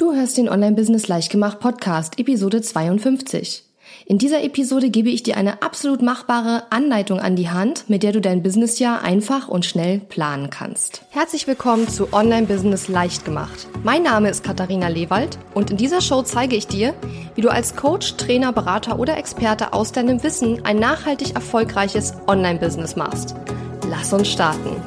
Du 0.00 0.14
hörst 0.14 0.38
den 0.38 0.48
Online-Business 0.48 1.08
Leichtgemacht 1.08 1.60
Podcast, 1.60 2.18
Episode 2.18 2.62
52. 2.62 3.64
In 4.06 4.16
dieser 4.16 4.42
Episode 4.42 4.88
gebe 4.88 5.10
ich 5.10 5.22
dir 5.22 5.36
eine 5.36 5.60
absolut 5.60 6.00
machbare 6.00 6.62
Anleitung 6.70 7.20
an 7.20 7.36
die 7.36 7.50
Hand, 7.50 7.84
mit 7.88 8.02
der 8.02 8.12
du 8.12 8.22
dein 8.22 8.42
Businessjahr 8.42 9.02
einfach 9.02 9.48
und 9.48 9.66
schnell 9.66 9.98
planen 9.98 10.48
kannst. 10.48 11.02
Herzlich 11.10 11.46
willkommen 11.46 11.86
zu 11.86 12.14
Online-Business 12.14 12.88
Leichtgemacht. 12.88 13.68
Mein 13.84 14.02
Name 14.02 14.30
ist 14.30 14.42
Katharina 14.42 14.88
Lewald 14.88 15.36
und 15.52 15.70
in 15.70 15.76
dieser 15.76 16.00
Show 16.00 16.22
zeige 16.22 16.56
ich 16.56 16.66
dir, 16.66 16.94
wie 17.34 17.42
du 17.42 17.50
als 17.50 17.76
Coach, 17.76 18.16
Trainer, 18.16 18.54
Berater 18.54 18.98
oder 18.98 19.18
Experte 19.18 19.74
aus 19.74 19.92
deinem 19.92 20.22
Wissen 20.22 20.64
ein 20.64 20.78
nachhaltig 20.78 21.34
erfolgreiches 21.34 22.14
Online-Business 22.26 22.96
machst. 22.96 23.34
Lass 23.90 24.14
uns 24.14 24.30
starten. 24.30 24.80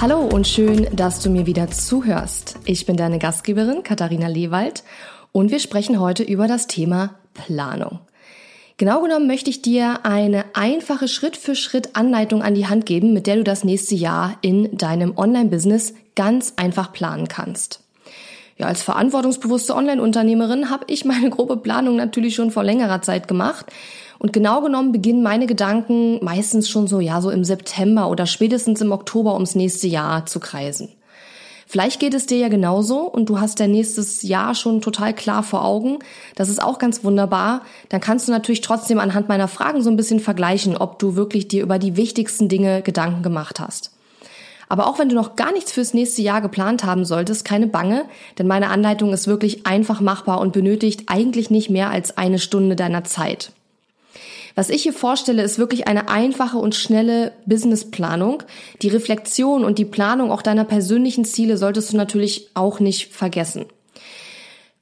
Hallo 0.00 0.18
und 0.20 0.46
schön, 0.46 0.88
dass 0.92 1.20
du 1.20 1.30
mir 1.30 1.46
wieder 1.46 1.70
zuhörst. 1.70 2.56
Ich 2.64 2.84
bin 2.84 2.96
deine 2.96 3.18
Gastgeberin 3.18 3.82
Katharina 3.82 4.26
Lewald 4.26 4.82
und 5.32 5.50
wir 5.50 5.60
sprechen 5.60 6.00
heute 6.00 6.24
über 6.24 6.48
das 6.48 6.66
Thema 6.66 7.14
Planung. 7.32 8.00
Genau 8.76 9.02
genommen 9.02 9.28
möchte 9.28 9.50
ich 9.50 9.62
dir 9.62 10.04
eine 10.04 10.44
einfache 10.54 11.06
Schritt-für-Schritt 11.06 11.94
Anleitung 11.94 12.42
an 12.42 12.54
die 12.54 12.66
Hand 12.66 12.86
geben, 12.86 13.12
mit 13.12 13.26
der 13.26 13.36
du 13.36 13.44
das 13.44 13.62
nächste 13.62 13.94
Jahr 13.94 14.36
in 14.42 14.76
deinem 14.76 15.16
Online-Business 15.16 15.94
ganz 16.16 16.54
einfach 16.56 16.92
planen 16.92 17.28
kannst. 17.28 17.80
Ja, 18.56 18.66
als 18.66 18.82
verantwortungsbewusste 18.82 19.74
Online-Unternehmerin 19.74 20.70
habe 20.70 20.84
ich 20.88 21.04
meine 21.04 21.30
grobe 21.30 21.56
Planung 21.56 21.96
natürlich 21.96 22.34
schon 22.34 22.50
vor 22.50 22.64
längerer 22.64 23.00
Zeit 23.00 23.28
gemacht 23.28 23.66
und 24.24 24.32
genau 24.32 24.62
genommen 24.62 24.90
beginnen 24.90 25.22
meine 25.22 25.46
Gedanken 25.46 26.18
meistens 26.24 26.70
schon 26.70 26.86
so, 26.86 26.98
ja, 26.98 27.20
so 27.20 27.28
im 27.28 27.44
September 27.44 28.08
oder 28.08 28.24
spätestens 28.24 28.80
im 28.80 28.90
Oktober 28.90 29.34
ums 29.34 29.54
nächste 29.54 29.86
Jahr 29.86 30.24
zu 30.24 30.40
kreisen. 30.40 30.88
Vielleicht 31.66 32.00
geht 32.00 32.14
es 32.14 32.24
dir 32.24 32.38
ja 32.38 32.48
genauso 32.48 33.00
und 33.00 33.28
du 33.28 33.38
hast 33.38 33.60
dein 33.60 33.72
nächstes 33.72 34.22
Jahr 34.22 34.54
schon 34.54 34.80
total 34.80 35.12
klar 35.12 35.42
vor 35.42 35.62
Augen. 35.62 35.98
Das 36.36 36.48
ist 36.48 36.62
auch 36.62 36.78
ganz 36.78 37.04
wunderbar. 37.04 37.66
Dann 37.90 38.00
kannst 38.00 38.26
du 38.26 38.32
natürlich 38.32 38.62
trotzdem 38.62 38.98
anhand 38.98 39.28
meiner 39.28 39.46
Fragen 39.46 39.82
so 39.82 39.90
ein 39.90 39.96
bisschen 39.98 40.20
vergleichen, 40.20 40.78
ob 40.78 40.98
du 40.98 41.16
wirklich 41.16 41.46
dir 41.48 41.62
über 41.62 41.78
die 41.78 41.98
wichtigsten 41.98 42.48
Dinge 42.48 42.80
Gedanken 42.80 43.22
gemacht 43.22 43.60
hast. 43.60 43.90
Aber 44.70 44.86
auch 44.86 44.98
wenn 44.98 45.10
du 45.10 45.14
noch 45.14 45.36
gar 45.36 45.52
nichts 45.52 45.70
fürs 45.70 45.92
nächste 45.92 46.22
Jahr 46.22 46.40
geplant 46.40 46.82
haben 46.82 47.04
solltest, 47.04 47.44
keine 47.44 47.66
Bange, 47.66 48.06
denn 48.38 48.46
meine 48.46 48.70
Anleitung 48.70 49.12
ist 49.12 49.26
wirklich 49.26 49.66
einfach 49.66 50.00
machbar 50.00 50.40
und 50.40 50.54
benötigt 50.54 51.10
eigentlich 51.10 51.50
nicht 51.50 51.68
mehr 51.68 51.90
als 51.90 52.16
eine 52.16 52.38
Stunde 52.38 52.74
deiner 52.74 53.04
Zeit. 53.04 53.52
Was 54.54 54.70
ich 54.70 54.82
hier 54.82 54.92
vorstelle, 54.92 55.42
ist 55.42 55.58
wirklich 55.58 55.88
eine 55.88 56.08
einfache 56.08 56.58
und 56.58 56.74
schnelle 56.74 57.32
Businessplanung. 57.44 58.42
Die 58.82 58.88
Reflexion 58.88 59.64
und 59.64 59.78
die 59.78 59.84
Planung 59.84 60.30
auch 60.30 60.42
deiner 60.42 60.64
persönlichen 60.64 61.24
Ziele 61.24 61.56
solltest 61.56 61.92
du 61.92 61.96
natürlich 61.96 62.50
auch 62.54 62.78
nicht 62.78 63.12
vergessen. 63.12 63.66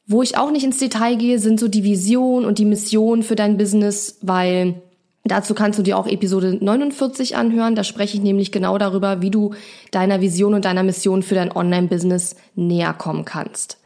Wo 0.06 0.22
ich 0.22 0.36
auch 0.36 0.50
nicht 0.50 0.64
ins 0.64 0.78
Detail 0.78 1.16
gehe, 1.16 1.38
sind 1.38 1.58
so 1.58 1.68
die 1.68 1.84
Vision 1.84 2.44
und 2.44 2.58
die 2.58 2.66
Mission 2.66 3.22
für 3.22 3.36
dein 3.36 3.56
Business, 3.56 4.18
weil 4.20 4.82
dazu 5.24 5.54
kannst 5.54 5.78
du 5.78 5.82
dir 5.82 5.96
auch 5.96 6.06
Episode 6.06 6.58
49 6.60 7.36
anhören. 7.36 7.74
Da 7.74 7.82
spreche 7.82 8.18
ich 8.18 8.22
nämlich 8.22 8.52
genau 8.52 8.76
darüber, 8.76 9.22
wie 9.22 9.30
du 9.30 9.54
deiner 9.90 10.20
Vision 10.20 10.52
und 10.52 10.66
deiner 10.66 10.82
Mission 10.82 11.22
für 11.22 11.34
dein 11.34 11.52
Online-Business 11.52 12.36
näher 12.54 12.92
kommen 12.92 13.24
kannst. 13.24 13.78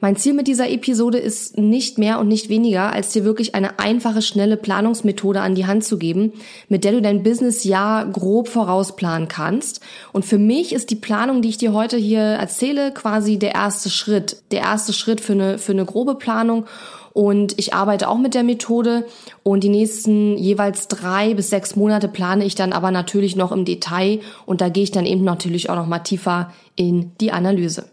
Mein 0.00 0.14
Ziel 0.14 0.32
mit 0.32 0.46
dieser 0.46 0.70
Episode 0.70 1.18
ist 1.18 1.58
nicht 1.58 1.98
mehr 1.98 2.20
und 2.20 2.28
nicht 2.28 2.48
weniger, 2.48 2.92
als 2.92 3.10
dir 3.10 3.24
wirklich 3.24 3.56
eine 3.56 3.80
einfache, 3.80 4.22
schnelle 4.22 4.56
Planungsmethode 4.56 5.40
an 5.40 5.56
die 5.56 5.66
Hand 5.66 5.82
zu 5.82 5.98
geben, 5.98 6.34
mit 6.68 6.84
der 6.84 6.92
du 6.92 7.02
dein 7.02 7.24
Businessjahr 7.24 8.06
grob 8.06 8.46
vorausplanen 8.46 9.26
kannst. 9.26 9.80
Und 10.12 10.24
für 10.24 10.38
mich 10.38 10.72
ist 10.72 10.90
die 10.90 10.94
Planung, 10.94 11.42
die 11.42 11.48
ich 11.48 11.58
dir 11.58 11.72
heute 11.72 11.96
hier 11.96 12.20
erzähle, 12.20 12.92
quasi 12.92 13.40
der 13.40 13.56
erste 13.56 13.90
Schritt. 13.90 14.40
Der 14.52 14.60
erste 14.60 14.92
Schritt 14.92 15.20
für 15.20 15.32
eine, 15.32 15.58
für 15.58 15.72
eine 15.72 15.84
grobe 15.84 16.14
Planung. 16.14 16.66
Und 17.12 17.58
ich 17.58 17.74
arbeite 17.74 18.08
auch 18.08 18.18
mit 18.18 18.34
der 18.34 18.44
Methode 18.44 19.04
und 19.42 19.64
die 19.64 19.68
nächsten 19.68 20.38
jeweils 20.38 20.86
drei 20.86 21.34
bis 21.34 21.50
sechs 21.50 21.74
Monate 21.74 22.06
plane 22.06 22.44
ich 22.44 22.54
dann 22.54 22.72
aber 22.72 22.92
natürlich 22.92 23.34
noch 23.34 23.50
im 23.50 23.64
Detail 23.64 24.20
und 24.46 24.60
da 24.60 24.68
gehe 24.68 24.84
ich 24.84 24.92
dann 24.92 25.06
eben 25.06 25.24
natürlich 25.24 25.68
auch 25.68 25.74
noch 25.74 25.88
mal 25.88 25.98
tiefer 25.98 26.52
in 26.76 27.10
die 27.20 27.32
Analyse. 27.32 27.86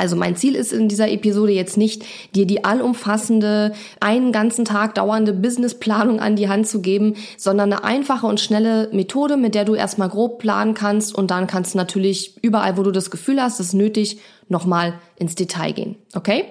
Also 0.00 0.16
mein 0.16 0.34
Ziel 0.34 0.56
ist 0.56 0.72
in 0.72 0.88
dieser 0.88 1.10
Episode 1.10 1.52
jetzt 1.52 1.76
nicht, 1.76 2.04
dir 2.34 2.46
die 2.46 2.64
allumfassende, 2.64 3.72
einen 4.00 4.32
ganzen 4.32 4.64
Tag 4.64 4.94
dauernde 4.94 5.34
Businessplanung 5.34 6.20
an 6.20 6.36
die 6.36 6.48
Hand 6.48 6.66
zu 6.66 6.80
geben, 6.80 7.16
sondern 7.36 7.72
eine 7.72 7.84
einfache 7.84 8.26
und 8.26 8.40
schnelle 8.40 8.88
Methode, 8.92 9.36
mit 9.36 9.54
der 9.54 9.66
du 9.66 9.74
erstmal 9.74 10.08
grob 10.08 10.38
planen 10.38 10.72
kannst 10.72 11.14
und 11.14 11.30
dann 11.30 11.46
kannst 11.46 11.74
du 11.74 11.78
natürlich 11.78 12.42
überall, 12.42 12.78
wo 12.78 12.82
du 12.82 12.90
das 12.90 13.10
Gefühl 13.10 13.42
hast, 13.42 13.60
es 13.60 13.68
ist 13.68 13.72
nötig, 13.74 14.18
nochmal 14.48 14.94
ins 15.16 15.34
Detail 15.34 15.72
gehen. 15.72 15.96
Okay? 16.14 16.46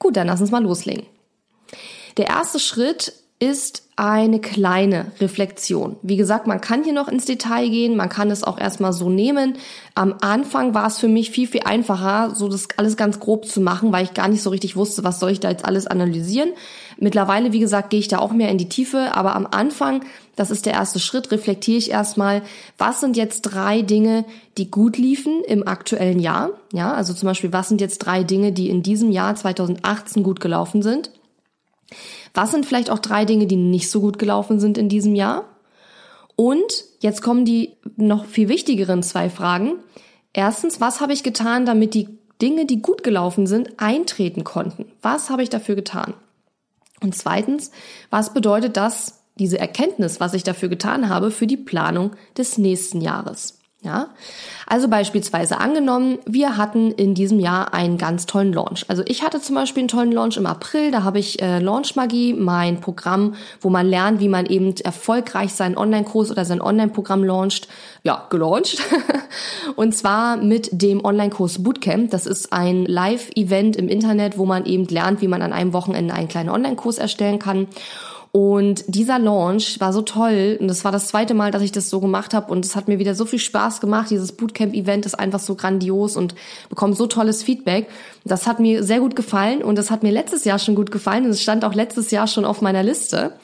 Gut, 0.00 0.16
dann 0.16 0.26
lass 0.26 0.40
uns 0.40 0.50
mal 0.50 0.62
loslegen. 0.62 1.06
Der 2.16 2.26
erste 2.26 2.58
Schritt 2.58 3.12
ist 3.42 3.88
eine 3.96 4.40
kleine 4.40 5.06
Reflexion. 5.20 5.96
Wie 6.00 6.16
gesagt, 6.16 6.46
man 6.46 6.60
kann 6.60 6.84
hier 6.84 6.92
noch 6.92 7.08
ins 7.08 7.24
Detail 7.24 7.68
gehen, 7.68 7.96
man 7.96 8.08
kann 8.08 8.30
es 8.30 8.44
auch 8.44 8.56
erstmal 8.56 8.92
so 8.92 9.10
nehmen. 9.10 9.54
Am 9.96 10.14
Anfang 10.20 10.74
war 10.74 10.86
es 10.86 10.98
für 10.98 11.08
mich 11.08 11.32
viel, 11.32 11.48
viel 11.48 11.62
einfacher, 11.64 12.36
so 12.36 12.46
das 12.46 12.68
alles 12.76 12.96
ganz 12.96 13.18
grob 13.18 13.46
zu 13.46 13.60
machen, 13.60 13.90
weil 13.90 14.04
ich 14.04 14.14
gar 14.14 14.28
nicht 14.28 14.42
so 14.42 14.50
richtig 14.50 14.76
wusste, 14.76 15.02
was 15.02 15.18
soll 15.18 15.32
ich 15.32 15.40
da 15.40 15.50
jetzt 15.50 15.64
alles 15.64 15.88
analysieren. 15.88 16.50
Mittlerweile, 16.98 17.52
wie 17.52 17.58
gesagt, 17.58 17.90
gehe 17.90 17.98
ich 17.98 18.06
da 18.06 18.20
auch 18.20 18.32
mehr 18.32 18.48
in 18.48 18.58
die 18.58 18.68
Tiefe, 18.68 19.16
aber 19.16 19.34
am 19.34 19.48
Anfang, 19.50 20.04
das 20.36 20.52
ist 20.52 20.64
der 20.64 20.74
erste 20.74 21.00
Schritt, 21.00 21.32
reflektiere 21.32 21.78
ich 21.78 21.90
erstmal, 21.90 22.42
was 22.78 23.00
sind 23.00 23.16
jetzt 23.16 23.42
drei 23.42 23.82
Dinge, 23.82 24.24
die 24.56 24.70
gut 24.70 24.98
liefen 24.98 25.42
im 25.42 25.66
aktuellen 25.66 26.20
Jahr? 26.20 26.50
Ja, 26.72 26.94
also 26.94 27.12
zum 27.12 27.26
Beispiel, 27.26 27.52
was 27.52 27.68
sind 27.68 27.80
jetzt 27.80 27.98
drei 27.98 28.22
Dinge, 28.22 28.52
die 28.52 28.70
in 28.70 28.84
diesem 28.84 29.10
Jahr 29.10 29.34
2018 29.34 30.22
gut 30.22 30.38
gelaufen 30.38 30.82
sind? 30.82 31.10
Was 32.34 32.50
sind 32.50 32.66
vielleicht 32.66 32.90
auch 32.90 32.98
drei 32.98 33.24
Dinge, 33.24 33.46
die 33.46 33.56
nicht 33.56 33.90
so 33.90 34.00
gut 34.00 34.18
gelaufen 34.18 34.58
sind 34.60 34.78
in 34.78 34.88
diesem 34.88 35.14
Jahr? 35.14 35.44
Und 36.36 36.84
jetzt 37.00 37.22
kommen 37.22 37.44
die 37.44 37.76
noch 37.96 38.24
viel 38.24 38.48
wichtigeren 38.48 39.02
zwei 39.02 39.28
Fragen. 39.28 39.74
Erstens, 40.32 40.80
was 40.80 41.00
habe 41.00 41.12
ich 41.12 41.22
getan, 41.22 41.66
damit 41.66 41.94
die 41.94 42.08
Dinge, 42.40 42.66
die 42.66 42.80
gut 42.82 43.04
gelaufen 43.04 43.46
sind, 43.46 43.78
eintreten 43.78 44.44
konnten? 44.44 44.86
Was 45.02 45.30
habe 45.30 45.42
ich 45.42 45.50
dafür 45.50 45.74
getan? 45.74 46.14
Und 47.02 47.14
zweitens, 47.14 47.70
was 48.10 48.32
bedeutet 48.32 48.76
das, 48.76 49.24
diese 49.38 49.58
Erkenntnis, 49.58 50.20
was 50.20 50.34
ich 50.34 50.42
dafür 50.42 50.68
getan 50.68 51.08
habe, 51.08 51.30
für 51.30 51.46
die 51.46 51.56
Planung 51.56 52.12
des 52.36 52.58
nächsten 52.58 53.00
Jahres? 53.00 53.61
Ja, 53.84 54.10
also 54.68 54.86
beispielsweise 54.86 55.58
angenommen, 55.58 56.20
wir 56.24 56.56
hatten 56.56 56.92
in 56.92 57.14
diesem 57.16 57.40
Jahr 57.40 57.74
einen 57.74 57.98
ganz 57.98 58.26
tollen 58.26 58.52
Launch. 58.52 58.84
Also 58.86 59.02
ich 59.06 59.24
hatte 59.24 59.40
zum 59.40 59.56
Beispiel 59.56 59.80
einen 59.80 59.88
tollen 59.88 60.12
Launch 60.12 60.36
im 60.36 60.46
April. 60.46 60.92
Da 60.92 61.02
habe 61.02 61.18
ich 61.18 61.42
äh, 61.42 61.58
Launch 61.58 61.96
Magie, 61.96 62.32
mein 62.32 62.80
Programm, 62.80 63.34
wo 63.60 63.70
man 63.70 63.88
lernt, 63.88 64.20
wie 64.20 64.28
man 64.28 64.46
eben 64.46 64.72
erfolgreich 64.76 65.52
seinen 65.54 65.76
Online-Kurs 65.76 66.30
oder 66.30 66.44
sein 66.44 66.60
Online-Programm 66.60 67.24
launcht, 67.24 67.66
ja, 68.04 68.24
gelauncht. 68.30 68.80
Und 69.74 69.96
zwar 69.96 70.36
mit 70.36 70.68
dem 70.70 71.04
Online-Kurs 71.04 71.64
Bootcamp. 71.64 72.12
Das 72.12 72.26
ist 72.26 72.52
ein 72.52 72.86
Live-Event 72.86 73.74
im 73.74 73.88
Internet, 73.88 74.38
wo 74.38 74.46
man 74.46 74.64
eben 74.64 74.86
lernt, 74.86 75.22
wie 75.22 75.28
man 75.28 75.42
an 75.42 75.52
einem 75.52 75.72
Wochenende 75.72 76.14
einen 76.14 76.28
kleinen 76.28 76.50
Online-Kurs 76.50 76.98
erstellen 76.98 77.40
kann. 77.40 77.66
Und 78.34 78.84
dieser 78.86 79.18
Launch 79.18 79.78
war 79.78 79.92
so 79.92 80.00
toll 80.00 80.56
und 80.58 80.68
das 80.68 80.86
war 80.86 80.90
das 80.90 81.08
zweite 81.08 81.34
Mal, 81.34 81.50
dass 81.50 81.60
ich 81.60 81.70
das 81.70 81.90
so 81.90 82.00
gemacht 82.00 82.32
habe 82.32 82.50
und 82.50 82.64
es 82.64 82.74
hat 82.74 82.88
mir 82.88 82.98
wieder 82.98 83.14
so 83.14 83.26
viel 83.26 83.38
Spaß 83.38 83.82
gemacht. 83.82 84.08
Dieses 84.08 84.32
Bootcamp-Event 84.32 85.04
ist 85.04 85.14
einfach 85.14 85.38
so 85.38 85.54
grandios 85.54 86.16
und 86.16 86.34
bekommt 86.70 86.96
so 86.96 87.06
tolles 87.06 87.42
Feedback. 87.42 87.88
Das 88.24 88.46
hat 88.46 88.58
mir 88.58 88.84
sehr 88.84 89.00
gut 89.00 89.16
gefallen 89.16 89.62
und 89.62 89.76
das 89.76 89.90
hat 89.90 90.02
mir 90.02 90.12
letztes 90.12 90.46
Jahr 90.46 90.58
schon 90.58 90.74
gut 90.74 90.90
gefallen 90.90 91.26
und 91.26 91.30
es 91.32 91.42
stand 91.42 91.62
auch 91.62 91.74
letztes 91.74 92.10
Jahr 92.10 92.26
schon 92.26 92.46
auf 92.46 92.62
meiner 92.62 92.82
Liste. 92.82 93.34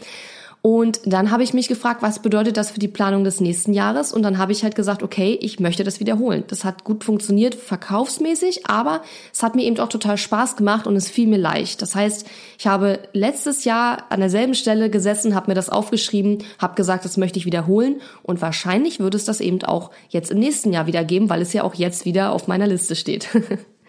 Und 0.60 1.00
dann 1.04 1.30
habe 1.30 1.44
ich 1.44 1.54
mich 1.54 1.68
gefragt, 1.68 2.02
was 2.02 2.20
bedeutet 2.20 2.56
das 2.56 2.70
für 2.70 2.80
die 2.80 2.88
Planung 2.88 3.22
des 3.22 3.40
nächsten 3.40 3.72
Jahres? 3.72 4.12
Und 4.12 4.22
dann 4.22 4.38
habe 4.38 4.50
ich 4.50 4.64
halt 4.64 4.74
gesagt, 4.74 5.04
okay, 5.04 5.38
ich 5.40 5.60
möchte 5.60 5.84
das 5.84 6.00
wiederholen. 6.00 6.44
Das 6.48 6.64
hat 6.64 6.82
gut 6.82 7.04
funktioniert, 7.04 7.54
verkaufsmäßig, 7.54 8.66
aber 8.66 9.02
es 9.32 9.42
hat 9.42 9.54
mir 9.54 9.62
eben 9.62 9.78
auch 9.78 9.88
total 9.88 10.18
Spaß 10.18 10.56
gemacht 10.56 10.88
und 10.88 10.96
es 10.96 11.08
fiel 11.08 11.28
mir 11.28 11.38
leicht. 11.38 11.80
Das 11.80 11.94
heißt, 11.94 12.26
ich 12.58 12.66
habe 12.66 12.98
letztes 13.12 13.64
Jahr 13.64 14.04
an 14.10 14.18
derselben 14.18 14.54
Stelle 14.54 14.90
gesessen, 14.90 15.34
habe 15.34 15.50
mir 15.50 15.54
das 15.54 15.70
aufgeschrieben, 15.70 16.38
habe 16.58 16.74
gesagt, 16.74 17.04
das 17.04 17.16
möchte 17.16 17.38
ich 17.38 17.46
wiederholen 17.46 18.00
und 18.24 18.42
wahrscheinlich 18.42 18.98
würde 18.98 19.16
es 19.16 19.24
das 19.24 19.40
eben 19.40 19.62
auch 19.62 19.92
jetzt 20.08 20.32
im 20.32 20.40
nächsten 20.40 20.72
Jahr 20.72 20.88
wieder 20.88 21.04
geben, 21.04 21.30
weil 21.30 21.40
es 21.40 21.52
ja 21.52 21.62
auch 21.62 21.74
jetzt 21.74 22.04
wieder 22.04 22.32
auf 22.32 22.48
meiner 22.48 22.66
Liste 22.66 22.96
steht. 22.96 23.28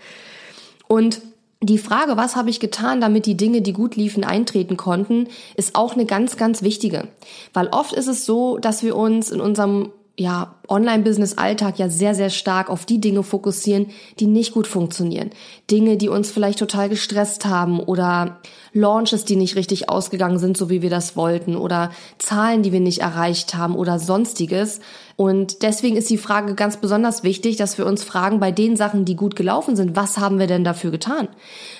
und 0.87 1.21
die 1.61 1.77
Frage, 1.77 2.15
was 2.15 2.35
habe 2.35 2.49
ich 2.49 2.59
getan, 2.59 3.01
damit 3.01 3.25
die 3.25 3.35
Dinge, 3.35 3.61
die 3.61 3.73
gut 3.73 3.97
liefen, 3.97 4.23
eintreten 4.23 4.77
konnten, 4.77 5.27
ist 5.55 5.75
auch 5.75 5.93
eine 5.93 6.05
ganz, 6.05 6.37
ganz 6.37 6.61
wichtige. 6.61 7.09
Weil 7.53 7.67
oft 7.67 7.93
ist 7.93 8.07
es 8.07 8.25
so, 8.25 8.57
dass 8.57 8.81
wir 8.81 8.95
uns 8.95 9.29
in 9.29 9.41
unserem 9.41 9.91
ja, 10.19 10.55
Online-Business-Alltag 10.67 11.79
ja 11.79 11.87
sehr, 11.87 12.13
sehr 12.13 12.29
stark 12.29 12.69
auf 12.69 12.85
die 12.85 12.99
Dinge 12.99 13.23
fokussieren, 13.23 13.87
die 14.19 14.27
nicht 14.27 14.53
gut 14.53 14.67
funktionieren. 14.67 15.31
Dinge, 15.71 15.95
die 15.95 16.09
uns 16.09 16.29
vielleicht 16.29 16.59
total 16.59 16.89
gestresst 16.89 17.45
haben 17.45 17.79
oder 17.79 18.39
Launches, 18.73 19.23
die 19.23 19.37
nicht 19.37 19.55
richtig 19.55 19.89
ausgegangen 19.89 20.37
sind, 20.37 20.57
so 20.57 20.69
wie 20.69 20.81
wir 20.81 20.89
das 20.89 21.15
wollten 21.15 21.55
oder 21.55 21.91
Zahlen, 22.17 22.63
die 22.63 22.73
wir 22.73 22.81
nicht 22.81 22.99
erreicht 22.99 23.55
haben 23.55 23.75
oder 23.75 23.97
sonstiges. 23.97 24.81
Und 25.19 25.63
deswegen 25.63 25.97
ist 25.97 26.09
die 26.09 26.17
Frage 26.17 26.55
ganz 26.55 26.77
besonders 26.77 27.23
wichtig, 27.23 27.57
dass 27.57 27.77
wir 27.77 27.85
uns 27.85 28.05
fragen, 28.05 28.39
bei 28.39 28.53
den 28.53 28.77
Sachen, 28.77 29.03
die 29.03 29.17
gut 29.17 29.35
gelaufen 29.35 29.75
sind, 29.75 29.97
was 29.97 30.17
haben 30.17 30.39
wir 30.39 30.47
denn 30.47 30.63
dafür 30.63 30.91
getan? 30.91 31.27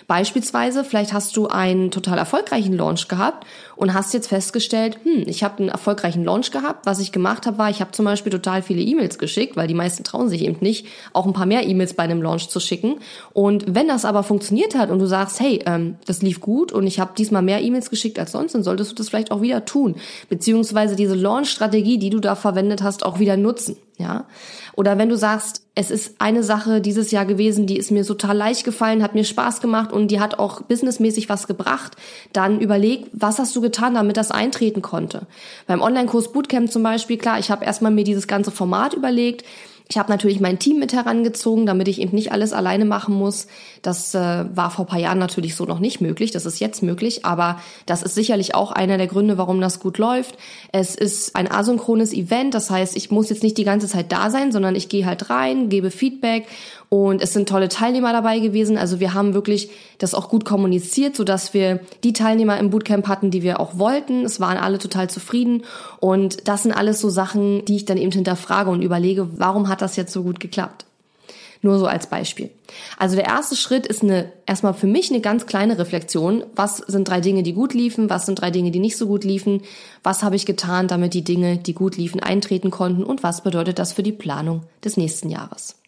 Beispielsweise, 0.09 0.83
vielleicht 0.83 1.13
hast 1.13 1.38
du 1.38 1.47
einen 1.47 1.89
total 1.89 2.18
erfolgreichen 2.18 2.74
Launch 2.74 3.07
gehabt 3.07 3.45
und 3.77 3.94
hast 3.94 4.13
jetzt 4.13 4.27
festgestellt, 4.27 5.00
hm, 5.03 5.24
ich 5.25 5.41
habe 5.41 5.59
einen 5.59 5.69
erfolgreichen 5.69 6.25
Launch 6.25 6.51
gehabt. 6.51 6.86
Was 6.86 7.00
ich 7.00 7.13
gemacht 7.13 7.45
habe, 7.45 7.57
war, 7.57 7.69
ich 7.69 7.80
habe 7.80 7.91
zum 7.91 8.03
Beispiel 8.03 8.30
total 8.30 8.62
viele 8.62 8.81
E-Mails 8.81 9.18
geschickt, 9.18 9.56
weil 9.56 9.68
die 9.68 9.74
meisten 9.74 10.03
trauen 10.03 10.27
sich 10.27 10.42
eben 10.42 10.57
nicht, 10.59 10.88
auch 11.13 11.25
ein 11.25 11.31
paar 11.31 11.45
mehr 11.45 11.65
E-Mails 11.65 11.94
bei 11.94 12.03
einem 12.03 12.21
Launch 12.21 12.50
zu 12.50 12.59
schicken. 12.59 12.97
Und 13.31 13.74
wenn 13.74 13.88
das 13.88 14.03
aber 14.03 14.24
funktioniert 14.24 14.75
hat 14.75 14.89
und 14.89 15.00
du 15.00 15.06
sagst, 15.06 15.39
hey, 15.39 15.63
ähm, 15.65 15.95
das 16.06 16.21
lief 16.21 16.42
gut 16.42 16.74
und 16.74 16.88
ich 16.88 17.00
habe 17.00 17.12
diesmal 17.18 17.42
mehr 17.42 17.62
E-Mails 17.62 17.89
geschickt 17.89 18.19
als 18.19 18.33
sonst, 18.33 18.53
dann 18.53 18.63
solltest 18.63 18.92
du 18.92 18.95
das 18.95 19.07
vielleicht 19.07 19.31
auch 19.31 19.42
wieder 19.42 19.63
tun. 19.63 19.95
Beziehungsweise 20.27 20.97
diese 20.97 21.15
Launch-Strategie, 21.15 22.00
die 22.00 22.09
du 22.09 22.19
da 22.19 22.35
verwendet 22.35 22.83
hast, 22.83 23.06
auch 23.06 23.19
wieder 23.19 23.29
wieder 23.30 23.38
nutzen, 23.38 23.78
ja? 23.98 24.26
Oder 24.76 24.98
wenn 24.98 25.10
du 25.10 25.16
sagst, 25.16 25.66
es 25.76 25.92
ist 25.92 26.16
eine 26.20 26.42
Sache 26.42 26.81
dieses 26.81 27.12
Jahr 27.12 27.26
gewesen, 27.26 27.68
die 27.68 27.78
ist 27.78 27.92
mir 27.92 28.04
total 28.04 28.36
leicht 28.36 28.64
gefallen, 28.64 29.04
hat 29.04 29.14
mir 29.14 29.24
Spaß 29.24 29.62
gemacht 29.62 29.92
und 29.92 30.10
die 30.10 30.20
hat 30.20 30.40
auch 30.40 30.62
businessmäßig 30.62 31.30
was 31.30 31.48
gebracht, 31.48 31.96
dann 32.34 32.60
überleg, 32.60 33.08
was 33.14 33.40
hast 33.40 33.56
du 33.56 33.62
getan, 33.62 33.94
damit 33.94 34.18
das 34.18 34.31
eintreten 34.31 34.81
konnte. 34.81 35.28
Beim 35.68 35.81
Online-Kurs 35.81 36.31
Bootcamp 36.31 36.72
zum 36.72 36.81
Beispiel, 36.81 37.18
klar, 37.18 37.40
ich 37.40 37.52
habe 37.52 37.66
erstmal 37.66 37.92
mir 37.92 38.04
dieses 38.04 38.28
ganze 38.28 38.52
Format 38.52 38.94
überlegt, 38.94 39.46
ich 39.91 39.97
habe 39.97 40.12
natürlich 40.12 40.39
mein 40.39 40.59
Team 40.59 40.77
mit 40.77 40.94
herangezogen, 40.94 41.65
damit 41.65 41.88
ich 41.88 42.00
eben 42.00 42.13
nicht 42.15 42.31
alles 42.31 42.53
alleine 42.53 42.86
machen 42.86 43.15
muss. 43.15 43.47
Das 43.81 44.13
äh, 44.13 44.45
war 44.56 44.69
vor 44.69 44.86
paar 44.86 45.00
Jahren 45.00 45.18
natürlich 45.18 45.56
so 45.56 45.65
noch 45.65 45.80
nicht 45.80 46.00
möglich. 46.00 46.30
Das 46.30 46.45
ist 46.45 46.59
jetzt 46.59 46.83
möglich, 46.83 47.25
aber 47.25 47.59
das 47.88 48.03
ist 48.03 48.13
sicherlich 48.13 48.53
auch 48.53 48.71
einer 48.71 49.00
der 49.00 49.07
Gründe, 49.07 49.39
warum 49.39 49.59
das 49.59 49.80
gut 49.80 49.97
läuft. 49.97 50.38
Es 50.71 50.94
ist 50.94 51.36
ein 51.36 51.51
asynchrones 51.51 52.13
Event, 52.13 52.53
das 52.53 52.69
heißt, 52.69 52.95
ich 52.95 53.09
muss 53.09 53.31
jetzt 53.31 53.41
nicht 53.41 53.57
die 53.57 53.63
ganze 53.63 53.88
Zeit 53.88 54.12
da 54.12 54.30
sein, 54.30 54.51
sondern 54.51 54.75
ich 54.75 54.89
gehe 54.89 55.07
halt 55.07 55.31
rein, 55.31 55.69
gebe 55.69 55.89
Feedback 55.89 56.45
und 56.89 57.21
es 57.21 57.33
sind 57.33 57.47
tolle 57.47 57.69
Teilnehmer 57.69 58.12
dabei 58.12 58.39
gewesen. 58.39 58.77
Also 58.77 59.00
wir 59.00 59.13
haben 59.13 59.36
wirklich 59.36 59.69
das 60.00 60.15
auch 60.15 60.27
gut 60.27 60.44
kommuniziert, 60.44 61.15
so 61.15 61.24
dass 61.24 61.53
wir 61.53 61.81
die 62.03 62.13
Teilnehmer 62.13 62.57
im 62.57 62.71
Bootcamp 62.71 63.07
hatten, 63.07 63.30
die 63.30 63.44
wir 63.44 63.59
auch 63.59 63.77
wollten. 63.77 64.25
Es 64.25 64.39
waren 64.39 64.57
alle 64.57 64.80
total 64.80 65.07
zufrieden. 65.07 65.63
Und 66.00 66.47
das 66.47 66.63
sind 66.63 66.71
alles 66.71 67.00
so 67.00 67.09
Sachen, 67.09 67.63
die 67.65 67.75
ich 67.75 67.86
dann 67.86 67.97
eben 67.97 68.12
hinterfrage 68.12 68.71
und 68.71 68.81
überlege, 68.81 69.30
warum 69.38 69.69
hat 69.69 69.83
das 69.83 69.97
jetzt 69.97 70.12
so 70.12 70.24
gut 70.24 70.39
geklappt? 70.39 70.86
Nur 71.62 71.77
so 71.77 71.86
als 71.86 72.07
Beispiel. 72.07 72.50
Also 72.97 73.15
der 73.18 73.25
erste 73.25 73.56
Schritt 73.56 73.85
ist 73.85 74.01
eine, 74.01 74.31
erstmal 74.47 74.74
für 74.74 74.88
mich 74.88 75.12
eine 75.12 75.19
ganz 75.19 75.45
kleine 75.45 75.77
Reflexion. 75.77 76.44
Was 76.56 76.77
sind 76.77 77.07
drei 77.07 77.19
Dinge, 77.19 77.44
die 77.44 77.53
gut 77.53 77.74
liefen? 77.74 78.09
Was 78.09 78.25
sind 78.25 78.42
drei 78.42 78.50
Dinge, 78.50 78.71
die 78.71 78.80
nicht 78.80 78.97
so 78.97 79.07
gut 79.07 79.25
liefen? 79.25 79.62
Was 80.01 80.24
habe 80.24 80.38
ich 80.38 80.45
getan, 80.47 80.88
damit 80.88 81.13
die 81.13 81.24
Dinge, 81.24 81.57
die 81.57 81.74
gut 81.74 81.97
liefen, 81.97 82.21
eintreten 82.21 82.71
konnten? 82.71 83.03
Und 83.03 83.21
was 83.21 83.44
bedeutet 83.44 83.77
das 83.77 83.94
für 83.94 84.03
die 84.03 84.13
Planung 84.13 84.63
des 84.83 84.95
nächsten 84.95 85.30
Jahres? 85.30 85.79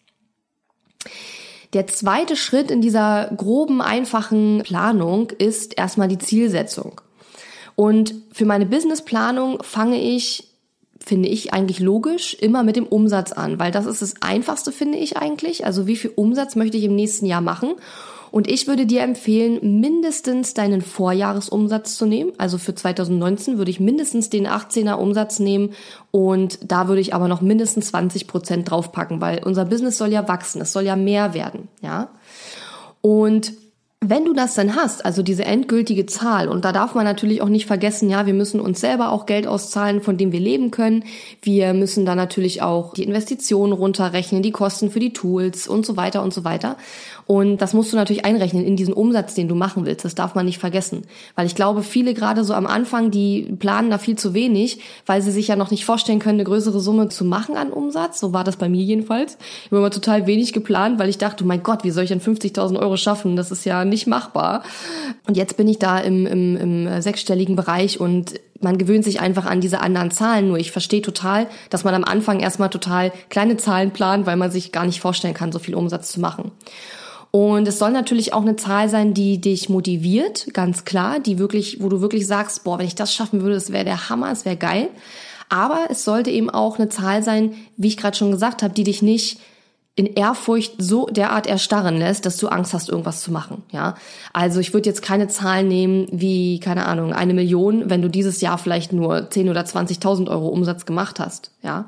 Der 1.72 1.86
zweite 1.86 2.36
Schritt 2.36 2.70
in 2.70 2.82
dieser 2.82 3.30
groben, 3.36 3.80
einfachen 3.80 4.62
Planung 4.62 5.30
ist 5.30 5.78
erstmal 5.78 6.08
die 6.08 6.18
Zielsetzung. 6.18 7.00
Und 7.74 8.14
für 8.32 8.44
meine 8.44 8.66
Businessplanung 8.66 9.62
fange 9.62 9.98
ich, 9.98 10.48
finde 11.04 11.30
ich 11.30 11.54
eigentlich 11.54 11.80
logisch, 11.80 12.34
immer 12.34 12.62
mit 12.62 12.76
dem 12.76 12.86
Umsatz 12.86 13.32
an, 13.32 13.58
weil 13.58 13.72
das 13.72 13.86
ist 13.86 14.02
das 14.02 14.14
Einfachste, 14.20 14.70
finde 14.70 14.98
ich 14.98 15.16
eigentlich. 15.16 15.64
Also 15.64 15.86
wie 15.86 15.96
viel 15.96 16.12
Umsatz 16.14 16.56
möchte 16.56 16.76
ich 16.76 16.84
im 16.84 16.94
nächsten 16.94 17.24
Jahr 17.24 17.40
machen? 17.40 17.74
Und 18.32 18.48
ich 18.48 18.66
würde 18.66 18.86
dir 18.86 19.02
empfehlen, 19.02 19.80
mindestens 19.80 20.54
deinen 20.54 20.80
Vorjahresumsatz 20.80 21.96
zu 21.96 22.06
nehmen. 22.06 22.32
Also 22.38 22.56
für 22.56 22.74
2019 22.74 23.58
würde 23.58 23.70
ich 23.70 23.78
mindestens 23.78 24.30
den 24.30 24.48
18er 24.48 24.94
Umsatz 24.94 25.38
nehmen 25.38 25.74
und 26.10 26.58
da 26.62 26.88
würde 26.88 27.02
ich 27.02 27.14
aber 27.14 27.28
noch 27.28 27.42
mindestens 27.42 27.88
20 27.88 28.26
Prozent 28.26 28.70
draufpacken, 28.70 29.20
weil 29.20 29.44
unser 29.44 29.66
Business 29.66 29.98
soll 29.98 30.12
ja 30.12 30.26
wachsen, 30.28 30.62
es 30.62 30.72
soll 30.72 30.84
ja 30.84 30.96
mehr 30.96 31.34
werden, 31.34 31.68
ja. 31.82 32.08
Und 33.02 33.52
wenn 34.04 34.24
du 34.24 34.32
das 34.32 34.54
dann 34.54 34.74
hast, 34.74 35.04
also 35.04 35.22
diese 35.22 35.44
endgültige 35.44 36.06
Zahl, 36.06 36.48
und 36.48 36.64
da 36.64 36.72
darf 36.72 36.94
man 36.94 37.04
natürlich 37.04 37.40
auch 37.40 37.48
nicht 37.48 37.66
vergessen, 37.66 38.10
ja, 38.10 38.26
wir 38.26 38.34
müssen 38.34 38.60
uns 38.60 38.80
selber 38.80 39.12
auch 39.12 39.26
Geld 39.26 39.46
auszahlen, 39.46 40.02
von 40.02 40.16
dem 40.16 40.32
wir 40.32 40.40
leben 40.40 40.72
können. 40.72 41.04
Wir 41.40 41.72
müssen 41.72 42.04
dann 42.04 42.16
natürlich 42.16 42.62
auch 42.62 42.94
die 42.94 43.04
Investitionen 43.04 43.72
runterrechnen, 43.72 44.42
die 44.42 44.50
Kosten 44.50 44.90
für 44.90 44.98
die 44.98 45.12
Tools 45.12 45.68
und 45.68 45.86
so 45.86 45.96
weiter 45.96 46.24
und 46.24 46.34
so 46.34 46.42
weiter. 46.42 46.76
Und 47.26 47.58
das 47.58 47.72
musst 47.74 47.92
du 47.92 47.96
natürlich 47.96 48.24
einrechnen 48.24 48.64
in 48.64 48.74
diesen 48.74 48.92
Umsatz, 48.92 49.34
den 49.34 49.46
du 49.46 49.54
machen 49.54 49.86
willst. 49.86 50.04
Das 50.04 50.16
darf 50.16 50.34
man 50.34 50.46
nicht 50.46 50.58
vergessen. 50.58 51.02
Weil 51.36 51.46
ich 51.46 51.54
glaube, 51.54 51.84
viele 51.84 52.14
gerade 52.14 52.42
so 52.42 52.54
am 52.54 52.66
Anfang, 52.66 53.12
die 53.12 53.54
planen 53.58 53.90
da 53.90 53.98
viel 53.98 54.16
zu 54.16 54.34
wenig, 54.34 54.80
weil 55.06 55.22
sie 55.22 55.30
sich 55.30 55.46
ja 55.46 55.54
noch 55.54 55.70
nicht 55.70 55.84
vorstellen 55.84 56.18
können, 56.18 56.40
eine 56.40 56.44
größere 56.44 56.80
Summe 56.80 57.08
zu 57.08 57.24
machen 57.24 57.56
an 57.56 57.70
Umsatz. 57.70 58.18
So 58.18 58.32
war 58.32 58.42
das 58.42 58.56
bei 58.56 58.68
mir 58.68 58.82
jedenfalls. 58.82 59.38
Ich 59.64 59.66
habe 59.66 59.78
immer 59.78 59.90
total 59.90 60.26
wenig 60.26 60.52
geplant, 60.52 60.98
weil 60.98 61.08
ich 61.08 61.18
dachte, 61.18 61.44
mein 61.44 61.62
Gott, 61.62 61.84
wie 61.84 61.90
soll 61.92 62.02
ich 62.02 62.10
denn 62.10 62.20
50.000 62.20 62.78
Euro 62.80 62.96
schaffen? 62.96 63.36
Das 63.36 63.52
ist 63.52 63.64
ja 63.64 63.84
nicht 63.92 64.08
machbar. 64.08 64.64
Und 65.28 65.36
jetzt 65.36 65.56
bin 65.56 65.68
ich 65.68 65.78
da 65.78 65.98
im, 65.98 66.26
im, 66.26 66.56
im 66.56 67.00
sechsstelligen 67.00 67.54
Bereich 67.54 68.00
und 68.00 68.34
man 68.60 68.78
gewöhnt 68.78 69.04
sich 69.04 69.20
einfach 69.20 69.46
an 69.46 69.60
diese 69.60 69.80
anderen 69.80 70.10
Zahlen. 70.10 70.48
Nur 70.48 70.58
ich 70.58 70.72
verstehe 70.72 71.02
total, 71.02 71.46
dass 71.70 71.84
man 71.84 71.94
am 71.94 72.04
Anfang 72.04 72.40
erstmal 72.40 72.70
total 72.70 73.12
kleine 73.28 73.56
Zahlen 73.56 73.90
plant, 73.90 74.26
weil 74.26 74.36
man 74.36 74.50
sich 74.50 74.72
gar 74.72 74.86
nicht 74.86 75.00
vorstellen 75.00 75.34
kann, 75.34 75.52
so 75.52 75.58
viel 75.58 75.74
Umsatz 75.74 76.10
zu 76.10 76.20
machen. 76.20 76.52
Und 77.30 77.66
es 77.66 77.78
soll 77.78 77.92
natürlich 77.92 78.34
auch 78.34 78.42
eine 78.42 78.56
Zahl 78.56 78.90
sein, 78.90 79.14
die 79.14 79.40
dich 79.40 79.70
motiviert, 79.70 80.48
ganz 80.52 80.84
klar, 80.84 81.18
die 81.18 81.38
wirklich, 81.38 81.82
wo 81.82 81.88
du 81.88 82.02
wirklich 82.02 82.26
sagst, 82.26 82.62
boah, 82.62 82.78
wenn 82.78 82.86
ich 82.86 82.94
das 82.94 83.14
schaffen 83.14 83.40
würde, 83.40 83.54
das 83.54 83.72
wäre 83.72 83.86
der 83.86 84.10
Hammer, 84.10 84.30
es 84.30 84.44
wäre 84.44 84.56
geil. 84.56 84.88
Aber 85.48 85.86
es 85.90 86.04
sollte 86.04 86.30
eben 86.30 86.50
auch 86.50 86.78
eine 86.78 86.90
Zahl 86.90 87.22
sein, 87.22 87.54
wie 87.76 87.88
ich 87.88 87.96
gerade 87.96 88.16
schon 88.16 88.30
gesagt 88.30 88.62
habe, 88.62 88.74
die 88.74 88.84
dich 88.84 89.00
nicht 89.00 89.38
in 89.94 90.06
Ehrfurcht 90.06 90.74
so 90.78 91.06
derart 91.06 91.46
erstarren 91.46 91.98
lässt, 91.98 92.24
dass 92.24 92.38
du 92.38 92.48
Angst 92.48 92.72
hast, 92.72 92.88
irgendwas 92.88 93.20
zu 93.20 93.30
machen. 93.30 93.62
Ja, 93.72 93.94
also 94.32 94.58
ich 94.60 94.72
würde 94.72 94.88
jetzt 94.88 95.02
keine 95.02 95.28
Zahlen 95.28 95.68
nehmen 95.68 96.06
wie 96.10 96.60
keine 96.60 96.86
Ahnung 96.86 97.12
eine 97.12 97.34
Million, 97.34 97.90
wenn 97.90 98.00
du 98.00 98.08
dieses 98.08 98.40
Jahr 98.40 98.56
vielleicht 98.56 98.94
nur 98.94 99.28
10 99.28 99.50
oder 99.50 99.62
20.000 99.62 100.30
Euro 100.30 100.48
Umsatz 100.48 100.86
gemacht 100.86 101.20
hast. 101.20 101.50
Ja, 101.62 101.86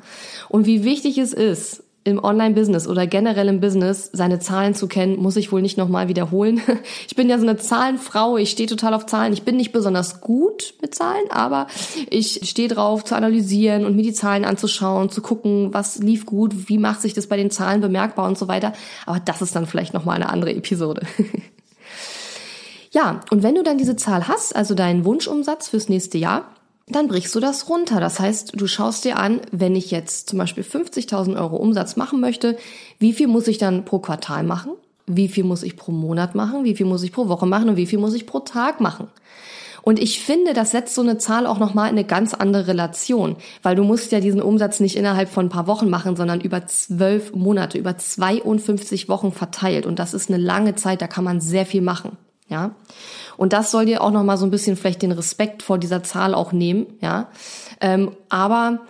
und 0.50 0.66
wie 0.66 0.84
wichtig 0.84 1.16
es 1.16 1.32
ist, 1.32 1.83
im 2.04 2.22
Online-Business 2.22 2.86
oder 2.86 3.06
generell 3.06 3.48
im 3.48 3.60
Business 3.60 4.10
seine 4.12 4.38
Zahlen 4.38 4.74
zu 4.74 4.88
kennen, 4.88 5.16
muss 5.16 5.36
ich 5.36 5.50
wohl 5.50 5.62
nicht 5.62 5.78
nochmal 5.78 6.08
wiederholen. 6.08 6.60
Ich 7.06 7.16
bin 7.16 7.28
ja 7.28 7.38
so 7.38 7.46
eine 7.46 7.56
Zahlenfrau, 7.56 8.36
ich 8.36 8.50
stehe 8.50 8.68
total 8.68 8.92
auf 8.92 9.06
Zahlen. 9.06 9.32
Ich 9.32 9.44
bin 9.44 9.56
nicht 9.56 9.72
besonders 9.72 10.20
gut 10.20 10.74
mit 10.82 10.94
Zahlen, 10.94 11.30
aber 11.30 11.68
ich 12.10 12.40
stehe 12.42 12.68
drauf 12.68 13.04
zu 13.04 13.14
analysieren 13.14 13.84
und 13.86 13.94
mir 13.94 14.02
die 14.02 14.12
Zahlen 14.12 14.44
anzuschauen, 14.44 15.10
zu 15.10 15.22
gucken, 15.22 15.72
was 15.72 15.98
lief 15.98 16.26
gut, 16.26 16.68
wie 16.68 16.78
macht 16.78 17.00
sich 17.00 17.14
das 17.14 17.28
bei 17.28 17.36
den 17.36 17.50
Zahlen 17.50 17.80
bemerkbar 17.80 18.26
und 18.26 18.36
so 18.36 18.48
weiter. 18.48 18.72
Aber 19.06 19.20
das 19.20 19.42
ist 19.42 19.54
dann 19.54 19.66
vielleicht 19.66 19.94
nochmal 19.94 20.16
eine 20.16 20.28
andere 20.28 20.52
Episode. 20.52 21.06
ja, 22.90 23.20
und 23.30 23.42
wenn 23.42 23.54
du 23.54 23.62
dann 23.62 23.78
diese 23.78 23.96
Zahl 23.96 24.26
hast, 24.28 24.56
also 24.56 24.74
deinen 24.74 25.04
Wunschumsatz 25.04 25.68
fürs 25.68 25.88
nächste 25.88 26.18
Jahr, 26.18 26.48
dann 26.86 27.08
brichst 27.08 27.34
du 27.34 27.40
das 27.40 27.68
runter. 27.68 27.98
Das 28.00 28.20
heißt, 28.20 28.60
du 28.60 28.66
schaust 28.66 29.04
dir 29.04 29.18
an, 29.18 29.40
wenn 29.52 29.74
ich 29.74 29.90
jetzt 29.90 30.28
zum 30.28 30.38
Beispiel 30.38 30.64
50.000 30.64 31.36
Euro 31.36 31.56
Umsatz 31.56 31.96
machen 31.96 32.20
möchte, 32.20 32.56
wie 32.98 33.12
viel 33.12 33.26
muss 33.26 33.48
ich 33.48 33.58
dann 33.58 33.84
pro 33.84 33.98
Quartal 33.98 34.42
machen? 34.42 34.72
Wie 35.06 35.28
viel 35.28 35.44
muss 35.44 35.62
ich 35.62 35.76
pro 35.76 35.92
Monat 35.92 36.34
machen? 36.34 36.64
Wie 36.64 36.74
viel 36.74 36.86
muss 36.86 37.02
ich 37.02 37.12
pro 37.12 37.28
Woche 37.28 37.46
machen? 37.46 37.70
Und 37.70 37.76
wie 37.76 37.86
viel 37.86 37.98
muss 37.98 38.14
ich 38.14 38.26
pro 38.26 38.40
Tag 38.40 38.80
machen? 38.80 39.08
Und 39.84 39.98
ich 39.98 40.20
finde, 40.20 40.54
das 40.54 40.70
setzt 40.70 40.94
so 40.94 41.02
eine 41.02 41.18
Zahl 41.18 41.46
auch 41.46 41.58
nochmal 41.58 41.90
in 41.90 41.96
eine 41.96 42.06
ganz 42.06 42.32
andere 42.32 42.68
Relation, 42.68 43.36
weil 43.62 43.76
du 43.76 43.84
musst 43.84 44.12
ja 44.12 44.20
diesen 44.20 44.40
Umsatz 44.40 44.80
nicht 44.80 44.96
innerhalb 44.96 45.28
von 45.28 45.46
ein 45.46 45.50
paar 45.50 45.66
Wochen 45.66 45.90
machen, 45.90 46.16
sondern 46.16 46.40
über 46.40 46.66
zwölf 46.66 47.34
Monate, 47.34 47.76
über 47.76 47.98
52 47.98 49.10
Wochen 49.10 49.30
verteilt. 49.30 49.84
Und 49.84 49.98
das 49.98 50.14
ist 50.14 50.30
eine 50.30 50.42
lange 50.42 50.74
Zeit, 50.74 51.02
da 51.02 51.06
kann 51.06 51.24
man 51.24 51.42
sehr 51.42 51.66
viel 51.66 51.82
machen. 51.82 52.16
Ja. 52.48 52.74
Und 53.36 53.52
das 53.52 53.70
soll 53.70 53.86
dir 53.86 54.02
auch 54.02 54.10
nochmal 54.10 54.36
so 54.36 54.46
ein 54.46 54.50
bisschen 54.50 54.76
vielleicht 54.76 55.02
den 55.02 55.12
Respekt 55.12 55.62
vor 55.62 55.78
dieser 55.78 56.02
Zahl 56.02 56.34
auch 56.34 56.52
nehmen, 56.52 56.86
ja. 57.00 57.28
Ähm, 57.80 58.12
aber 58.28 58.80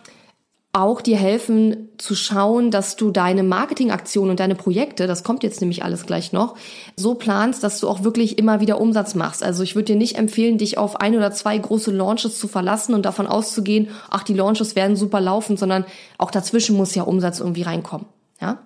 auch 0.74 1.00
dir 1.00 1.16
helfen 1.16 1.88
zu 1.98 2.16
schauen, 2.16 2.72
dass 2.72 2.96
du 2.96 3.12
deine 3.12 3.44
Marketingaktionen 3.44 4.32
und 4.32 4.40
deine 4.40 4.56
Projekte, 4.56 5.06
das 5.06 5.22
kommt 5.22 5.44
jetzt 5.44 5.60
nämlich 5.60 5.84
alles 5.84 6.04
gleich 6.04 6.32
noch, 6.32 6.56
so 6.96 7.14
planst, 7.14 7.62
dass 7.62 7.78
du 7.78 7.88
auch 7.88 8.02
wirklich 8.02 8.38
immer 8.38 8.58
wieder 8.58 8.80
Umsatz 8.80 9.14
machst. 9.14 9.44
Also 9.44 9.62
ich 9.62 9.76
würde 9.76 9.92
dir 9.92 9.96
nicht 9.96 10.18
empfehlen, 10.18 10.58
dich 10.58 10.76
auf 10.76 11.00
ein 11.00 11.14
oder 11.14 11.30
zwei 11.30 11.56
große 11.56 11.92
Launches 11.92 12.40
zu 12.40 12.48
verlassen 12.48 12.92
und 12.92 13.06
davon 13.06 13.28
auszugehen, 13.28 13.88
ach, 14.10 14.24
die 14.24 14.34
Launches 14.34 14.74
werden 14.74 14.96
super 14.96 15.20
laufen, 15.20 15.56
sondern 15.56 15.84
auch 16.18 16.32
dazwischen 16.32 16.76
muss 16.76 16.94
ja 16.96 17.04
Umsatz 17.04 17.38
irgendwie 17.38 17.62
reinkommen, 17.62 18.06
ja. 18.40 18.58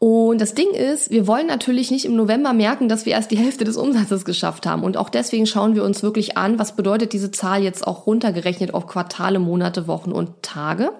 Und 0.00 0.40
das 0.40 0.54
Ding 0.54 0.70
ist, 0.70 1.10
wir 1.10 1.26
wollen 1.26 1.46
natürlich 1.46 1.90
nicht 1.90 2.06
im 2.06 2.16
November 2.16 2.54
merken, 2.54 2.88
dass 2.88 3.04
wir 3.04 3.12
erst 3.12 3.30
die 3.30 3.36
Hälfte 3.36 3.64
des 3.64 3.76
Umsatzes 3.76 4.24
geschafft 4.24 4.64
haben. 4.64 4.82
Und 4.82 4.96
auch 4.96 5.10
deswegen 5.10 5.46
schauen 5.46 5.74
wir 5.74 5.84
uns 5.84 6.02
wirklich 6.02 6.38
an, 6.38 6.58
was 6.58 6.74
bedeutet 6.74 7.12
diese 7.12 7.30
Zahl 7.30 7.62
jetzt 7.62 7.86
auch 7.86 8.06
runtergerechnet 8.06 8.72
auf 8.72 8.86
Quartale, 8.86 9.38
Monate, 9.38 9.86
Wochen 9.86 10.10
und 10.10 10.42
Tage. 10.42 10.92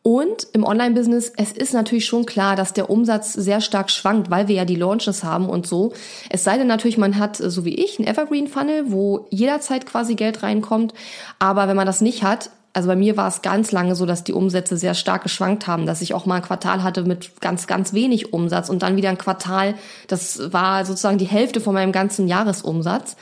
Und 0.00 0.46
im 0.54 0.64
Online-Business, 0.64 1.34
es 1.36 1.52
ist 1.52 1.74
natürlich 1.74 2.06
schon 2.06 2.24
klar, 2.24 2.56
dass 2.56 2.72
der 2.72 2.88
Umsatz 2.88 3.34
sehr 3.34 3.60
stark 3.60 3.90
schwankt, 3.90 4.30
weil 4.30 4.48
wir 4.48 4.54
ja 4.54 4.64
die 4.64 4.76
Launches 4.76 5.22
haben 5.22 5.50
und 5.50 5.66
so. 5.66 5.92
Es 6.30 6.44
sei 6.44 6.56
denn 6.56 6.66
natürlich, 6.66 6.96
man 6.96 7.18
hat, 7.18 7.36
so 7.36 7.66
wie 7.66 7.74
ich, 7.74 7.98
einen 7.98 8.08
Evergreen-Funnel, 8.08 8.84
wo 8.90 9.26
jederzeit 9.28 9.84
quasi 9.84 10.14
Geld 10.14 10.42
reinkommt. 10.42 10.94
Aber 11.38 11.68
wenn 11.68 11.76
man 11.76 11.86
das 11.86 12.00
nicht 12.00 12.22
hat, 12.22 12.48
also 12.78 12.86
bei 12.86 12.94
mir 12.94 13.16
war 13.16 13.26
es 13.26 13.42
ganz 13.42 13.72
lange 13.72 13.96
so, 13.96 14.06
dass 14.06 14.22
die 14.22 14.32
Umsätze 14.32 14.76
sehr 14.76 14.94
stark 14.94 15.24
geschwankt 15.24 15.66
haben, 15.66 15.84
dass 15.84 16.00
ich 16.00 16.14
auch 16.14 16.26
mal 16.26 16.36
ein 16.36 16.42
Quartal 16.42 16.84
hatte 16.84 17.02
mit 17.02 17.40
ganz, 17.40 17.66
ganz 17.66 17.92
wenig 17.92 18.32
Umsatz 18.32 18.68
und 18.68 18.82
dann 18.82 18.94
wieder 18.94 19.08
ein 19.08 19.18
Quartal, 19.18 19.74
das 20.06 20.52
war 20.52 20.84
sozusagen 20.84 21.18
die 21.18 21.24
Hälfte 21.24 21.60
von 21.60 21.74
meinem 21.74 21.90
ganzen 21.90 22.28
Jahresumsatz. 22.28 23.16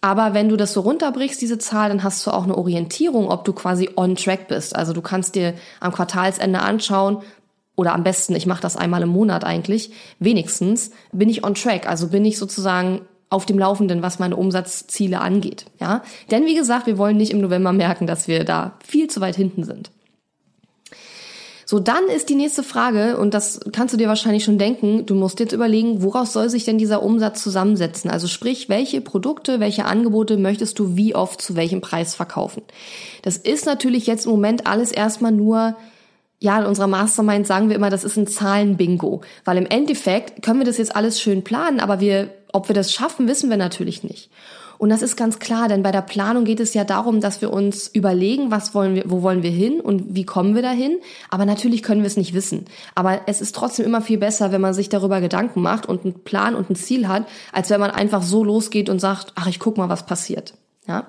Aber 0.00 0.32
wenn 0.32 0.48
du 0.48 0.56
das 0.56 0.72
so 0.72 0.82
runterbrichst, 0.82 1.42
diese 1.42 1.58
Zahl, 1.58 1.88
dann 1.88 2.04
hast 2.04 2.24
du 2.24 2.30
auch 2.30 2.44
eine 2.44 2.56
Orientierung, 2.56 3.32
ob 3.32 3.44
du 3.44 3.52
quasi 3.52 3.90
on 3.96 4.14
track 4.14 4.46
bist. 4.46 4.76
Also 4.76 4.92
du 4.92 5.02
kannst 5.02 5.34
dir 5.34 5.54
am 5.80 5.90
Quartalsende 5.90 6.60
anschauen, 6.60 7.18
oder 7.76 7.94
am 7.94 8.04
besten, 8.04 8.36
ich 8.36 8.46
mache 8.46 8.62
das 8.62 8.76
einmal 8.76 9.02
im 9.02 9.08
Monat 9.08 9.42
eigentlich, 9.42 9.90
wenigstens 10.20 10.92
bin 11.10 11.28
ich 11.28 11.42
on 11.42 11.56
track, 11.56 11.88
also 11.88 12.06
bin 12.06 12.24
ich 12.24 12.38
sozusagen 12.38 13.00
auf 13.30 13.46
dem 13.46 13.58
Laufenden, 13.58 14.02
was 14.02 14.18
meine 14.18 14.36
Umsatzziele 14.36 15.20
angeht. 15.20 15.66
Ja, 15.80 16.02
denn 16.30 16.46
wie 16.46 16.54
gesagt, 16.54 16.86
wir 16.86 16.98
wollen 16.98 17.16
nicht 17.16 17.32
im 17.32 17.40
November 17.40 17.72
merken, 17.72 18.06
dass 18.06 18.28
wir 18.28 18.44
da 18.44 18.78
viel 18.86 19.08
zu 19.08 19.20
weit 19.20 19.36
hinten 19.36 19.64
sind. 19.64 19.90
So, 21.66 21.80
dann 21.80 22.04
ist 22.14 22.28
die 22.28 22.34
nächste 22.34 22.62
Frage, 22.62 23.16
und 23.16 23.32
das 23.32 23.60
kannst 23.72 23.94
du 23.94 23.98
dir 23.98 24.08
wahrscheinlich 24.08 24.44
schon 24.44 24.58
denken, 24.58 25.06
du 25.06 25.14
musst 25.14 25.40
jetzt 25.40 25.52
überlegen, 25.52 26.02
woraus 26.02 26.32
soll 26.32 26.50
sich 26.50 26.64
denn 26.64 26.76
dieser 26.76 27.02
Umsatz 27.02 27.42
zusammensetzen? 27.42 28.10
Also 28.10 28.26
sprich, 28.26 28.68
welche 28.68 29.00
Produkte, 29.00 29.60
welche 29.60 29.86
Angebote 29.86 30.36
möchtest 30.36 30.78
du 30.78 30.96
wie 30.96 31.14
oft 31.14 31.40
zu 31.40 31.56
welchem 31.56 31.80
Preis 31.80 32.14
verkaufen? 32.14 32.62
Das 33.22 33.38
ist 33.38 33.64
natürlich 33.64 34.06
jetzt 34.06 34.26
im 34.26 34.32
Moment 34.32 34.66
alles 34.66 34.92
erstmal 34.92 35.32
nur 35.32 35.76
ja, 36.40 36.60
in 36.60 36.66
unserer 36.66 36.86
Mastermind 36.86 37.46
sagen 37.46 37.68
wir 37.68 37.76
immer, 37.76 37.90
das 37.90 38.04
ist 38.04 38.16
ein 38.16 38.26
Zahlenbingo, 38.26 39.22
weil 39.44 39.56
im 39.56 39.66
Endeffekt 39.66 40.42
können 40.42 40.60
wir 40.60 40.66
das 40.66 40.78
jetzt 40.78 40.94
alles 40.94 41.20
schön 41.20 41.44
planen, 41.44 41.80
aber 41.80 42.00
wir, 42.00 42.30
ob 42.52 42.68
wir 42.68 42.74
das 42.74 42.92
schaffen, 42.92 43.28
wissen 43.28 43.50
wir 43.50 43.56
natürlich 43.56 44.02
nicht. 44.02 44.30
Und 44.78 44.90
das 44.90 45.02
ist 45.02 45.16
ganz 45.16 45.38
klar, 45.38 45.68
denn 45.68 45.82
bei 45.82 45.92
der 45.92 46.02
Planung 46.02 46.44
geht 46.44 46.60
es 46.60 46.74
ja 46.74 46.84
darum, 46.84 47.20
dass 47.20 47.40
wir 47.40 47.52
uns 47.52 47.88
überlegen, 47.88 48.50
was 48.50 48.74
wollen 48.74 48.94
wir, 48.94 49.04
wo 49.06 49.22
wollen 49.22 49.42
wir 49.42 49.50
hin 49.50 49.80
und 49.80 50.14
wie 50.14 50.24
kommen 50.24 50.54
wir 50.54 50.62
dahin. 50.62 50.98
Aber 51.30 51.46
natürlich 51.46 51.82
können 51.82 52.02
wir 52.02 52.06
es 52.08 52.16
nicht 52.16 52.34
wissen. 52.34 52.66
Aber 52.94 53.22
es 53.26 53.40
ist 53.40 53.54
trotzdem 53.54 53.86
immer 53.86 54.02
viel 54.02 54.18
besser, 54.18 54.52
wenn 54.52 54.60
man 54.60 54.74
sich 54.74 54.88
darüber 54.88 55.20
Gedanken 55.20 55.62
macht 55.62 55.86
und 55.86 56.04
einen 56.04 56.24
Plan 56.24 56.54
und 56.54 56.70
ein 56.70 56.76
Ziel 56.76 57.08
hat, 57.08 57.26
als 57.52 57.70
wenn 57.70 57.80
man 57.80 57.92
einfach 57.92 58.22
so 58.22 58.44
losgeht 58.44 58.88
und 58.88 58.98
sagt, 58.98 59.32
ach, 59.36 59.46
ich 59.46 59.60
guck 59.60 59.78
mal, 59.78 59.88
was 59.88 60.06
passiert. 60.06 60.54
Ja. 60.86 61.06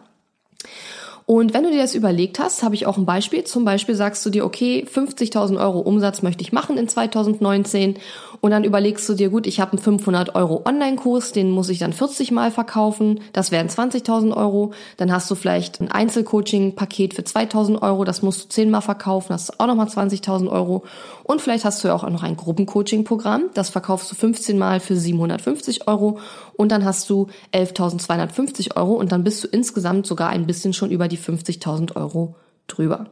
Und 1.27 1.55
wenn 1.55 1.63
du 1.63 1.71
dir 1.71 1.81
das 1.81 1.95
überlegt 1.95 2.37
hast, 2.37 2.61
habe 2.61 2.75
ich 2.75 2.85
auch 2.85 2.97
ein 2.97 3.05
Beispiel. 3.05 3.43
Zum 3.43 3.65
Beispiel 3.65 3.95
sagst 3.95 4.23
du 4.25 4.29
dir, 4.29 4.45
okay, 4.45 4.85
50.000 4.87 5.59
Euro 5.59 5.79
Umsatz 5.79 6.21
möchte 6.21 6.43
ich 6.43 6.51
machen 6.51 6.77
in 6.77 6.87
2019. 6.87 7.95
Und 8.41 8.51
dann 8.51 8.63
überlegst 8.63 9.09
du 9.09 9.15
dir, 9.15 9.29
gut, 9.29 9.47
ich 9.47 9.59
habe 9.59 9.71
einen 9.71 9.81
500 9.81 10.35
Euro 10.35 10.61
Online-Kurs, 10.65 11.31
den 11.31 11.49
muss 11.49 11.69
ich 11.69 11.79
dann 11.79 11.93
40 11.93 12.31
Mal 12.31 12.51
verkaufen. 12.51 13.21
Das 13.33 13.51
wären 13.51 13.67
20.000 13.67 14.35
Euro. 14.37 14.73
Dann 14.97 15.11
hast 15.11 15.29
du 15.31 15.35
vielleicht 15.35 15.81
ein 15.81 15.89
Einzelcoaching-Paket 15.91 17.15
für 17.15 17.23
2.000 17.23 17.81
Euro. 17.81 18.03
Das 18.03 18.21
musst 18.21 18.43
du 18.45 18.49
10 18.49 18.69
Mal 18.69 18.81
verkaufen. 18.81 19.29
Das 19.29 19.49
ist 19.49 19.59
auch 19.59 19.67
nochmal 19.67 19.87
20.000 19.87 20.47
Euro. 20.49 20.83
Und 21.23 21.41
vielleicht 21.41 21.65
hast 21.65 21.83
du 21.83 21.87
ja 21.87 21.95
auch 21.95 22.07
noch 22.07 22.21
ein 22.21 22.37
Gruppencoaching-Programm. 22.37 23.45
Das 23.55 23.71
verkaufst 23.71 24.11
du 24.11 24.15
15 24.15 24.59
Mal 24.59 24.79
für 24.79 24.95
750 24.95 25.87
Euro. 25.87 26.19
Und 26.55 26.71
dann 26.71 26.85
hast 26.85 27.09
du 27.09 27.27
11.250 27.51 28.75
Euro. 28.75 28.93
Und 28.93 29.11
dann 29.11 29.23
bist 29.23 29.43
du 29.43 29.47
insgesamt 29.47 30.05
sogar 30.05 30.29
ein 30.29 30.45
bisschen 30.45 30.73
schon 30.73 30.91
über 30.91 31.07
die 31.07 31.15
die 31.15 31.21
50.000 31.21 31.95
Euro 31.95 32.35
drüber. 32.67 33.07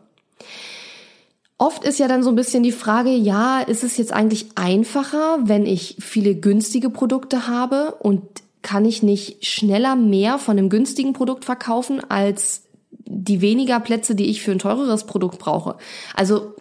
Oft 1.63 1.85
ist 1.85 1.97
ja 1.97 2.09
dann 2.09 2.23
so 2.23 2.29
ein 2.29 2.35
bisschen 2.35 2.61
die 2.61 2.73
Frage, 2.73 3.11
ja, 3.11 3.61
ist 3.61 3.85
es 3.85 3.95
jetzt 3.95 4.11
eigentlich 4.11 4.47
einfacher, 4.55 5.37
wenn 5.43 5.65
ich 5.65 5.95
viele 5.97 6.35
günstige 6.35 6.89
Produkte 6.89 7.47
habe 7.47 7.95
und 7.99 8.21
kann 8.61 8.83
ich 8.83 9.01
nicht 9.01 9.45
schneller 9.45 9.95
mehr 9.95 10.39
von 10.39 10.57
einem 10.57 10.67
günstigen 10.67 11.13
Produkt 11.13 11.45
verkaufen 11.45 12.01
als 12.09 12.63
die 12.89 13.39
weniger 13.39 13.79
Plätze, 13.79 14.13
die 14.13 14.25
ich 14.25 14.41
für 14.41 14.51
ein 14.51 14.59
teureres 14.59 15.05
Produkt 15.05 15.39
brauche? 15.39 15.77
Also 16.13 16.53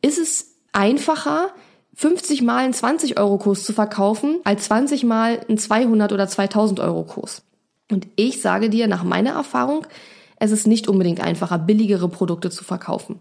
ist 0.00 0.16
es 0.16 0.54
einfacher, 0.72 1.48
50 1.96 2.42
mal 2.42 2.58
einen 2.58 2.72
20 2.72 3.18
Euro 3.18 3.38
Kurs 3.38 3.64
zu 3.64 3.72
verkaufen, 3.72 4.38
als 4.44 4.66
20 4.66 5.02
mal 5.02 5.40
einen 5.48 5.58
200 5.58 6.12
oder 6.12 6.28
2000 6.28 6.78
Euro 6.78 7.02
Kurs? 7.02 7.42
Und 7.90 8.06
ich 8.14 8.40
sage 8.40 8.70
dir 8.70 8.86
nach 8.86 9.02
meiner 9.02 9.32
Erfahrung, 9.32 9.88
es 10.38 10.52
ist 10.52 10.68
nicht 10.68 10.86
unbedingt 10.86 11.20
einfacher, 11.20 11.58
billigere 11.58 12.08
Produkte 12.08 12.50
zu 12.50 12.62
verkaufen. 12.62 13.18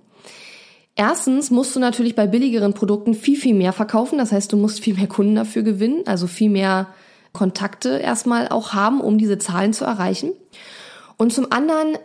Erstens 0.96 1.52
musst 1.52 1.75
du 1.75 1.80
natürlich 1.80 2.16
bei 2.16 2.25
billigeren 2.25 2.74
Produkten 2.74 3.14
viel, 3.14 3.38
viel 3.38 3.54
mehr 3.54 3.74
verkaufen. 3.74 4.18
Das 4.18 4.32
heißt, 4.32 4.52
du 4.52 4.58
musst 4.58 4.80
viel 4.80 4.96
mehr 4.96 5.08
Kunden 5.08 5.36
dafür 5.36 5.62
gewinnen, 5.62 6.04
also 6.06 6.25
viel 6.25 6.50
mehr 6.50 6.88
Kontakte 7.34 7.98
erstmal 7.98 8.48
auch 8.48 8.74
haben, 8.74 9.02
um 9.02 9.18
diese 9.18 9.38
Zahlen 9.38 9.74
zu 9.74 9.84
erreichen. 9.84 10.32
Und 11.18 11.34
zum 11.34 11.52
anderen 11.52 11.98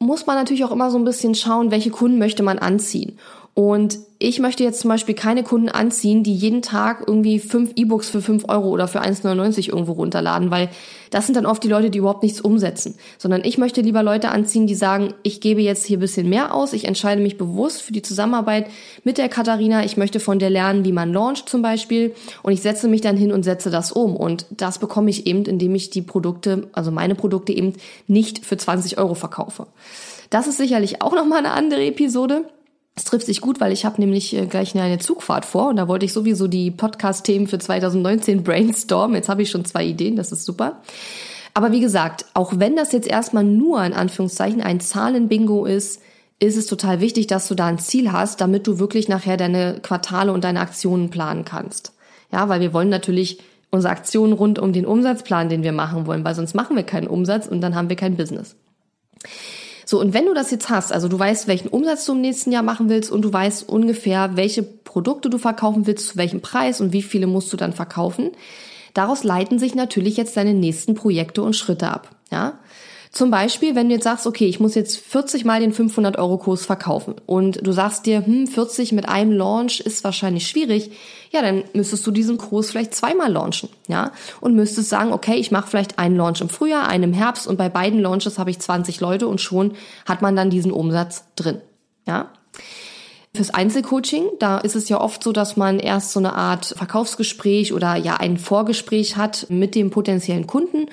muss 0.00 0.26
man 0.26 0.36
natürlich 0.36 0.64
auch 0.64 0.72
immer 0.72 0.90
so 0.90 0.98
ein 0.98 1.04
bisschen 1.04 1.36
schauen, 1.36 1.70
welche 1.70 1.90
Kunden 1.90 2.18
möchte 2.18 2.42
man 2.42 2.58
anziehen. 2.58 3.18
Und 3.54 3.98
ich 4.22 4.38
möchte 4.38 4.62
jetzt 4.62 4.80
zum 4.80 4.88
Beispiel 4.88 5.16
keine 5.16 5.42
Kunden 5.42 5.68
anziehen, 5.68 6.22
die 6.22 6.34
jeden 6.34 6.62
Tag 6.62 7.02
irgendwie 7.08 7.40
fünf 7.40 7.72
E-Books 7.74 8.08
für 8.08 8.22
fünf 8.22 8.44
Euro 8.48 8.68
oder 8.68 8.86
für 8.86 9.02
1,99 9.02 9.68
irgendwo 9.68 9.92
runterladen, 9.92 10.52
weil 10.52 10.68
das 11.10 11.26
sind 11.26 11.34
dann 11.34 11.44
oft 11.44 11.62
die 11.64 11.68
Leute, 11.68 11.90
die 11.90 11.98
überhaupt 11.98 12.22
nichts 12.22 12.40
umsetzen. 12.40 12.94
Sondern 13.18 13.42
ich 13.44 13.58
möchte 13.58 13.80
lieber 13.80 14.04
Leute 14.04 14.30
anziehen, 14.30 14.68
die 14.68 14.76
sagen, 14.76 15.12
ich 15.24 15.40
gebe 15.40 15.60
jetzt 15.60 15.84
hier 15.86 15.98
bisschen 15.98 16.28
mehr 16.28 16.54
aus, 16.54 16.72
ich 16.72 16.84
entscheide 16.84 17.20
mich 17.20 17.36
bewusst 17.36 17.82
für 17.82 17.92
die 17.92 18.00
Zusammenarbeit 18.00 18.68
mit 19.02 19.18
der 19.18 19.28
Katharina, 19.28 19.84
ich 19.84 19.96
möchte 19.96 20.20
von 20.20 20.38
der 20.38 20.50
lernen, 20.50 20.84
wie 20.84 20.92
man 20.92 21.12
launcht 21.12 21.48
zum 21.48 21.60
Beispiel 21.60 22.14
und 22.44 22.52
ich 22.52 22.62
setze 22.62 22.86
mich 22.86 23.00
dann 23.00 23.16
hin 23.16 23.32
und 23.32 23.42
setze 23.42 23.70
das 23.70 23.90
um. 23.90 24.14
Und 24.14 24.46
das 24.50 24.78
bekomme 24.78 25.10
ich 25.10 25.26
eben, 25.26 25.44
indem 25.46 25.74
ich 25.74 25.90
die 25.90 26.02
Produkte, 26.02 26.68
also 26.72 26.92
meine 26.92 27.16
Produkte 27.16 27.52
eben 27.52 27.72
nicht 28.06 28.46
für 28.46 28.56
20 28.56 28.98
Euro 28.98 29.14
verkaufe. 29.14 29.66
Das 30.30 30.46
ist 30.46 30.58
sicherlich 30.58 31.02
auch 31.02 31.12
nochmal 31.12 31.40
eine 31.40 31.52
andere 31.52 31.84
Episode. 31.84 32.44
Es 32.94 33.04
trifft 33.04 33.26
sich 33.26 33.40
gut, 33.40 33.60
weil 33.60 33.72
ich 33.72 33.84
habe 33.84 34.00
nämlich 34.00 34.34
äh, 34.36 34.46
gleich 34.46 34.76
eine 34.76 34.98
Zugfahrt 34.98 35.46
vor 35.46 35.68
und 35.68 35.76
da 35.76 35.88
wollte 35.88 36.04
ich 36.04 36.12
sowieso 36.12 36.46
die 36.46 36.70
Podcast-Themen 36.70 37.46
für 37.46 37.58
2019 37.58 38.42
brainstormen. 38.44 39.16
Jetzt 39.16 39.28
habe 39.28 39.42
ich 39.42 39.50
schon 39.50 39.64
zwei 39.64 39.84
Ideen, 39.84 40.16
das 40.16 40.32
ist 40.32 40.44
super. 40.44 40.82
Aber 41.54 41.72
wie 41.72 41.80
gesagt, 41.80 42.26
auch 42.34 42.52
wenn 42.56 42.76
das 42.76 42.92
jetzt 42.92 43.08
erstmal 43.08 43.44
nur 43.44 43.84
in 43.84 43.92
Anführungszeichen 43.92 44.62
ein 44.62 44.80
Zahlenbingo 44.80 45.66
ist, 45.66 46.00
ist 46.38 46.56
es 46.56 46.66
total 46.66 47.00
wichtig, 47.00 47.28
dass 47.28 47.48
du 47.48 47.54
da 47.54 47.66
ein 47.66 47.78
Ziel 47.78 48.10
hast, 48.10 48.40
damit 48.40 48.66
du 48.66 48.78
wirklich 48.78 49.08
nachher 49.08 49.36
deine 49.36 49.78
Quartale 49.80 50.32
und 50.32 50.44
deine 50.44 50.60
Aktionen 50.60 51.08
planen 51.08 51.44
kannst. 51.44 51.92
Ja, 52.32 52.48
weil 52.48 52.60
wir 52.60 52.72
wollen 52.72 52.88
natürlich 52.88 53.38
unsere 53.70 53.92
Aktionen 53.92 54.32
rund 54.32 54.58
um 54.58 54.72
den 54.72 54.86
Umsatzplan, 54.86 55.48
den 55.48 55.62
wir 55.62 55.72
machen 55.72 56.06
wollen, 56.06 56.24
weil 56.24 56.34
sonst 56.34 56.54
machen 56.54 56.76
wir 56.76 56.82
keinen 56.82 57.06
Umsatz 57.06 57.46
und 57.46 57.60
dann 57.60 57.74
haben 57.74 57.88
wir 57.88 57.96
kein 57.96 58.16
Business. 58.16 58.56
So, 59.92 60.00
und 60.00 60.14
wenn 60.14 60.24
du 60.24 60.32
das 60.32 60.50
jetzt 60.50 60.70
hast, 60.70 60.90
also 60.90 61.06
du 61.06 61.18
weißt, 61.18 61.48
welchen 61.48 61.68
Umsatz 61.68 62.06
du 62.06 62.12
im 62.12 62.22
nächsten 62.22 62.50
Jahr 62.50 62.62
machen 62.62 62.88
willst 62.88 63.10
und 63.10 63.20
du 63.20 63.30
weißt 63.30 63.68
ungefähr, 63.68 64.36
welche 64.36 64.62
Produkte 64.62 65.28
du 65.28 65.36
verkaufen 65.36 65.86
willst, 65.86 66.08
zu 66.08 66.16
welchem 66.16 66.40
Preis 66.40 66.80
und 66.80 66.94
wie 66.94 67.02
viele 67.02 67.26
musst 67.26 67.52
du 67.52 67.58
dann 67.58 67.74
verkaufen, 67.74 68.30
daraus 68.94 69.22
leiten 69.22 69.58
sich 69.58 69.74
natürlich 69.74 70.16
jetzt 70.16 70.34
deine 70.34 70.54
nächsten 70.54 70.94
Projekte 70.94 71.42
und 71.42 71.56
Schritte 71.56 71.88
ab. 71.88 72.08
Ja? 72.30 72.58
Zum 73.12 73.30
Beispiel, 73.30 73.74
wenn 73.74 73.90
du 73.90 73.94
jetzt 73.94 74.04
sagst, 74.04 74.26
okay, 74.26 74.46
ich 74.46 74.58
muss 74.58 74.74
jetzt 74.74 74.96
40 74.96 75.44
mal 75.44 75.60
den 75.60 75.74
500 75.74 76.18
Euro 76.18 76.38
Kurs 76.38 76.64
verkaufen 76.64 77.16
und 77.26 77.64
du 77.66 77.70
sagst 77.72 78.06
dir, 78.06 78.24
hm, 78.24 78.46
40 78.46 78.92
mit 78.92 79.06
einem 79.06 79.32
Launch 79.32 79.80
ist 79.80 80.02
wahrscheinlich 80.02 80.48
schwierig, 80.48 80.92
ja, 81.30 81.42
dann 81.42 81.64
müsstest 81.74 82.06
du 82.06 82.10
diesen 82.10 82.38
Kurs 82.38 82.70
vielleicht 82.70 82.94
zweimal 82.94 83.30
launchen, 83.30 83.68
ja, 83.86 84.12
und 84.40 84.54
müsstest 84.54 84.88
sagen, 84.88 85.12
okay, 85.12 85.34
ich 85.34 85.50
mache 85.50 85.68
vielleicht 85.68 85.98
einen 85.98 86.16
Launch 86.16 86.40
im 86.40 86.48
Frühjahr, 86.48 86.88
einen 86.88 87.04
im 87.04 87.12
Herbst 87.12 87.46
und 87.46 87.58
bei 87.58 87.68
beiden 87.68 88.00
Launches 88.00 88.38
habe 88.38 88.50
ich 88.50 88.58
20 88.60 89.00
Leute 89.00 89.28
und 89.28 89.42
schon 89.42 89.74
hat 90.06 90.22
man 90.22 90.34
dann 90.34 90.48
diesen 90.48 90.72
Umsatz 90.72 91.24
drin, 91.36 91.60
ja. 92.06 92.30
Fürs 93.34 93.52
Einzelcoaching, 93.52 94.24
da 94.40 94.58
ist 94.58 94.76
es 94.76 94.90
ja 94.90 95.00
oft 95.00 95.22
so, 95.22 95.32
dass 95.32 95.56
man 95.56 95.78
erst 95.78 96.12
so 96.12 96.18
eine 96.18 96.34
Art 96.34 96.74
Verkaufsgespräch 96.76 97.72
oder 97.72 97.96
ja 97.96 98.16
ein 98.16 98.36
Vorgespräch 98.36 99.16
hat 99.16 99.46
mit 99.48 99.74
dem 99.74 99.90
potenziellen 99.90 100.46
Kunden 100.46 100.88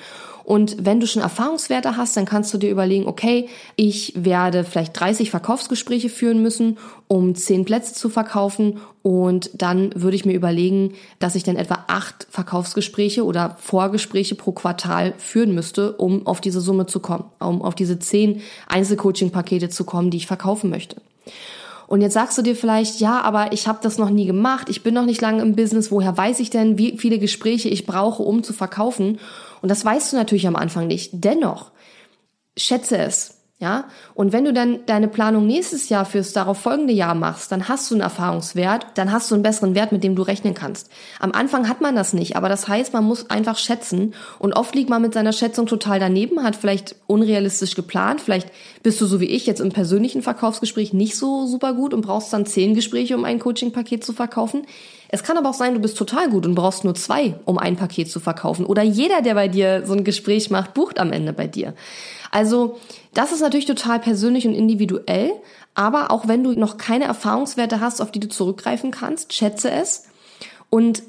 und 0.50 0.84
wenn 0.84 0.98
du 0.98 1.06
schon 1.06 1.22
Erfahrungswerte 1.22 1.96
hast, 1.96 2.16
dann 2.16 2.24
kannst 2.24 2.52
du 2.52 2.58
dir 2.58 2.72
überlegen, 2.72 3.06
okay, 3.06 3.48
ich 3.76 4.14
werde 4.16 4.64
vielleicht 4.64 4.98
30 4.98 5.30
Verkaufsgespräche 5.30 6.08
führen 6.08 6.42
müssen, 6.42 6.76
um 7.06 7.36
10 7.36 7.64
Plätze 7.64 7.94
zu 7.94 8.08
verkaufen. 8.08 8.80
Und 9.02 9.50
dann 9.54 9.92
würde 9.94 10.16
ich 10.16 10.24
mir 10.24 10.32
überlegen, 10.32 10.94
dass 11.20 11.36
ich 11.36 11.44
dann 11.44 11.54
etwa 11.54 11.84
acht 11.86 12.26
Verkaufsgespräche 12.30 13.24
oder 13.24 13.58
Vorgespräche 13.60 14.34
pro 14.34 14.50
Quartal 14.50 15.14
führen 15.18 15.54
müsste, 15.54 15.92
um 15.92 16.26
auf 16.26 16.40
diese 16.40 16.60
Summe 16.60 16.86
zu 16.86 16.98
kommen, 16.98 17.26
um 17.38 17.62
auf 17.62 17.76
diese 17.76 18.00
10 18.00 18.40
Einzelcoaching-Pakete 18.66 19.68
zu 19.68 19.84
kommen, 19.84 20.10
die 20.10 20.16
ich 20.16 20.26
verkaufen 20.26 20.68
möchte. 20.68 20.96
Und 21.86 22.02
jetzt 22.02 22.14
sagst 22.14 22.38
du 22.38 22.42
dir 22.42 22.54
vielleicht, 22.56 23.00
ja, 23.00 23.20
aber 23.20 23.52
ich 23.52 23.66
habe 23.66 23.80
das 23.82 23.98
noch 23.98 24.10
nie 24.10 24.26
gemacht, 24.26 24.68
ich 24.68 24.84
bin 24.84 24.94
noch 24.94 25.06
nicht 25.06 25.20
lange 25.20 25.42
im 25.42 25.56
Business, 25.56 25.90
woher 25.90 26.16
weiß 26.16 26.38
ich 26.38 26.48
denn, 26.48 26.78
wie 26.78 26.96
viele 26.98 27.18
Gespräche 27.18 27.68
ich 27.68 27.84
brauche, 27.84 28.22
um 28.22 28.44
zu 28.44 28.52
verkaufen? 28.52 29.18
Und 29.62 29.68
das 29.68 29.84
weißt 29.84 30.12
du 30.12 30.16
natürlich 30.16 30.46
am 30.46 30.56
Anfang 30.56 30.86
nicht. 30.86 31.10
Dennoch, 31.12 31.72
schätze 32.56 32.98
es. 32.98 33.39
Ja, 33.60 33.84
und 34.14 34.32
wenn 34.32 34.46
du 34.46 34.54
dann 34.54 34.78
deine 34.86 35.06
Planung 35.06 35.46
nächstes 35.46 35.90
Jahr 35.90 36.06
fürs 36.06 36.32
darauf 36.32 36.56
folgende 36.56 36.94
Jahr 36.94 37.14
machst, 37.14 37.52
dann 37.52 37.68
hast 37.68 37.90
du 37.90 37.94
einen 37.94 38.00
Erfahrungswert, 38.00 38.86
dann 38.94 39.12
hast 39.12 39.30
du 39.30 39.34
einen 39.34 39.42
besseren 39.42 39.74
Wert, 39.74 39.92
mit 39.92 40.02
dem 40.02 40.16
du 40.16 40.22
rechnen 40.22 40.54
kannst. 40.54 40.90
Am 41.18 41.32
Anfang 41.32 41.68
hat 41.68 41.82
man 41.82 41.94
das 41.94 42.14
nicht, 42.14 42.36
aber 42.36 42.48
das 42.48 42.68
heißt, 42.68 42.94
man 42.94 43.04
muss 43.04 43.28
einfach 43.28 43.58
schätzen 43.58 44.14
und 44.38 44.54
oft 44.54 44.74
liegt 44.74 44.88
man 44.88 45.02
mit 45.02 45.12
seiner 45.12 45.34
Schätzung 45.34 45.66
total 45.66 46.00
daneben, 46.00 46.42
hat 46.42 46.56
vielleicht 46.56 46.96
unrealistisch 47.06 47.74
geplant, 47.74 48.22
vielleicht 48.22 48.48
bist 48.82 48.98
du 48.98 49.04
so 49.04 49.20
wie 49.20 49.26
ich 49.26 49.44
jetzt 49.44 49.60
im 49.60 49.72
persönlichen 49.72 50.22
Verkaufsgespräch 50.22 50.94
nicht 50.94 51.14
so 51.14 51.44
super 51.44 51.74
gut 51.74 51.92
und 51.92 52.00
brauchst 52.00 52.32
dann 52.32 52.46
zehn 52.46 52.72
Gespräche, 52.72 53.14
um 53.14 53.26
ein 53.26 53.38
Coaching-Paket 53.38 54.02
zu 54.02 54.14
verkaufen. 54.14 54.62
Es 55.12 55.22
kann 55.22 55.36
aber 55.36 55.50
auch 55.50 55.54
sein, 55.54 55.74
du 55.74 55.80
bist 55.80 55.98
total 55.98 56.30
gut 56.30 56.46
und 56.46 56.54
brauchst 56.54 56.84
nur 56.84 56.94
zwei, 56.94 57.34
um 57.44 57.58
ein 57.58 57.76
Paket 57.76 58.10
zu 58.10 58.20
verkaufen. 58.20 58.64
Oder 58.64 58.82
jeder, 58.82 59.22
der 59.22 59.34
bei 59.34 59.48
dir 59.48 59.82
so 59.84 59.92
ein 59.92 60.04
Gespräch 60.04 60.50
macht, 60.50 60.72
bucht 60.72 61.00
am 61.00 61.12
Ende 61.12 61.32
bei 61.32 61.48
dir. 61.48 61.74
Also 62.30 62.78
das 63.14 63.32
ist 63.32 63.40
natürlich 63.40 63.66
total 63.66 63.98
persönlich 63.98 64.46
und 64.46 64.54
individuell, 64.54 65.32
aber 65.74 66.10
auch 66.10 66.28
wenn 66.28 66.44
du 66.44 66.52
noch 66.52 66.76
keine 66.76 67.04
Erfahrungswerte 67.04 67.80
hast, 67.80 68.00
auf 68.00 68.12
die 68.12 68.20
du 68.20 68.28
zurückgreifen 68.28 68.90
kannst, 68.90 69.32
schätze 69.32 69.70
es 69.70 70.04
und 70.68 71.02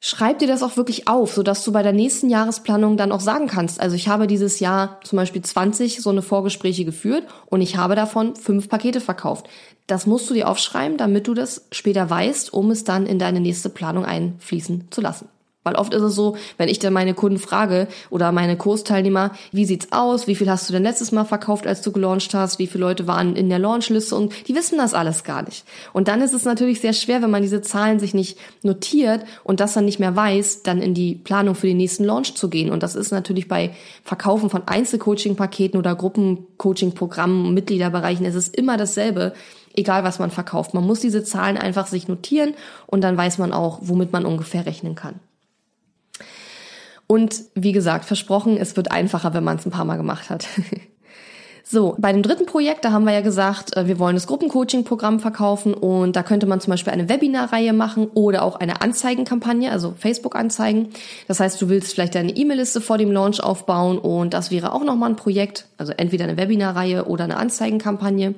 schreib 0.00 0.38
dir 0.38 0.48
das 0.48 0.62
auch 0.62 0.76
wirklich 0.76 1.08
auf, 1.08 1.34
sodass 1.34 1.64
du 1.64 1.72
bei 1.72 1.82
der 1.82 1.92
nächsten 1.92 2.30
Jahresplanung 2.30 2.96
dann 2.96 3.12
auch 3.12 3.20
sagen 3.20 3.48
kannst, 3.48 3.80
also 3.80 3.96
ich 3.96 4.08
habe 4.08 4.26
dieses 4.26 4.60
Jahr 4.60 5.00
zum 5.02 5.16
Beispiel 5.16 5.42
20 5.42 6.00
so 6.00 6.10
eine 6.10 6.22
Vorgespräche 6.22 6.84
geführt 6.84 7.24
und 7.46 7.60
ich 7.60 7.76
habe 7.76 7.94
davon 7.94 8.36
fünf 8.36 8.68
Pakete 8.68 9.00
verkauft. 9.00 9.48
Das 9.86 10.06
musst 10.06 10.28
du 10.28 10.34
dir 10.34 10.48
aufschreiben, 10.48 10.98
damit 10.98 11.26
du 11.26 11.34
das 11.34 11.66
später 11.72 12.08
weißt, 12.08 12.52
um 12.52 12.70
es 12.70 12.84
dann 12.84 13.06
in 13.06 13.18
deine 13.18 13.40
nächste 13.40 13.70
Planung 13.70 14.04
einfließen 14.04 14.88
zu 14.90 15.00
lassen. 15.00 15.28
Weil 15.64 15.74
oft 15.74 15.92
ist 15.92 16.02
es 16.02 16.14
so, 16.14 16.36
wenn 16.56 16.68
ich 16.68 16.78
dann 16.78 16.92
meine 16.92 17.14
Kunden 17.14 17.38
frage 17.38 17.88
oder 18.10 18.32
meine 18.32 18.56
Kursteilnehmer, 18.56 19.32
wie 19.52 19.66
sieht's 19.66 19.88
aus? 19.90 20.26
Wie 20.26 20.34
viel 20.34 20.48
hast 20.48 20.68
du 20.68 20.72
denn 20.72 20.84
letztes 20.84 21.12
Mal 21.12 21.24
verkauft, 21.24 21.66
als 21.66 21.82
du 21.82 21.92
gelauncht 21.92 22.32
hast? 22.32 22.58
Wie 22.58 22.68
viele 22.68 22.84
Leute 22.84 23.06
waren 23.06 23.36
in 23.36 23.50
der 23.50 23.58
Launchliste? 23.58 24.14
Und 24.14 24.32
die 24.48 24.54
wissen 24.54 24.78
das 24.78 24.94
alles 24.94 25.24
gar 25.24 25.42
nicht. 25.42 25.64
Und 25.92 26.08
dann 26.08 26.22
ist 26.22 26.32
es 26.32 26.44
natürlich 26.44 26.80
sehr 26.80 26.92
schwer, 26.92 27.22
wenn 27.22 27.30
man 27.30 27.42
diese 27.42 27.60
Zahlen 27.60 27.98
sich 27.98 28.14
nicht 28.14 28.38
notiert 28.62 29.24
und 29.44 29.60
das 29.60 29.74
dann 29.74 29.84
nicht 29.84 29.98
mehr 29.98 30.16
weiß, 30.16 30.62
dann 30.62 30.80
in 30.80 30.94
die 30.94 31.16
Planung 31.16 31.54
für 31.54 31.66
den 31.66 31.76
nächsten 31.76 32.04
Launch 32.04 32.34
zu 32.34 32.48
gehen. 32.48 32.70
Und 32.70 32.82
das 32.82 32.94
ist 32.94 33.10
natürlich 33.10 33.48
bei 33.48 33.74
Verkaufen 34.04 34.50
von 34.50 34.62
Einzelcoaching-Paketen 34.66 35.78
oder 35.78 35.94
Gruppencoaching-Programmen, 35.96 37.52
Mitgliederbereichen, 37.52 38.24
es 38.24 38.36
ist 38.36 38.56
immer 38.56 38.76
dasselbe 38.76 39.34
egal 39.74 40.02
was 40.02 40.18
man 40.18 40.32
verkauft. 40.32 40.74
Man 40.74 40.84
muss 40.84 41.00
diese 41.00 41.22
Zahlen 41.22 41.56
einfach 41.56 41.86
sich 41.86 42.08
notieren 42.08 42.54
und 42.86 43.02
dann 43.02 43.16
weiß 43.16 43.38
man 43.38 43.52
auch, 43.52 43.78
womit 43.82 44.12
man 44.12 44.26
ungefähr 44.26 44.66
rechnen 44.66 44.96
kann. 44.96 45.20
Und 47.08 47.42
wie 47.54 47.72
gesagt, 47.72 48.04
versprochen, 48.04 48.56
es 48.56 48.76
wird 48.76 48.92
einfacher, 48.92 49.34
wenn 49.34 49.42
man 49.42 49.56
es 49.56 49.66
ein 49.66 49.72
paar 49.72 49.84
Mal 49.84 49.96
gemacht 49.96 50.30
hat. 50.30 50.46
So, 51.70 51.96
bei 51.98 52.12
dem 52.12 52.22
dritten 52.22 52.46
Projekt, 52.46 52.86
da 52.86 52.92
haben 52.92 53.04
wir 53.04 53.12
ja 53.12 53.20
gesagt, 53.20 53.76
äh, 53.76 53.86
wir 53.86 53.98
wollen 53.98 54.16
das 54.16 54.26
Gruppencoaching-Programm 54.26 55.20
verkaufen 55.20 55.74
und 55.74 56.16
da 56.16 56.22
könnte 56.22 56.46
man 56.46 56.62
zum 56.62 56.70
Beispiel 56.70 56.94
eine 56.94 57.10
Webinarreihe 57.10 57.74
machen 57.74 58.08
oder 58.14 58.42
auch 58.42 58.56
eine 58.56 58.80
Anzeigenkampagne, 58.80 59.70
also 59.70 59.92
Facebook-Anzeigen. 59.94 60.88
Das 61.26 61.40
heißt, 61.40 61.60
du 61.60 61.68
willst 61.68 61.92
vielleicht 61.92 62.14
deine 62.14 62.34
E-Mail-Liste 62.34 62.80
vor 62.80 62.96
dem 62.96 63.12
Launch 63.12 63.42
aufbauen 63.42 63.98
und 63.98 64.32
das 64.32 64.50
wäre 64.50 64.72
auch 64.72 64.82
nochmal 64.82 65.10
ein 65.10 65.16
Projekt, 65.16 65.66
also 65.76 65.92
entweder 65.94 66.24
eine 66.24 66.38
Webinarreihe 66.38 67.04
oder 67.04 67.24
eine 67.24 67.36
Anzeigenkampagne. 67.36 68.34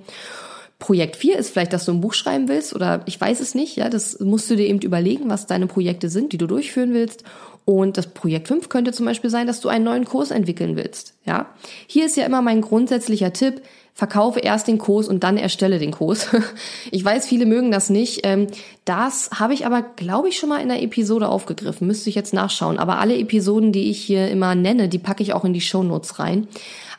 Projekt 0.81 1.15
4 1.15 1.39
ist 1.39 1.51
vielleicht, 1.51 1.73
dass 1.73 1.85
du 1.85 1.93
ein 1.93 2.01
Buch 2.01 2.15
schreiben 2.15 2.49
willst 2.49 2.75
oder 2.75 3.03
ich 3.07 3.21
weiß 3.21 3.39
es 3.39 3.55
nicht, 3.55 3.77
ja, 3.77 3.89
das 3.89 4.19
musst 4.19 4.51
du 4.51 4.57
dir 4.57 4.67
eben 4.67 4.81
überlegen, 4.81 5.31
was 5.31 5.47
deine 5.47 5.69
Projekte 5.69 6.09
sind, 6.09 6.33
die 6.33 6.39
du 6.39 6.49
durchführen 6.49 6.95
willst. 6.95 7.23
Und 7.71 7.97
das 7.97 8.09
Projekt 8.09 8.49
5 8.49 8.69
könnte 8.69 8.91
zum 8.91 9.07
Beispiel 9.07 9.31
sein, 9.31 9.47
dass 9.47 9.61
du 9.61 9.69
einen 9.69 9.85
neuen 9.85 10.05
Kurs 10.05 10.33
entwickeln 10.33 10.75
willst. 10.75 11.15
Ja, 11.25 11.51
hier 11.87 12.05
ist 12.05 12.17
ja 12.17 12.27
immer 12.27 12.43
mein 12.43 12.63
grundsätzlicher 12.63 13.33
Tipp. 13.33 13.63
Verkaufe 13.95 14.41
erst 14.41 14.67
den 14.67 14.79
Kurs 14.79 15.07
und 15.07 15.23
dann 15.23 15.37
erstelle 15.37 15.79
den 15.79 15.93
Kurs. 15.93 16.31
Ich 16.91 17.05
weiß, 17.05 17.29
viele 17.29 17.47
mögen 17.47 17.71
das 17.71 17.89
nicht. 17.89 18.27
Ähm, 18.27 18.49
das 18.85 19.31
habe 19.39 19.55
ich 19.55 19.67
aber, 19.67 19.83
glaube 19.83 20.29
ich, 20.29 20.37
schon 20.37 20.49
mal 20.49 20.61
in 20.61 20.69
einer 20.69 20.83
Episode 20.83 21.29
aufgegriffen. 21.29 21.87
Müsste 21.87 22.09
ich 22.09 22.17
jetzt 22.17 22.35
nachschauen. 22.35 22.77
Aber 22.77 22.99
alle 22.99 23.17
Episoden, 23.17 23.71
die 23.71 23.89
ich 23.89 24.03
hier 24.03 24.29
immer 24.29 24.57
nenne, 24.57 24.89
die 24.89 24.99
packe 24.99 25.23
ich 25.23 25.33
auch 25.33 25.45
in 25.45 25.53
die 25.53 25.61
Show 25.61 25.85
Notes 25.85 26.19
rein. 26.19 26.49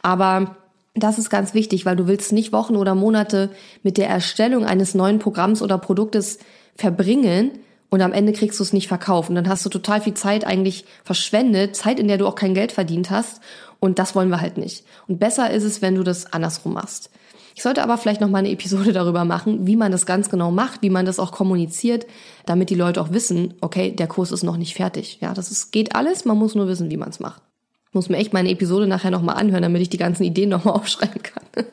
Aber 0.01 0.55
das 0.93 1.17
ist 1.17 1.29
ganz 1.29 1.53
wichtig, 1.53 1.85
weil 1.85 1.97
du 1.97 2.07
willst 2.07 2.31
nicht 2.31 2.53
Wochen 2.53 2.77
oder 2.77 2.95
Monate 2.95 3.49
mit 3.83 3.97
der 3.97 4.07
Erstellung 4.07 4.63
eines 4.63 4.95
neuen 4.95 5.19
Programms 5.19 5.61
oder 5.61 5.77
Produktes 5.77 6.39
verbringen, 6.77 7.59
und 7.91 8.01
am 8.01 8.13
Ende 8.13 8.31
kriegst 8.31 8.57
du 8.57 8.63
es 8.63 8.71
nicht 8.71 8.87
verkauft. 8.87 9.29
Und 9.29 9.35
dann 9.35 9.49
hast 9.49 9.65
du 9.65 9.69
total 9.69 10.01
viel 10.01 10.13
Zeit 10.13 10.45
eigentlich 10.45 10.85
verschwendet, 11.03 11.75
Zeit, 11.75 11.99
in 11.99 12.07
der 12.07 12.17
du 12.17 12.25
auch 12.25 12.35
kein 12.35 12.53
Geld 12.53 12.71
verdient 12.71 13.11
hast. 13.11 13.41
Und 13.81 13.99
das 13.99 14.15
wollen 14.15 14.29
wir 14.29 14.39
halt 14.39 14.57
nicht. 14.57 14.85
Und 15.07 15.19
besser 15.19 15.51
ist 15.51 15.65
es, 15.65 15.81
wenn 15.81 15.95
du 15.95 16.03
das 16.03 16.31
andersrum 16.31 16.73
machst. 16.73 17.09
Ich 17.53 17.63
sollte 17.63 17.83
aber 17.83 17.97
vielleicht 17.97 18.21
noch 18.21 18.29
mal 18.29 18.39
eine 18.39 18.51
Episode 18.51 18.93
darüber 18.93 19.25
machen, 19.25 19.67
wie 19.67 19.75
man 19.75 19.91
das 19.91 20.05
ganz 20.05 20.29
genau 20.29 20.51
macht, 20.51 20.81
wie 20.81 20.89
man 20.89 21.05
das 21.05 21.19
auch 21.19 21.33
kommuniziert, 21.33 22.07
damit 22.45 22.69
die 22.69 22.75
Leute 22.75 23.01
auch 23.01 23.11
wissen, 23.11 23.55
okay, 23.59 23.91
der 23.91 24.07
Kurs 24.07 24.31
ist 24.31 24.43
noch 24.43 24.55
nicht 24.55 24.73
fertig. 24.73 25.17
Ja, 25.19 25.33
das 25.33 25.51
ist, 25.51 25.71
geht 25.71 25.93
alles, 25.93 26.23
man 26.23 26.37
muss 26.37 26.55
nur 26.55 26.69
wissen, 26.69 26.89
wie 26.89 26.97
man 26.97 27.09
es 27.09 27.19
macht. 27.19 27.41
Ich 27.89 27.93
muss 27.93 28.07
mir 28.07 28.17
echt 28.17 28.31
meine 28.31 28.49
Episode 28.49 28.87
nachher 28.87 29.11
noch 29.11 29.21
mal 29.21 29.33
anhören, 29.33 29.63
damit 29.63 29.81
ich 29.81 29.89
die 29.89 29.97
ganzen 29.97 30.23
Ideen 30.23 30.47
noch 30.47 30.63
mal 30.63 30.71
aufschreiben 30.75 31.21
kann. 31.21 31.65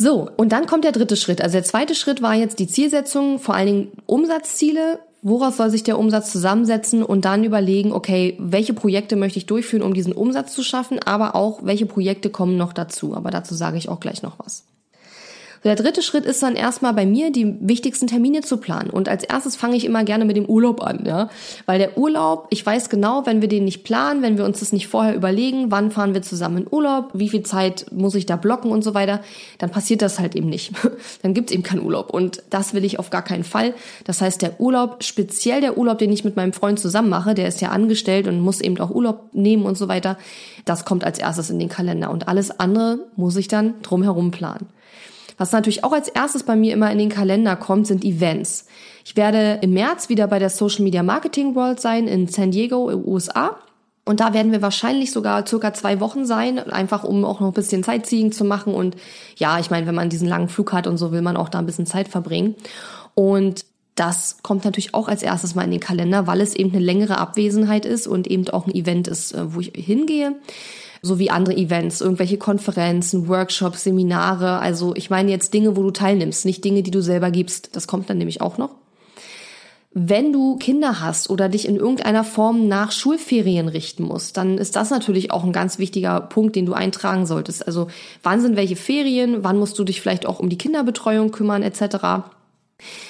So, 0.00 0.30
und 0.36 0.52
dann 0.52 0.66
kommt 0.66 0.84
der 0.84 0.92
dritte 0.92 1.16
Schritt. 1.16 1.42
Also 1.42 1.54
der 1.54 1.64
zweite 1.64 1.96
Schritt 1.96 2.22
war 2.22 2.34
jetzt 2.34 2.60
die 2.60 2.68
Zielsetzung, 2.68 3.40
vor 3.40 3.56
allen 3.56 3.66
Dingen 3.66 3.92
Umsatzziele. 4.06 5.00
Woraus 5.22 5.56
soll 5.56 5.70
sich 5.70 5.82
der 5.82 5.98
Umsatz 5.98 6.30
zusammensetzen 6.30 7.02
und 7.02 7.24
dann 7.24 7.42
überlegen, 7.42 7.92
okay, 7.92 8.36
welche 8.38 8.74
Projekte 8.74 9.16
möchte 9.16 9.40
ich 9.40 9.46
durchführen, 9.46 9.82
um 9.82 9.94
diesen 9.94 10.12
Umsatz 10.12 10.54
zu 10.54 10.62
schaffen, 10.62 11.00
aber 11.00 11.34
auch 11.34 11.64
welche 11.64 11.86
Projekte 11.86 12.30
kommen 12.30 12.56
noch 12.56 12.72
dazu. 12.72 13.16
Aber 13.16 13.32
dazu 13.32 13.56
sage 13.56 13.76
ich 13.76 13.88
auch 13.88 13.98
gleich 13.98 14.22
noch 14.22 14.38
was. 14.38 14.62
Der 15.64 15.74
dritte 15.74 16.02
Schritt 16.02 16.24
ist 16.24 16.42
dann 16.42 16.54
erstmal 16.54 16.94
bei 16.94 17.04
mir, 17.04 17.32
die 17.32 17.56
wichtigsten 17.60 18.06
Termine 18.06 18.42
zu 18.42 18.58
planen. 18.58 18.90
Und 18.90 19.08
als 19.08 19.24
erstes 19.24 19.56
fange 19.56 19.76
ich 19.76 19.84
immer 19.84 20.04
gerne 20.04 20.24
mit 20.24 20.36
dem 20.36 20.46
Urlaub 20.46 20.82
an, 20.82 21.04
ja. 21.04 21.28
Weil 21.66 21.78
der 21.78 21.98
Urlaub, 21.98 22.46
ich 22.50 22.64
weiß 22.64 22.88
genau, 22.90 23.26
wenn 23.26 23.40
wir 23.40 23.48
den 23.48 23.64
nicht 23.64 23.84
planen, 23.84 24.22
wenn 24.22 24.38
wir 24.38 24.44
uns 24.44 24.60
das 24.60 24.72
nicht 24.72 24.88
vorher 24.88 25.14
überlegen, 25.14 25.70
wann 25.70 25.90
fahren 25.90 26.14
wir 26.14 26.22
zusammen 26.22 26.58
in 26.58 26.66
Urlaub, 26.70 27.10
wie 27.12 27.28
viel 27.28 27.42
Zeit 27.42 27.86
muss 27.92 28.14
ich 28.14 28.26
da 28.26 28.36
blocken 28.36 28.70
und 28.70 28.82
so 28.82 28.94
weiter, 28.94 29.20
dann 29.58 29.70
passiert 29.70 30.02
das 30.02 30.18
halt 30.18 30.36
eben 30.36 30.48
nicht. 30.48 30.72
dann 31.22 31.34
gibt's 31.34 31.52
eben 31.52 31.62
keinen 31.62 31.82
Urlaub. 31.82 32.10
Und 32.10 32.42
das 32.50 32.74
will 32.74 32.84
ich 32.84 32.98
auf 32.98 33.10
gar 33.10 33.22
keinen 33.22 33.44
Fall. 33.44 33.74
Das 34.04 34.20
heißt, 34.20 34.42
der 34.42 34.60
Urlaub, 34.60 35.02
speziell 35.02 35.60
der 35.60 35.76
Urlaub, 35.76 35.98
den 35.98 36.12
ich 36.12 36.24
mit 36.24 36.36
meinem 36.36 36.52
Freund 36.52 36.78
zusammen 36.78 37.08
mache, 37.08 37.34
der 37.34 37.48
ist 37.48 37.60
ja 37.60 37.70
angestellt 37.70 38.28
und 38.28 38.40
muss 38.40 38.60
eben 38.60 38.78
auch 38.80 38.90
Urlaub 38.90 39.30
nehmen 39.32 39.64
und 39.64 39.76
so 39.76 39.88
weiter, 39.88 40.18
das 40.64 40.84
kommt 40.84 41.04
als 41.04 41.18
erstes 41.18 41.50
in 41.50 41.58
den 41.58 41.68
Kalender. 41.68 42.10
Und 42.10 42.28
alles 42.28 42.60
andere 42.60 43.00
muss 43.16 43.36
ich 43.36 43.48
dann 43.48 43.74
drumherum 43.82 44.30
planen. 44.30 44.66
Was 45.38 45.52
natürlich 45.52 45.84
auch 45.84 45.92
als 45.92 46.08
erstes 46.08 46.42
bei 46.42 46.56
mir 46.56 46.72
immer 46.74 46.90
in 46.90 46.98
den 46.98 47.08
Kalender 47.08 47.56
kommt, 47.56 47.86
sind 47.86 48.04
Events. 48.04 48.66
Ich 49.04 49.16
werde 49.16 49.60
im 49.62 49.72
März 49.72 50.08
wieder 50.08 50.26
bei 50.26 50.38
der 50.38 50.50
Social 50.50 50.82
Media 50.82 51.02
Marketing 51.02 51.54
World 51.54 51.80
sein 51.80 52.08
in 52.08 52.26
San 52.26 52.50
Diego, 52.50 52.90
USA. 52.92 53.56
Und 54.04 54.20
da 54.20 54.32
werden 54.34 54.52
wir 54.52 54.62
wahrscheinlich 54.62 55.12
sogar 55.12 55.46
circa 55.46 55.72
zwei 55.74 56.00
Wochen 56.00 56.24
sein, 56.26 56.58
einfach 56.58 57.04
um 57.04 57.24
auch 57.24 57.40
noch 57.40 57.48
ein 57.48 57.52
bisschen 57.52 57.82
Sightseeing 57.82 58.32
zu 58.32 58.44
machen. 58.44 58.74
Und 58.74 58.96
ja, 59.36 59.58
ich 59.58 59.70
meine, 59.70 59.86
wenn 59.86 59.94
man 59.94 60.08
diesen 60.08 60.28
langen 60.28 60.48
Flug 60.48 60.72
hat 60.72 60.86
und 60.86 60.96
so, 60.96 61.12
will 61.12 61.22
man 61.22 61.36
auch 61.36 61.48
da 61.48 61.58
ein 61.58 61.66
bisschen 61.66 61.86
Zeit 61.86 62.08
verbringen. 62.08 62.56
Und 63.14 63.64
das 63.94 64.38
kommt 64.42 64.64
natürlich 64.64 64.94
auch 64.94 65.08
als 65.08 65.22
erstes 65.22 65.54
mal 65.54 65.64
in 65.64 65.72
den 65.72 65.80
Kalender, 65.80 66.26
weil 66.26 66.40
es 66.40 66.54
eben 66.54 66.70
eine 66.70 66.80
längere 66.80 67.18
Abwesenheit 67.18 67.84
ist 67.84 68.06
und 68.06 68.26
eben 68.26 68.48
auch 68.48 68.66
ein 68.66 68.74
Event 68.74 69.08
ist, 69.08 69.34
äh, 69.34 69.54
wo 69.54 69.60
ich 69.60 69.72
hingehe 69.74 70.36
sowie 71.02 71.30
andere 71.30 71.56
Events, 71.56 72.00
irgendwelche 72.00 72.38
Konferenzen, 72.38 73.28
Workshops, 73.28 73.84
Seminare. 73.84 74.58
Also 74.58 74.94
ich 74.94 75.10
meine 75.10 75.30
jetzt 75.30 75.54
Dinge, 75.54 75.76
wo 75.76 75.82
du 75.82 75.90
teilnimmst, 75.90 76.44
nicht 76.44 76.64
Dinge, 76.64 76.82
die 76.82 76.90
du 76.90 77.02
selber 77.02 77.30
gibst. 77.30 77.76
Das 77.76 77.86
kommt 77.86 78.10
dann 78.10 78.18
nämlich 78.18 78.40
auch 78.40 78.58
noch. 78.58 78.70
Wenn 79.92 80.32
du 80.32 80.56
Kinder 80.56 81.00
hast 81.00 81.30
oder 81.30 81.48
dich 81.48 81.66
in 81.66 81.76
irgendeiner 81.76 82.22
Form 82.22 82.68
nach 82.68 82.92
Schulferien 82.92 83.68
richten 83.68 84.04
musst, 84.04 84.36
dann 84.36 84.58
ist 84.58 84.76
das 84.76 84.90
natürlich 84.90 85.32
auch 85.32 85.44
ein 85.44 85.52
ganz 85.52 85.78
wichtiger 85.78 86.20
Punkt, 86.20 86.56
den 86.56 86.66
du 86.66 86.74
eintragen 86.74 87.26
solltest. 87.26 87.66
Also 87.66 87.88
wann 88.22 88.40
sind 88.40 88.54
welche 88.54 88.76
Ferien, 88.76 89.42
wann 89.44 89.58
musst 89.58 89.78
du 89.78 89.84
dich 89.84 90.00
vielleicht 90.00 90.26
auch 90.26 90.40
um 90.40 90.50
die 90.50 90.58
Kinderbetreuung 90.58 91.30
kümmern 91.30 91.62
etc. 91.62 92.28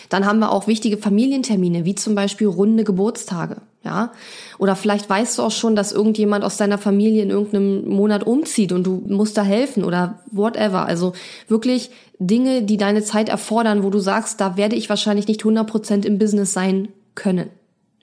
Dann 0.09 0.25
haben 0.25 0.39
wir 0.39 0.51
auch 0.51 0.67
wichtige 0.67 0.97
Familientermine, 0.97 1.85
wie 1.85 1.95
zum 1.95 2.15
Beispiel 2.15 2.47
runde 2.47 2.85
Geburtstage. 2.85 3.59
Ja, 3.85 4.13
oder 4.59 4.75
vielleicht 4.75 5.09
weißt 5.09 5.39
du 5.39 5.43
auch 5.43 5.53
schon, 5.53 5.77
dass 5.77 5.93
irgendjemand 5.93 6.45
aus 6.45 6.57
deiner 6.57 6.79
Familie 6.79 7.23
in 7.23 7.31
irgendeinem 7.31 7.89
Monat 7.89 8.27
umzieht 8.27 8.73
und 8.73 8.85
du 8.85 9.03
musst 9.07 9.37
da 9.37 9.43
helfen 9.43 9.85
oder 9.85 10.19
whatever. 10.31 10.85
Also 10.85 11.13
wirklich 11.47 11.91
Dinge, 12.19 12.63
die 12.63 12.77
deine 12.77 13.03
Zeit 13.03 13.29
erfordern, 13.29 13.85
wo 13.85 13.91
du 13.91 14.01
sagst, 14.01 14.41
da 14.41 14.57
werde 14.57 14.75
ich 14.75 14.89
wahrscheinlich 14.89 15.29
nicht 15.29 15.43
100% 15.43 16.05
im 16.05 16.19
Business 16.19 16.53
sein 16.53 16.89
können. 17.15 17.51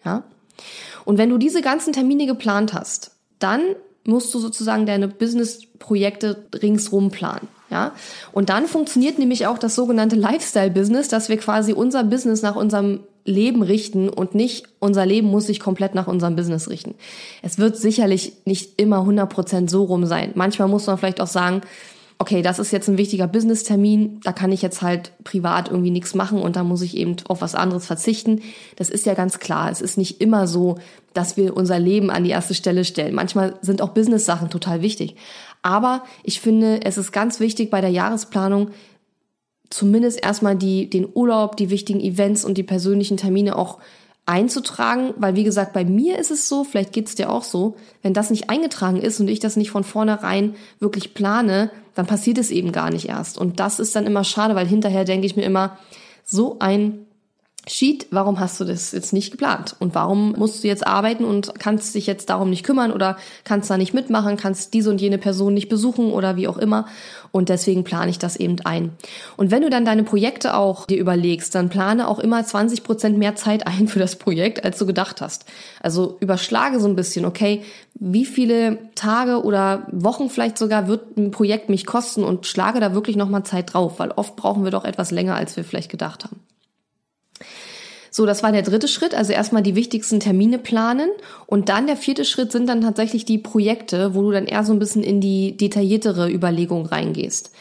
Ja. 0.04 0.24
Und 1.04 1.18
wenn 1.18 1.30
du 1.30 1.38
diese 1.38 1.62
ganzen 1.62 1.92
Termine 1.92 2.26
geplant 2.26 2.74
hast, 2.74 3.12
dann 3.40 3.62
musst 4.06 4.34
du 4.34 4.40
sozusagen 4.40 4.86
deine 4.86 5.08
Business-Projekte 5.08 6.46
ringsrum 6.54 7.12
planen. 7.12 7.48
Ja? 7.70 7.94
Und 8.32 8.50
dann 8.50 8.68
funktioniert 8.68 9.20
nämlich 9.20 9.48
auch 9.48 9.58
das 9.58 9.76
sogenannte 9.76 10.16
Lifestyle-Business, 10.16 11.08
dass 11.08 11.30
wir 11.30 11.38
quasi 11.38 11.74
unser 11.74 12.04
Business 12.04 12.42
nach 12.42 12.56
unserem 12.56 13.02
Leben 13.26 13.64
richten 13.64 14.08
und 14.08 14.36
nicht 14.36 14.68
unser 14.80 15.06
Leben 15.06 15.28
muss 15.28 15.48
sich 15.48 15.60
komplett 15.60 15.96
nach 15.96 16.08
unserem 16.08 16.36
Business 16.36 16.70
richten. 16.70 16.94
Es 17.42 17.58
wird 17.58 17.76
sicherlich 17.76 18.34
nicht 18.46 18.80
immer 18.80 19.00
100% 19.00 19.68
so 19.68 19.84
rum 19.84 20.06
sein. 20.06 20.32
Manchmal 20.36 20.68
muss 20.68 20.86
man 20.86 20.98
vielleicht 21.00 21.22
auch 21.22 21.28
sagen, 21.28 21.62
okay, 22.18 22.42
das 22.42 22.60
ist 22.60 22.72
jetzt 22.72 22.88
ein 22.88 22.98
wichtiger 22.98 23.28
Business-Termin, 23.28 24.22
da 24.24 24.32
kann 24.32 24.52
ich 24.52 24.62
jetzt 24.62 24.82
halt 24.82 25.12
privat 25.24 25.70
irgendwie 25.70 25.92
nichts 25.92 26.16
machen 26.16 26.40
und 26.40 26.56
da 26.56 26.64
muss 26.64 26.82
ich 26.82 26.96
eben 26.96 27.16
auf 27.28 27.42
was 27.42 27.56
anderes 27.56 27.86
verzichten. 27.86 28.42
Das 28.78 28.90
ist 28.90 29.06
ja 29.06 29.16
ganz 29.16 29.40
klar. 29.40 29.70
Es 29.70 29.82
ist 29.82 29.98
nicht 29.98 30.22
immer 30.22 30.48
so, 30.48 30.78
dass 31.14 31.36
wir 31.36 31.58
unser 31.58 31.80
Leben 31.80 32.10
an 32.12 32.24
die 32.24 32.30
erste 32.30 32.54
Stelle 32.54 32.86
stellen. 32.86 33.16
Manchmal 33.16 33.56
sind 33.62 33.82
auch 33.82 33.90
Business-Sachen 33.90 34.50
total 34.50 34.82
wichtig. 34.82 35.16
Aber 35.66 36.04
ich 36.22 36.42
finde, 36.42 36.86
es 36.86 36.96
ist 37.00 37.12
ganz 37.12 37.40
wichtig 37.40 37.72
bei 37.72 37.82
der 37.82 37.90
Jahresplanung, 37.90 38.70
zumindest 39.72 40.24
erstmal 40.24 40.56
die, 40.56 40.92
den 40.92 41.08
Urlaub, 41.12 41.58
die 41.58 41.72
wichtigen 41.72 42.00
Events 42.00 42.46
und 42.46 42.60
die 42.60 42.64
persönlichen 42.64 43.18
Termine 43.18 43.56
auch 43.56 43.80
einzutragen, 44.28 45.16
weil 45.18 45.36
wie 45.36 45.44
gesagt, 45.44 45.74
bei 45.74 45.84
mir 45.84 46.20
ist 46.20 46.30
es 46.30 46.48
so, 46.48 46.64
vielleicht 46.64 46.94
geht's 46.94 47.16
dir 47.16 47.32
auch 47.32 47.44
so, 47.44 47.78
wenn 48.04 48.14
das 48.14 48.30
nicht 48.30 48.52
eingetragen 48.52 49.02
ist 49.02 49.20
und 49.20 49.28
ich 49.28 49.40
das 49.40 49.56
nicht 49.56 49.72
von 49.72 49.84
vornherein 49.84 50.54
wirklich 50.80 51.16
plane, 51.16 51.72
dann 51.96 52.06
passiert 52.06 52.38
es 52.38 52.52
eben 52.52 52.72
gar 52.72 52.92
nicht 52.92 53.10
erst. 53.10 53.40
Und 53.40 53.60
das 53.60 53.80
ist 53.80 53.96
dann 53.96 54.06
immer 54.06 54.24
schade, 54.24 54.54
weil 54.54 54.68
hinterher 54.68 55.04
denke 55.04 55.26
ich 55.26 55.36
mir 55.36 55.46
immer, 55.46 55.80
so 56.24 56.58
ein 56.60 57.08
Sheet, 57.68 58.08
warum 58.12 58.40
hast 58.40 58.60
du 58.60 58.64
das 58.66 58.92
jetzt 58.92 59.12
nicht 59.12 59.32
geplant? 59.32 59.76
Und 59.80 59.96
warum 59.96 60.34
musst 60.34 60.64
du 60.64 60.68
jetzt 60.68 60.86
arbeiten 60.86 61.26
und 61.26 61.58
kannst 61.58 61.96
dich 61.96 62.06
jetzt 62.06 62.30
darum 62.30 62.52
nicht 62.52 62.64
kümmern 62.64 62.92
oder 62.92 63.18
kannst 63.44 63.72
da 63.72 63.78
nicht 63.78 63.94
mitmachen, 63.94 64.38
kannst 64.38 64.74
diese 64.76 64.92
und 64.92 65.02
jene 65.02 65.18
Person 65.18 65.56
nicht 65.56 65.68
besuchen 65.68 66.12
oder 66.12 66.36
wie 66.36 66.48
auch 66.48 66.60
immer. 66.60 66.86
Und 67.32 67.50
deswegen 67.50 67.84
plane 67.84 68.12
ich 68.12 68.20
das 68.20 68.36
eben 68.36 68.58
ein. 68.66 68.92
Und 69.36 69.50
wenn 69.50 69.64
du 69.64 69.72
dann 69.72 69.84
deine 69.84 70.04
Projekte 70.04 70.56
auch 70.56 70.86
dir 70.86 71.00
überlegst, 71.00 71.56
dann 71.56 71.70
plane 71.70 72.08
auch 72.08 72.20
immer 72.20 72.46
20 72.46 72.84
Prozent 72.84 73.18
mehr 73.18 73.36
Zeit 73.36 73.66
ein 73.68 73.88
für 73.88 74.00
das 74.00 74.18
Projekt, 74.18 74.64
als 74.64 74.78
du 74.78 74.86
gedacht 74.86 75.20
hast. 75.20 75.46
Also 75.82 76.18
überschlage 76.20 76.80
so 76.80 76.88
ein 76.88 76.96
bisschen, 76.96 77.26
okay, 77.26 77.64
wie 77.96 78.26
viele 78.26 78.78
Tage 78.94 79.44
oder 79.44 79.88
Wochen 79.92 80.30
vielleicht 80.30 80.60
sogar 80.60 80.88
wird 80.88 81.18
ein 81.18 81.32
Projekt 81.32 81.70
mich 81.70 81.88
kosten 81.88 82.24
und 82.24 82.46
schlage 82.46 82.80
da 82.80 82.94
wirklich 82.94 83.16
nochmal 83.16 83.44
Zeit 83.44 83.74
drauf, 83.74 83.98
weil 83.98 84.12
oft 84.12 84.36
brauchen 84.36 84.64
wir 84.64 84.72
doch 84.72 84.86
etwas 84.86 85.10
länger, 85.10 85.36
als 85.36 85.58
wir 85.58 85.64
vielleicht 85.64 85.90
gedacht 85.90 86.26
haben. 86.26 86.42
So, 88.16 88.26
das 88.26 88.44
war 88.44 88.54
der 88.54 88.62
dritte 88.62 88.88
Schritt, 88.88 89.14
also 89.14 89.34
erstmal 89.34 89.62
die 89.62 89.76
wichtigsten 89.76 90.22
Termine 90.22 90.58
planen 90.58 91.10
und 91.48 91.68
dann 91.68 91.86
der 91.86 91.98
vierte 91.98 92.24
Schritt 92.24 92.50
sind 92.50 92.66
dann 92.70 92.80
tatsächlich 92.80 93.26
die 93.26 93.38
Projekte, 93.38 94.16
wo 94.16 94.22
du 94.22 94.32
dann 94.32 94.46
eher 94.46 94.64
so 94.64 94.72
ein 94.72 94.80
bisschen 94.80 95.04
in 95.04 95.20
die 95.20 95.58
detailliertere 95.58 96.32
Überlegung 96.32 96.86
reingehst. 96.86 97.52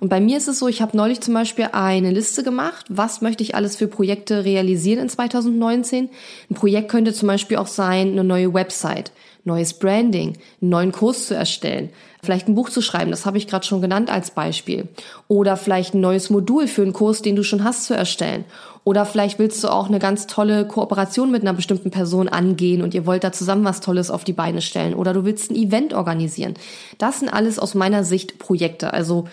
Und 0.00 0.08
bei 0.08 0.20
mir 0.20 0.36
ist 0.36 0.48
es 0.48 0.58
so, 0.58 0.68
ich 0.68 0.82
habe 0.82 0.96
neulich 0.96 1.20
zum 1.20 1.34
Beispiel 1.34 1.68
eine 1.72 2.10
Liste 2.10 2.42
gemacht, 2.42 2.86
was 2.88 3.20
möchte 3.20 3.42
ich 3.42 3.54
alles 3.54 3.76
für 3.76 3.88
Projekte 3.88 4.44
realisieren 4.44 5.00
in 5.00 5.08
2019. 5.08 6.08
Ein 6.50 6.54
Projekt 6.54 6.90
könnte 6.90 7.12
zum 7.12 7.28
Beispiel 7.28 7.56
auch 7.56 7.66
sein, 7.66 8.12
eine 8.12 8.24
neue 8.24 8.52
Website, 8.52 9.12
neues 9.44 9.74
Branding, 9.74 10.34
einen 10.60 10.70
neuen 10.70 10.92
Kurs 10.92 11.26
zu 11.26 11.34
erstellen, 11.34 11.90
vielleicht 12.22 12.48
ein 12.48 12.54
Buch 12.54 12.70
zu 12.70 12.80
schreiben, 12.80 13.10
das 13.10 13.26
habe 13.26 13.38
ich 13.38 13.46
gerade 13.46 13.66
schon 13.66 13.82
genannt 13.82 14.10
als 14.10 14.30
Beispiel. 14.30 14.88
Oder 15.28 15.56
vielleicht 15.56 15.94
ein 15.94 16.00
neues 16.00 16.30
Modul 16.30 16.66
für 16.66 16.82
einen 16.82 16.92
Kurs, 16.92 17.22
den 17.22 17.36
du 17.36 17.44
schon 17.44 17.62
hast, 17.62 17.84
zu 17.84 17.94
erstellen. 17.94 18.44
Oder 18.84 19.06
vielleicht 19.06 19.38
willst 19.38 19.64
du 19.64 19.68
auch 19.68 19.88
eine 19.88 19.98
ganz 19.98 20.26
tolle 20.26 20.66
Kooperation 20.66 21.30
mit 21.30 21.42
einer 21.42 21.54
bestimmten 21.54 21.90
Person 21.90 22.28
angehen 22.28 22.82
und 22.82 22.92
ihr 22.94 23.06
wollt 23.06 23.24
da 23.24 23.32
zusammen 23.32 23.64
was 23.64 23.80
Tolles 23.80 24.10
auf 24.10 24.24
die 24.24 24.34
Beine 24.34 24.60
stellen. 24.60 24.94
Oder 24.94 25.14
du 25.14 25.24
willst 25.24 25.50
ein 25.50 25.56
Event 25.56 25.94
organisieren. 25.94 26.54
Das 26.98 27.20
sind 27.20 27.30
alles 27.30 27.58
aus 27.58 27.74
meiner 27.74 28.04
Sicht 28.04 28.38
Projekte. 28.38 28.92
Also 28.92 29.26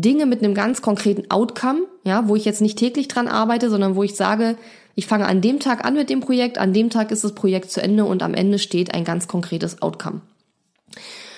Dinge 0.00 0.26
mit 0.26 0.42
einem 0.42 0.54
ganz 0.54 0.82
konkreten 0.82 1.30
Outcome, 1.30 1.82
ja, 2.02 2.26
wo 2.26 2.34
ich 2.34 2.44
jetzt 2.44 2.60
nicht 2.60 2.78
täglich 2.78 3.06
dran 3.06 3.28
arbeite, 3.28 3.70
sondern 3.70 3.94
wo 3.94 4.02
ich 4.02 4.16
sage, 4.16 4.56
ich 4.96 5.06
fange 5.06 5.26
an 5.26 5.40
dem 5.40 5.60
Tag 5.60 5.84
an 5.84 5.94
mit 5.94 6.10
dem 6.10 6.20
Projekt, 6.20 6.58
an 6.58 6.72
dem 6.72 6.90
Tag 6.90 7.12
ist 7.12 7.22
das 7.22 7.34
Projekt 7.34 7.70
zu 7.70 7.80
Ende 7.80 8.04
und 8.04 8.22
am 8.22 8.34
Ende 8.34 8.58
steht 8.58 8.92
ein 8.92 9.04
ganz 9.04 9.28
konkretes 9.28 9.82
Outcome 9.82 10.20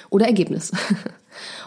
oder 0.09 0.27
Ergebnis. 0.27 0.73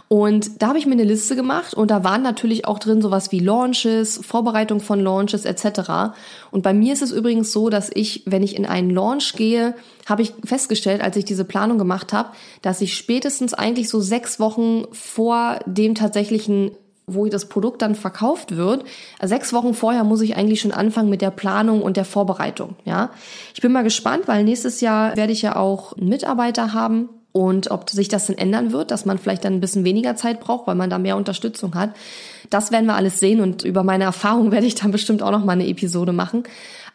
Und 0.09 0.63
da 0.63 0.69
habe 0.69 0.79
ich 0.79 0.87
mir 0.87 0.93
eine 0.93 1.03
Liste 1.03 1.35
gemacht 1.35 1.75
und 1.75 1.91
da 1.91 2.03
waren 2.03 2.23
natürlich 2.23 2.65
auch 2.65 2.79
drin 2.79 2.99
sowas 2.99 3.31
wie 3.31 3.37
Launches, 3.37 4.19
Vorbereitung 4.25 4.79
von 4.79 4.99
Launches 4.99 5.45
etc. 5.45 6.15
Und 6.49 6.63
bei 6.63 6.73
mir 6.73 6.93
ist 6.93 7.03
es 7.03 7.11
übrigens 7.11 7.51
so, 7.51 7.69
dass 7.69 7.91
ich, 7.93 8.23
wenn 8.25 8.41
ich 8.41 8.55
in 8.55 8.65
einen 8.65 8.89
Launch 8.89 9.33
gehe, 9.33 9.75
habe 10.07 10.23
ich 10.23 10.33
festgestellt, 10.43 11.01
als 11.01 11.15
ich 11.15 11.25
diese 11.25 11.45
Planung 11.45 11.77
gemacht 11.77 12.11
habe, 12.11 12.29
dass 12.63 12.81
ich 12.81 12.95
spätestens 12.95 13.53
eigentlich 13.53 13.87
so 13.87 14.01
sechs 14.01 14.39
Wochen 14.39 14.85
vor 14.91 15.59
dem 15.67 15.93
tatsächlichen 15.93 16.71
wo 17.11 17.25
das 17.25 17.49
Produkt 17.49 17.81
dann 17.81 17.95
verkauft 17.95 18.55
wird. 18.55 18.83
Sechs 19.19 19.51
Wochen 19.51 19.73
vorher 19.73 20.03
muss 20.03 20.21
ich 20.21 20.35
eigentlich 20.35 20.61
schon 20.61 20.71
anfangen 20.71 21.09
mit 21.09 21.23
der 21.23 21.31
Planung 21.31 21.81
und 21.81 21.97
der 21.97 22.05
Vorbereitung. 22.05 22.75
Ja, 22.85 23.09
ich 23.55 23.61
bin 23.61 23.71
mal 23.71 23.81
gespannt, 23.81 24.27
weil 24.27 24.43
nächstes 24.43 24.79
Jahr 24.79 25.17
werde 25.17 25.33
ich 25.33 25.41
ja 25.41 25.55
auch 25.55 25.93
einen 25.93 26.07
Mitarbeiter 26.07 26.71
haben 26.71 27.09
und 27.31 27.69
ob 27.69 27.89
sich 27.89 28.07
das 28.07 28.27
dann 28.27 28.37
ändern 28.37 28.71
wird, 28.71 28.91
dass 28.91 29.05
man 29.05 29.19
vielleicht 29.19 29.45
dann 29.45 29.53
ein 29.53 29.59
bisschen 29.59 29.83
weniger 29.83 30.15
Zeit 30.15 30.39
braucht, 30.39 30.67
weil 30.67 30.75
man 30.75 30.89
da 30.89 30.97
mehr 30.97 31.17
Unterstützung 31.17 31.75
hat. 31.75 31.91
Das 32.49 32.71
werden 32.71 32.87
wir 32.87 32.95
alles 32.95 33.19
sehen 33.19 33.39
und 33.41 33.63
über 33.63 33.83
meine 33.83 34.05
Erfahrung 34.05 34.51
werde 34.51 34.65
ich 34.65 34.75
dann 34.75 34.91
bestimmt 34.91 35.21
auch 35.21 35.31
noch 35.31 35.45
mal 35.45 35.53
eine 35.53 35.67
Episode 35.67 36.13
machen. 36.13 36.43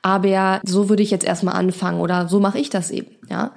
Aber 0.02 0.60
so 0.64 0.90
würde 0.90 1.02
ich 1.02 1.10
jetzt 1.10 1.24
erstmal 1.24 1.54
anfangen 1.54 1.98
oder 1.98 2.28
so 2.28 2.38
mache 2.38 2.58
ich 2.58 2.68
das 2.68 2.90
eben, 2.90 3.12
ja. 3.30 3.52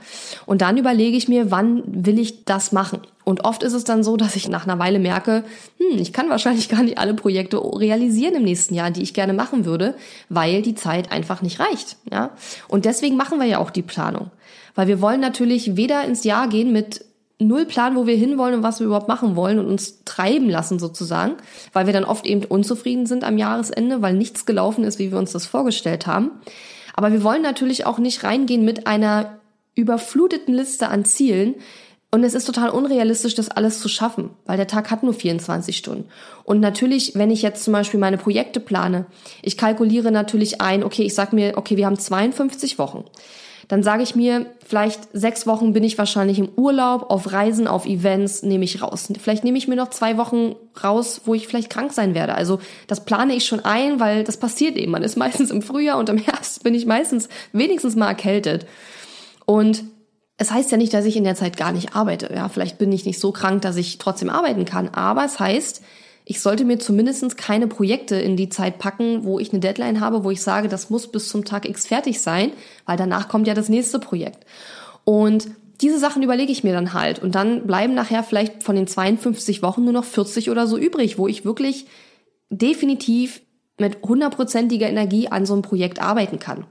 Und 0.46 0.62
dann 0.62 0.78
überlege 0.78 1.18
ich 1.18 1.28
mir, 1.28 1.52
wann 1.52 1.84
will 1.86 2.18
ich 2.18 2.46
das 2.46 2.72
machen? 2.72 3.02
Und 3.26 3.44
oft 3.44 3.64
ist 3.64 3.74
es 3.74 3.84
dann 3.84 4.02
so, 4.02 4.16
dass 4.16 4.38
ich 4.38 4.48
nach 4.48 4.66
einer 4.66 4.80
Weile 4.80 5.00
merke, 5.00 5.44
hm, 5.78 6.00
ich 6.00 6.14
kann 6.14 6.30
wahrscheinlich 6.30 6.70
gar 6.70 6.84
nicht 6.84 7.00
alle 7.00 7.16
Projekte 7.16 7.58
realisieren 7.58 8.36
im 8.36 8.44
nächsten 8.44 8.76
Jahr, 8.76 8.92
die 8.92 9.02
ich 9.02 9.14
gerne 9.14 9.34
machen 9.34 9.66
würde, 9.66 9.96
weil 10.30 10.62
die 10.62 10.76
Zeit 10.76 11.12
einfach 11.12 11.42
nicht 11.42 11.60
reicht, 11.60 11.98
ja. 12.10 12.30
Und 12.70 12.86
deswegen 12.86 13.18
machen 13.18 13.40
wir 13.40 13.48
ja 13.48 13.58
auch 13.58 13.72
die 13.72 13.82
Planung. 13.82 14.32
Weil 14.78 14.88
wir 14.88 15.02
wollen 15.02 15.20
natürlich 15.20 15.76
weder 15.76 16.06
ins 16.06 16.24
Jahr 16.24 16.48
gehen 16.48 16.72
mit 16.72 17.04
null 17.40 17.66
Plan, 17.66 17.96
wo 17.96 18.06
wir 18.06 18.16
hinwollen 18.16 18.54
und 18.54 18.64
was 18.64 18.80
wir 18.80 18.86
überhaupt 18.86 19.08
machen 19.08 19.36
wollen 19.36 19.58
und 19.58 19.66
uns 19.66 20.04
treiben 20.06 20.50
lassen 20.50 20.78
sozusagen, 20.78 21.34
weil 21.74 21.88
wir 21.88 21.94
dann 21.94 22.04
oft 22.04 22.28
eben 22.28 22.46
unzufrieden 22.46 23.08
sind 23.08 23.24
am 23.24 23.40
Jahresende, 23.40 24.04
weil 24.04 24.14
nichts 24.14 24.46
gelaufen 24.46 24.84
ist, 24.84 25.00
wie 25.00 25.12
wir 25.12 25.18
uns 25.18 25.32
das 25.32 25.48
vorgestellt 25.48 26.06
haben. 26.06 26.30
Aber 26.94 27.12
wir 27.12 27.24
wollen 27.24 27.42
natürlich 27.42 27.88
auch 27.88 27.98
nicht 27.98 28.24
reingehen 28.24 28.64
mit 28.66 28.86
einer 28.86 29.40
überfluteten 29.74 30.54
Liste 30.54 30.90
an 30.90 31.06
Zielen, 31.06 31.56
und 32.10 32.24
es 32.24 32.34
ist 32.34 32.46
total 32.46 32.70
unrealistisch, 32.70 33.36
das 33.36 33.50
alles 33.50 33.82
zu 33.82 33.90
schaffen, 33.90 34.30
weil 34.46 34.56
der 34.56 34.68
Tag 34.68 34.92
hat 34.92 35.04
nur 35.04 35.14
24 35.14 35.76
Stunden. 35.76 36.06
Und 36.46 36.62
natürlich, 36.62 37.16
wenn 37.16 37.30
ich 37.30 37.42
jetzt 37.42 37.66
zum 37.66 37.74
Beispiel 37.74 38.00
meine 38.00 38.18
Projekte 38.18 38.62
plane, 38.62 39.08
ich 39.42 39.58
kalkuliere 39.58 40.10
natürlich 40.10 40.62
ein, 40.62 40.86
okay, 40.86 41.04
ich 41.04 41.14
sag 41.14 41.34
mir, 41.34 41.58
okay, 41.58 41.76
wir 41.76 41.86
haben 41.86 42.00
52 42.00 42.80
Wochen 42.80 43.04
dann 43.68 43.84
sage 43.84 44.04
ich 44.04 44.16
mir, 44.16 44.46
vielleicht 44.66 45.10
sechs 45.12 45.46
Wochen 45.46 45.74
bin 45.74 45.84
ich 45.84 45.98
wahrscheinlich 45.98 46.40
im 46.40 46.50
Urlaub, 46.56 47.10
auf 47.10 47.34
Reisen, 47.34 47.68
auf 47.68 47.86
Events, 47.86 48.42
nehme 48.44 48.64
ich 48.64 48.82
raus. 48.82 49.12
Vielleicht 49.22 49.44
nehme 49.44 49.58
ich 49.58 49.68
mir 49.68 49.76
noch 49.76 49.90
zwei 49.90 50.18
Wochen 50.18 50.56
raus, 50.82 51.22
wo 51.26 51.34
ich 51.34 51.48
vielleicht 51.48 51.70
krank 51.70 51.92
sein 51.92 52.16
werde. 52.16 52.36
Also 52.36 52.60
das 52.88 53.04
plane 53.04 53.36
ich 53.36 53.46
schon 53.46 53.66
ein, 53.66 54.00
weil 54.00 54.24
das 54.24 54.38
passiert 54.38 54.78
eben. 54.78 54.92
Man 54.92 55.04
ist 55.04 55.18
meistens 55.18 55.52
im 55.52 55.62
Frühjahr 55.62 55.98
und 55.98 56.08
im 56.08 56.18
Herbst 56.18 56.64
bin 56.64 56.74
ich 56.76 56.86
meistens 56.86 57.28
wenigstens 57.52 57.96
mal 57.96 58.08
erkältet. 58.08 58.66
Und 59.46 59.84
es 60.38 60.52
heißt 60.52 60.72
ja 60.72 60.78
nicht, 60.78 60.94
dass 60.94 61.06
ich 61.06 61.18
in 61.18 61.24
der 61.24 61.36
Zeit 61.36 61.58
gar 61.58 61.72
nicht 61.74 61.96
arbeite. 61.96 62.32
Ja, 62.34 62.48
vielleicht 62.48 62.78
bin 62.78 62.92
ich 62.92 63.06
nicht 63.06 63.20
so 63.20 63.32
krank, 63.32 63.64
dass 63.64 63.76
ich 63.76 63.98
trotzdem 63.98 64.30
arbeiten 64.30 64.66
kann. 64.66 64.90
Aber 64.90 65.26
es 65.26 65.40
heißt, 65.40 65.82
ich 66.30 66.42
sollte 66.42 66.66
mir 66.66 66.78
zumindest 66.78 67.38
keine 67.38 67.68
Projekte 67.68 68.18
in 68.18 68.36
die 68.36 68.50
Zeit 68.50 68.80
packen, 68.80 69.24
wo 69.24 69.40
ich 69.40 69.52
eine 69.52 69.62
Deadline 69.62 70.02
habe, 70.02 70.26
wo 70.26 70.32
ich 70.32 70.42
sage, 70.42 70.68
das 70.68 70.90
muss 70.90 71.10
bis 71.10 71.30
zum 71.30 71.46
Tag 71.46 71.68
X 71.68 71.88
fertig 71.88 72.20
sein, 72.20 72.52
weil 72.86 72.98
danach 72.98 73.30
kommt 73.30 73.48
ja 73.48 73.54
das 73.54 73.70
nächste 73.70 73.98
Projekt. 73.98 74.46
Und 75.06 75.48
diese 75.80 76.00
Sachen 76.00 76.24
überlege 76.24 76.52
ich 76.52 76.66
mir 76.66 76.74
dann 76.74 76.92
halt. 76.92 77.20
Und 77.20 77.34
dann 77.34 77.66
bleiben 77.66 77.94
nachher 77.94 78.24
vielleicht 78.24 78.62
von 78.64 78.76
den 78.76 78.88
52 78.88 79.62
Wochen 79.62 79.86
nur 79.86 79.94
noch 79.94 80.04
40 80.04 80.50
oder 80.50 80.68
so 80.68 80.78
übrig, 80.78 81.18
wo 81.18 81.30
ich 81.30 81.46
wirklich 81.46 81.86
definitiv 82.50 83.40
mit 83.80 84.02
hundertprozentiger 84.04 84.90
Energie 84.90 85.30
an 85.30 85.46
so 85.46 85.54
einem 85.54 85.62
Projekt 85.62 86.02
arbeiten 86.02 86.40
kann. 86.40 86.66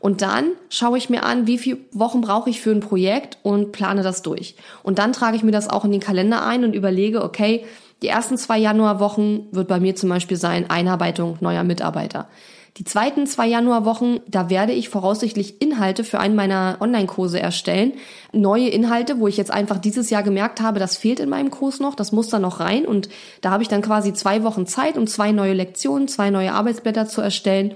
Und 0.00 0.20
dann 0.20 0.50
schaue 0.68 0.98
ich 0.98 1.08
mir 1.08 1.22
an, 1.22 1.46
wie 1.46 1.56
viele 1.56 1.78
Wochen 1.92 2.20
brauche 2.20 2.50
ich 2.50 2.60
für 2.60 2.72
ein 2.72 2.80
Projekt 2.80 3.38
und 3.42 3.72
plane 3.72 4.02
das 4.02 4.20
durch. 4.20 4.56
Und 4.82 4.98
dann 4.98 5.14
trage 5.14 5.36
ich 5.36 5.42
mir 5.42 5.52
das 5.52 5.70
auch 5.70 5.86
in 5.86 5.92
den 5.92 6.00
Kalender 6.00 6.44
ein 6.44 6.64
und 6.64 6.74
überlege, 6.74 7.22
okay, 7.22 7.64
die 8.02 8.08
ersten 8.08 8.36
zwei 8.36 8.58
Januarwochen 8.58 9.48
wird 9.50 9.68
bei 9.68 9.80
mir 9.80 9.96
zum 9.96 10.08
Beispiel 10.08 10.36
sein 10.36 10.70
Einarbeitung 10.70 11.36
neuer 11.40 11.64
Mitarbeiter. 11.64 12.28
Die 12.76 12.84
zweiten 12.84 13.26
zwei 13.26 13.48
Januarwochen, 13.48 14.20
da 14.28 14.50
werde 14.50 14.72
ich 14.72 14.88
voraussichtlich 14.88 15.60
Inhalte 15.60 16.04
für 16.04 16.20
einen 16.20 16.36
meiner 16.36 16.76
Online-Kurse 16.78 17.40
erstellen. 17.40 17.94
Neue 18.32 18.68
Inhalte, 18.68 19.18
wo 19.18 19.26
ich 19.26 19.36
jetzt 19.36 19.50
einfach 19.50 19.78
dieses 19.78 20.10
Jahr 20.10 20.22
gemerkt 20.22 20.60
habe, 20.60 20.78
das 20.78 20.96
fehlt 20.96 21.18
in 21.18 21.28
meinem 21.28 21.50
Kurs 21.50 21.80
noch, 21.80 21.96
das 21.96 22.12
muss 22.12 22.28
da 22.28 22.38
noch 22.38 22.60
rein. 22.60 22.86
Und 22.86 23.08
da 23.40 23.50
habe 23.50 23.64
ich 23.64 23.68
dann 23.68 23.82
quasi 23.82 24.12
zwei 24.12 24.44
Wochen 24.44 24.64
Zeit, 24.66 24.96
um 24.96 25.08
zwei 25.08 25.32
neue 25.32 25.54
Lektionen, 25.54 26.06
zwei 26.06 26.30
neue 26.30 26.52
Arbeitsblätter 26.52 27.08
zu 27.08 27.20
erstellen. 27.20 27.74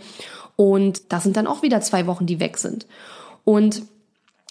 Und 0.54 1.12
das 1.12 1.24
sind 1.24 1.36
dann 1.36 1.48
auch 1.48 1.62
wieder 1.62 1.80
zwei 1.80 2.06
Wochen, 2.06 2.26
die 2.26 2.38
weg 2.38 2.58
sind. 2.58 2.86
Und 3.42 3.82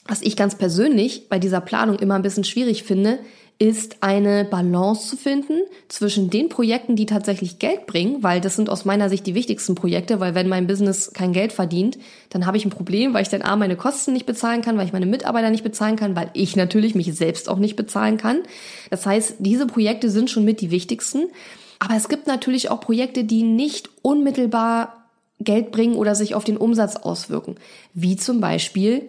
was 0.05 0.21
ich 0.21 0.35
ganz 0.35 0.55
persönlich 0.55 1.29
bei 1.29 1.39
dieser 1.39 1.61
Planung 1.61 1.97
immer 1.97 2.15
ein 2.15 2.23
bisschen 2.23 2.43
schwierig 2.43 2.83
finde, 2.83 3.19
ist 3.61 3.97
eine 4.01 4.43
Balance 4.43 5.07
zu 5.07 5.17
finden 5.17 5.61
zwischen 5.87 6.31
den 6.31 6.49
Projekten, 6.49 6.95
die 6.95 7.05
tatsächlich 7.05 7.59
Geld 7.59 7.85
bringen, 7.85 8.23
weil 8.23 8.41
das 8.41 8.55
sind 8.55 8.71
aus 8.71 8.85
meiner 8.85 9.07
Sicht 9.07 9.27
die 9.27 9.35
wichtigsten 9.35 9.75
Projekte, 9.75 10.19
weil 10.19 10.33
wenn 10.33 10.49
mein 10.49 10.65
Business 10.65 11.13
kein 11.13 11.31
Geld 11.31 11.53
verdient, 11.53 11.99
dann 12.31 12.47
habe 12.47 12.57
ich 12.57 12.65
ein 12.65 12.71
Problem, 12.71 13.13
weil 13.13 13.21
ich 13.21 13.29
dann 13.29 13.43
A, 13.43 13.55
meine 13.55 13.75
Kosten 13.75 14.13
nicht 14.13 14.25
bezahlen 14.25 14.63
kann, 14.63 14.79
weil 14.79 14.87
ich 14.87 14.93
meine 14.93 15.05
Mitarbeiter 15.05 15.51
nicht 15.51 15.63
bezahlen 15.63 15.95
kann, 15.95 16.15
weil 16.15 16.31
ich 16.33 16.55
natürlich 16.55 16.95
mich 16.95 17.13
selbst 17.13 17.49
auch 17.49 17.59
nicht 17.59 17.75
bezahlen 17.75 18.17
kann. 18.17 18.39
Das 18.89 19.05
heißt, 19.05 19.35
diese 19.37 19.67
Projekte 19.67 20.09
sind 20.09 20.31
schon 20.31 20.43
mit 20.43 20.59
die 20.59 20.71
wichtigsten. 20.71 21.27
Aber 21.77 21.95
es 21.95 22.09
gibt 22.09 22.25
natürlich 22.25 22.71
auch 22.71 22.81
Projekte, 22.81 23.25
die 23.25 23.43
nicht 23.43 23.91
unmittelbar 24.01 25.05
Geld 25.39 25.69
bringen 25.69 25.97
oder 25.97 26.15
sich 26.15 26.33
auf 26.33 26.45
den 26.45 26.57
Umsatz 26.57 26.95
auswirken. 26.95 27.57
Wie 27.93 28.15
zum 28.15 28.41
Beispiel 28.41 29.03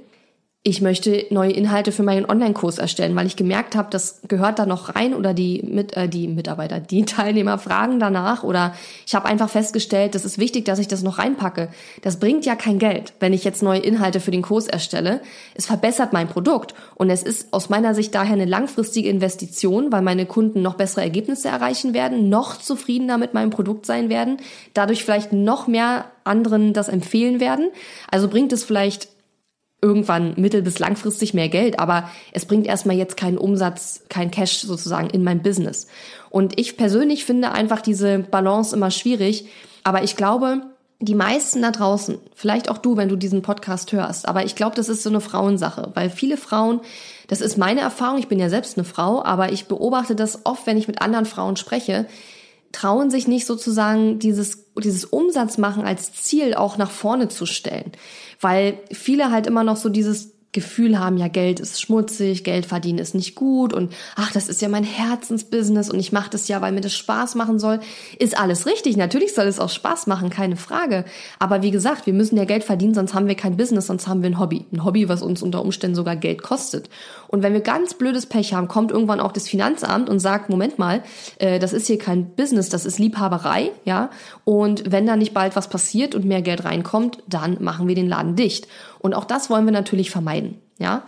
ich 0.64 0.80
möchte 0.80 1.26
neue 1.30 1.50
Inhalte 1.50 1.90
für 1.90 2.04
meinen 2.04 2.24
Online-Kurs 2.24 2.78
erstellen, 2.78 3.16
weil 3.16 3.26
ich 3.26 3.34
gemerkt 3.34 3.74
habe, 3.74 3.90
das 3.90 4.20
gehört 4.28 4.60
da 4.60 4.66
noch 4.66 4.94
rein 4.94 5.12
oder 5.12 5.34
die, 5.34 5.60
mit, 5.64 5.96
äh, 5.96 6.08
die 6.08 6.28
Mitarbeiter, 6.28 6.78
die 6.78 7.04
Teilnehmer 7.04 7.58
fragen 7.58 7.98
danach 7.98 8.44
oder 8.44 8.72
ich 9.04 9.16
habe 9.16 9.26
einfach 9.26 9.50
festgestellt, 9.50 10.14
das 10.14 10.24
ist 10.24 10.38
wichtig, 10.38 10.64
dass 10.64 10.78
ich 10.78 10.86
das 10.86 11.02
noch 11.02 11.18
reinpacke. 11.18 11.68
Das 12.02 12.20
bringt 12.20 12.46
ja 12.46 12.54
kein 12.54 12.78
Geld, 12.78 13.12
wenn 13.18 13.32
ich 13.32 13.42
jetzt 13.42 13.64
neue 13.64 13.80
Inhalte 13.80 14.20
für 14.20 14.30
den 14.30 14.42
Kurs 14.42 14.68
erstelle. 14.68 15.20
Es 15.54 15.66
verbessert 15.66 16.12
mein 16.12 16.28
Produkt 16.28 16.74
und 16.94 17.10
es 17.10 17.24
ist 17.24 17.52
aus 17.52 17.68
meiner 17.68 17.96
Sicht 17.96 18.14
daher 18.14 18.34
eine 18.34 18.44
langfristige 18.44 19.08
Investition, 19.08 19.90
weil 19.90 20.02
meine 20.02 20.26
Kunden 20.26 20.62
noch 20.62 20.74
bessere 20.74 21.02
Ergebnisse 21.02 21.48
erreichen 21.48 21.92
werden, 21.92 22.28
noch 22.28 22.56
zufriedener 22.56 23.18
mit 23.18 23.34
meinem 23.34 23.50
Produkt 23.50 23.84
sein 23.84 24.08
werden, 24.08 24.36
dadurch 24.74 25.04
vielleicht 25.04 25.32
noch 25.32 25.66
mehr 25.66 26.04
anderen 26.22 26.72
das 26.72 26.88
empfehlen 26.88 27.40
werden. 27.40 27.70
Also 28.12 28.28
bringt 28.28 28.52
es 28.52 28.62
vielleicht 28.62 29.08
irgendwann 29.82 30.34
mittel- 30.36 30.62
bis 30.62 30.78
langfristig 30.78 31.34
mehr 31.34 31.48
Geld, 31.48 31.78
aber 31.80 32.08
es 32.32 32.46
bringt 32.46 32.66
erstmal 32.66 32.96
jetzt 32.96 33.16
keinen 33.16 33.36
Umsatz, 33.36 34.04
kein 34.08 34.30
Cash 34.30 34.60
sozusagen 34.62 35.10
in 35.10 35.24
mein 35.24 35.42
Business. 35.42 35.88
Und 36.30 36.58
ich 36.58 36.76
persönlich 36.76 37.24
finde 37.24 37.52
einfach 37.52 37.82
diese 37.82 38.20
Balance 38.20 38.74
immer 38.74 38.90
schwierig, 38.90 39.46
aber 39.82 40.04
ich 40.04 40.16
glaube, 40.16 40.62
die 41.00 41.16
meisten 41.16 41.62
da 41.62 41.72
draußen, 41.72 42.18
vielleicht 42.32 42.70
auch 42.70 42.78
du, 42.78 42.96
wenn 42.96 43.08
du 43.08 43.16
diesen 43.16 43.42
Podcast 43.42 43.92
hörst, 43.92 44.28
aber 44.28 44.44
ich 44.44 44.54
glaube, 44.54 44.76
das 44.76 44.88
ist 44.88 45.02
so 45.02 45.10
eine 45.10 45.20
Frauensache, 45.20 45.90
weil 45.94 46.10
viele 46.10 46.36
Frauen, 46.36 46.80
das 47.26 47.40
ist 47.40 47.58
meine 47.58 47.80
Erfahrung, 47.80 48.18
ich 48.18 48.28
bin 48.28 48.38
ja 48.38 48.48
selbst 48.48 48.78
eine 48.78 48.84
Frau, 48.84 49.24
aber 49.24 49.50
ich 49.50 49.66
beobachte 49.66 50.14
das 50.14 50.46
oft, 50.46 50.64
wenn 50.66 50.78
ich 50.78 50.86
mit 50.86 51.02
anderen 51.02 51.26
Frauen 51.26 51.56
spreche, 51.56 52.06
trauen 52.72 53.10
sich 53.10 53.28
nicht 53.28 53.46
sozusagen 53.46 54.18
dieses, 54.18 54.66
dieses 54.82 55.04
Umsatz 55.04 55.58
machen 55.58 55.84
als 55.84 56.12
Ziel 56.12 56.54
auch 56.54 56.76
nach 56.78 56.90
vorne 56.90 57.28
zu 57.28 57.46
stellen. 57.46 57.92
Weil 58.40 58.80
viele 58.90 59.30
halt 59.30 59.46
immer 59.46 59.64
noch 59.64 59.76
so 59.76 59.88
dieses 59.88 60.32
Gefühl 60.52 60.98
haben, 60.98 61.16
ja, 61.16 61.28
Geld 61.28 61.60
ist 61.60 61.80
schmutzig, 61.80 62.44
Geld 62.44 62.66
verdienen 62.66 62.98
ist 62.98 63.14
nicht 63.14 63.34
gut 63.34 63.72
und 63.72 63.92
ach, 64.16 64.32
das 64.32 64.50
ist 64.50 64.60
ja 64.60 64.68
mein 64.68 64.84
Herzensbusiness 64.84 65.88
und 65.88 65.98
ich 65.98 66.12
mache 66.12 66.28
das 66.28 66.46
ja, 66.46 66.60
weil 66.60 66.72
mir 66.72 66.82
das 66.82 66.94
Spaß 66.94 67.36
machen 67.36 67.58
soll, 67.58 67.80
ist 68.18 68.38
alles 68.38 68.66
richtig. 68.66 68.98
Natürlich 68.98 69.34
soll 69.34 69.46
es 69.46 69.58
auch 69.58 69.70
Spaß 69.70 70.06
machen, 70.08 70.28
keine 70.28 70.56
Frage. 70.56 71.06
Aber 71.38 71.62
wie 71.62 71.70
gesagt, 71.70 72.04
wir 72.04 72.12
müssen 72.12 72.36
ja 72.36 72.44
Geld 72.44 72.64
verdienen, 72.64 72.92
sonst 72.92 73.14
haben 73.14 73.28
wir 73.28 73.34
kein 73.34 73.56
Business, 73.56 73.86
sonst 73.86 74.06
haben 74.06 74.22
wir 74.22 74.28
ein 74.28 74.38
Hobby. 74.38 74.66
Ein 74.72 74.84
Hobby, 74.84 75.08
was 75.08 75.22
uns 75.22 75.42
unter 75.42 75.62
Umständen 75.62 75.94
sogar 75.94 76.16
Geld 76.16 76.42
kostet. 76.42 76.90
Und 77.28 77.42
wenn 77.42 77.54
wir 77.54 77.62
ganz 77.62 77.94
blödes 77.94 78.26
Pech 78.26 78.52
haben, 78.52 78.68
kommt 78.68 78.90
irgendwann 78.90 79.20
auch 79.20 79.32
das 79.32 79.48
Finanzamt 79.48 80.10
und 80.10 80.18
sagt, 80.18 80.50
Moment 80.50 80.78
mal, 80.78 81.02
äh, 81.38 81.58
das 81.60 81.72
ist 81.72 81.86
hier 81.86 81.98
kein 81.98 82.26
Business, 82.36 82.68
das 82.68 82.84
ist 82.84 82.98
Liebhaberei, 82.98 83.70
ja. 83.86 84.10
Und 84.44 84.92
wenn 84.92 85.06
da 85.06 85.16
nicht 85.16 85.32
bald 85.32 85.56
was 85.56 85.68
passiert 85.68 86.14
und 86.14 86.26
mehr 86.26 86.42
Geld 86.42 86.66
reinkommt, 86.66 87.22
dann 87.26 87.56
machen 87.60 87.88
wir 87.88 87.94
den 87.94 88.08
Laden 88.08 88.36
dicht. 88.36 88.68
Und 89.02 89.14
auch 89.14 89.24
das 89.24 89.50
wollen 89.50 89.64
wir 89.64 89.72
natürlich 89.72 90.10
vermeiden, 90.10 90.58
ja. 90.78 91.02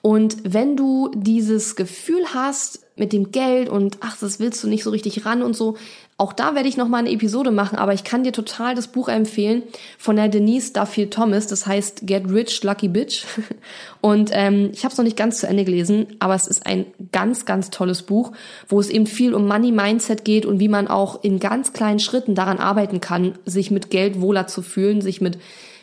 Und 0.00 0.36
wenn 0.44 0.76
du 0.76 1.10
dieses 1.14 1.76
Gefühl 1.76 2.22
hast 2.32 2.80
mit 2.96 3.12
dem 3.12 3.32
Geld 3.32 3.68
und 3.68 3.98
ach, 4.00 4.16
das 4.18 4.38
willst 4.38 4.62
du 4.62 4.68
nicht 4.68 4.84
so 4.84 4.90
richtig 4.90 5.26
ran 5.26 5.42
und 5.42 5.56
so, 5.56 5.76
auch 6.18 6.32
da 6.32 6.54
werde 6.54 6.68
ich 6.68 6.76
noch 6.76 6.86
mal 6.86 6.98
eine 6.98 7.10
Episode 7.10 7.50
machen, 7.50 7.78
aber 7.78 7.94
ich 7.94 8.04
kann 8.04 8.22
dir 8.22 8.32
total 8.32 8.76
das 8.76 8.86
Buch 8.86 9.08
empfehlen 9.08 9.64
von 9.98 10.14
der 10.14 10.28
Denise 10.28 10.72
Duffield 10.72 11.12
Thomas. 11.12 11.48
Das 11.48 11.66
heißt 11.66 12.06
Get 12.06 12.30
Rich, 12.30 12.62
Lucky 12.62 12.86
Bitch. 12.86 13.24
Und 14.00 14.30
ähm, 14.32 14.70
ich 14.72 14.84
habe 14.84 14.92
es 14.92 14.98
noch 14.98 15.04
nicht 15.04 15.16
ganz 15.16 15.40
zu 15.40 15.48
Ende 15.48 15.64
gelesen, 15.64 16.06
aber 16.20 16.36
es 16.36 16.46
ist 16.46 16.64
ein 16.64 16.86
ganz, 17.10 17.44
ganz 17.44 17.70
tolles 17.70 18.02
Buch, 18.02 18.30
wo 18.68 18.78
es 18.78 18.88
eben 18.88 19.06
viel 19.06 19.34
um 19.34 19.48
Money 19.48 19.72
Mindset 19.72 20.24
geht 20.24 20.46
und 20.46 20.60
wie 20.60 20.68
man 20.68 20.86
auch 20.86 21.24
in 21.24 21.40
ganz 21.40 21.72
kleinen 21.72 21.98
Schritten 21.98 22.36
daran 22.36 22.58
arbeiten 22.58 23.00
kann, 23.00 23.36
sich 23.44 23.72
mit 23.72 23.90
Geld 23.90 24.20
wohler 24.20 24.46
zu 24.46 24.62
fühlen, 24.62 25.00
sich 25.00 25.20
mit 25.20 25.38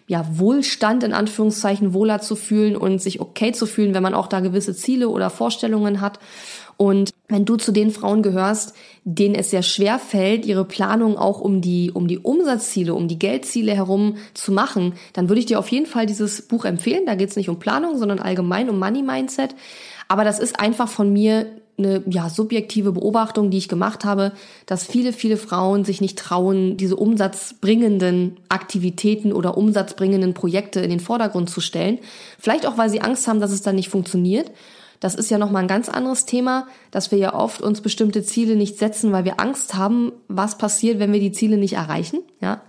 ja, 0.10 0.26
Wohlstand 0.40 1.04
in 1.04 1.14
Anführungszeichen 1.14 1.94
wohler 1.94 2.20
zu 2.20 2.36
fühlen 2.36 2.76
und 2.76 3.00
sich 3.00 3.22
okay 3.22 3.52
zu 3.52 3.68
fühlen, 3.68 3.94
wenn 3.94 4.02
man 4.02 4.16
auch 4.16 4.26
da 4.26 4.40
gewisse 4.40 4.76
Ziele 4.76 5.08
oder 5.08 5.30
Vorstellungen 5.30 6.02
hat. 6.02 6.18
Und 6.78 7.12
wenn 7.28 7.46
du 7.46 7.58
zu 7.58 7.72
den 7.72 7.92
Frauen 7.92 8.24
gehörst, 8.24 8.74
denen 9.04 9.36
es 9.36 9.52
sehr 9.52 9.62
schwer 9.62 10.00
fällt, 10.00 10.48
ihre 10.48 10.66
Planung 10.66 11.16
auch 11.16 11.42
um 11.42 11.62
die, 11.62 11.92
um 11.94 12.08
die 12.08 12.18
Umsatzziele, 12.18 12.96
um 12.96 13.08
die 13.08 13.20
Geldziele 13.20 13.76
herum 13.76 14.16
zu 14.34 14.52
machen, 14.52 14.94
dann 15.14 15.30
würde 15.30 15.42
ich 15.42 15.46
dir 15.46 15.60
auf 15.60 15.68
jeden 15.68 15.86
Fall 15.86 16.08
dieses 16.08 16.48
Buch 16.48 16.66
empfehlen. 16.66 17.06
Da 17.06 17.14
geht 17.14 17.30
es 17.30 17.36
nicht 17.36 17.50
um 17.50 17.60
Planung, 17.60 17.96
sondern 18.00 18.18
allgemein 18.18 18.68
um 18.72 18.80
Money 18.80 19.04
Mindset. 19.04 19.54
Aber 20.08 20.24
das 20.24 20.40
ist 20.40 20.60
einfach 20.60 20.90
von 20.90 21.14
mir 21.14 21.46
eine 21.80 22.04
ja, 22.08 22.30
subjektive 22.30 22.92
Beobachtung, 22.92 23.50
die 23.50 23.58
ich 23.58 23.68
gemacht 23.68 24.06
habe, 24.06 24.34
dass 24.66 24.86
viele, 24.86 25.14
viele 25.14 25.38
Frauen 25.38 25.86
sich 25.86 26.02
nicht 26.02 26.20
trauen, 26.20 26.78
diese 26.78 26.96
umsatzbringenden 26.96 28.38
Aktivitäten 28.50 29.34
oder 29.34 29.58
umsatzbringenden 29.58 30.34
Projekte 30.34 30.82
in 30.82 30.90
den 30.90 31.00
Vordergrund 31.00 31.50
zu 31.50 31.62
stellen. 31.62 32.00
Vielleicht 32.38 32.68
auch, 32.68 32.78
weil 32.78 32.90
sie 32.90 33.02
Angst 33.02 33.28
haben, 33.28 33.40
dass 33.40 33.52
es 33.52 33.62
dann 33.62 33.76
nicht 33.76 33.90
funktioniert. 33.90 34.52
Das 35.00 35.16
ist 35.16 35.32
ja 35.32 35.38
nochmal 35.38 35.64
ein 35.64 35.70
ganz 35.70 35.88
anderes 35.88 36.26
Thema, 36.26 36.68
dass 36.92 37.12
wir 37.12 37.18
ja 37.18 37.34
oft 37.34 37.62
uns 37.62 37.80
bestimmte 37.80 38.24
Ziele 38.24 38.56
nicht 38.56 38.78
setzen, 38.78 39.14
weil 39.14 39.24
wir 39.24 39.40
Angst 39.40 39.76
haben, 39.76 40.12
was 40.28 40.58
passiert, 40.58 41.00
wenn 41.00 41.14
wir 41.14 41.22
die 41.22 41.32
Ziele 41.32 41.58
nicht 41.58 41.74
erreichen, 41.74 42.20
ja. 42.42 42.62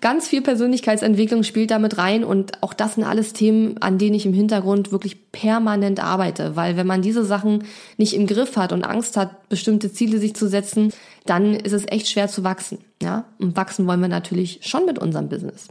Ganz 0.00 0.28
viel 0.28 0.42
Persönlichkeitsentwicklung 0.42 1.42
spielt 1.42 1.70
damit 1.70 1.96
rein 1.96 2.24
und 2.24 2.62
auch 2.62 2.74
das 2.74 2.96
sind 2.96 3.04
alles 3.04 3.32
Themen, 3.32 3.78
an 3.80 3.96
denen 3.96 4.14
ich 4.14 4.26
im 4.26 4.34
Hintergrund 4.34 4.92
wirklich 4.92 5.32
permanent 5.32 6.04
arbeite, 6.04 6.54
weil 6.56 6.76
wenn 6.76 6.86
man 6.86 7.00
diese 7.00 7.24
Sachen 7.24 7.64
nicht 7.96 8.14
im 8.14 8.26
Griff 8.26 8.56
hat 8.56 8.72
und 8.72 8.84
Angst 8.84 9.16
hat, 9.16 9.48
bestimmte 9.48 9.90
Ziele 9.90 10.18
sich 10.18 10.34
zu 10.34 10.48
setzen, 10.48 10.92
dann 11.24 11.54
ist 11.54 11.72
es 11.72 11.86
echt 11.88 12.08
schwer 12.08 12.28
zu 12.28 12.44
wachsen, 12.44 12.78
ja. 13.02 13.24
Und 13.38 13.56
wachsen 13.56 13.86
wollen 13.86 14.00
wir 14.00 14.08
natürlich 14.08 14.60
schon 14.62 14.84
mit 14.84 14.98
unserem 14.98 15.30
Business. 15.30 15.68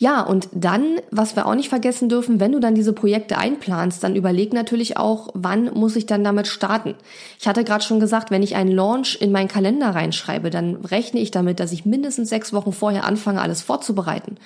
Ja, 0.00 0.22
und 0.22 0.48
dann, 0.52 1.00
was 1.10 1.34
wir 1.34 1.44
auch 1.46 1.56
nicht 1.56 1.70
vergessen 1.70 2.08
dürfen, 2.08 2.38
wenn 2.38 2.52
du 2.52 2.60
dann 2.60 2.76
diese 2.76 2.92
Projekte 2.92 3.36
einplanst, 3.36 4.04
dann 4.04 4.14
überleg 4.14 4.52
natürlich 4.52 4.96
auch, 4.96 5.30
wann 5.34 5.74
muss 5.74 5.96
ich 5.96 6.06
dann 6.06 6.22
damit 6.22 6.46
starten. 6.46 6.94
Ich 7.40 7.48
hatte 7.48 7.64
gerade 7.64 7.82
schon 7.82 7.98
gesagt, 7.98 8.30
wenn 8.30 8.44
ich 8.44 8.54
einen 8.54 8.70
Launch 8.70 9.18
in 9.20 9.32
meinen 9.32 9.48
Kalender 9.48 9.90
reinschreibe, 9.90 10.50
dann 10.50 10.76
rechne 10.76 11.18
ich 11.18 11.32
damit, 11.32 11.58
dass 11.58 11.72
ich 11.72 11.84
mindestens 11.84 12.28
sechs 12.28 12.52
Wochen 12.52 12.72
vorher 12.72 13.04
anfange, 13.04 13.40
alles 13.42 13.60
vorzubereiten. 13.60 14.36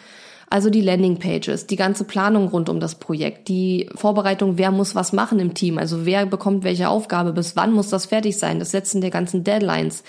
Also 0.53 0.69
die 0.69 0.83
Landingpages, 0.83 1.67
die 1.67 1.77
ganze 1.77 2.05
Planung 2.05 2.49
rund 2.49 2.69
um 2.69 2.79
das 2.79 2.97
Projekt, 2.97 3.49
die 3.49 3.89
Vorbereitung, 3.95 4.59
wer 4.59 4.71
muss 4.71 4.95
was 4.95 5.15
machen 5.15 5.41
im 5.41 5.55
Team, 5.55 5.79
also 5.79 6.05
wer 6.05 6.27
bekommt 6.27 6.63
welche 6.63 6.91
Aufgabe, 6.91 7.33
bis 7.33 7.57
wann 7.57 7.73
muss 7.73 7.89
das 7.89 8.05
fertig 8.05 8.39
sein, 8.39 8.59
das 8.59 8.71
Setzen 8.71 9.01
der 9.01 9.09
ganzen 9.09 9.45
Deadlines, 9.45 10.05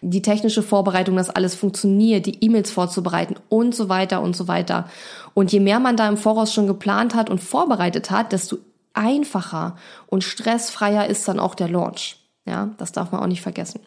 die 0.00 0.20
technische 0.20 0.64
Vorbereitung, 0.64 1.14
dass 1.14 1.30
alles 1.30 1.54
funktioniert, 1.54 2.26
die 2.26 2.44
E-Mails 2.44 2.72
vorzubereiten 2.72 3.36
und 3.48 3.72
so 3.72 3.88
weiter 3.88 4.20
und 4.20 4.34
so 4.34 4.48
weiter. 4.48 4.88
Und 5.32 5.52
je 5.52 5.60
mehr 5.60 5.78
man 5.78 5.96
da 5.96 6.08
im 6.08 6.16
Voraus 6.16 6.52
schon 6.52 6.66
geplant 6.66 7.14
hat 7.14 7.30
und 7.30 7.40
vorbereitet 7.40 8.10
hat, 8.10 8.32
desto 8.32 8.56
einfacher 8.94 9.76
und 10.08 10.24
stressfreier 10.24 11.06
ist 11.06 11.28
dann 11.28 11.38
auch 11.38 11.54
der 11.54 11.68
Launch. 11.68 12.16
Ja, 12.46 12.70
das 12.78 12.90
darf 12.90 13.12
man 13.12 13.20
auch 13.20 13.28
nicht 13.28 13.42
vergessen. 13.42 13.78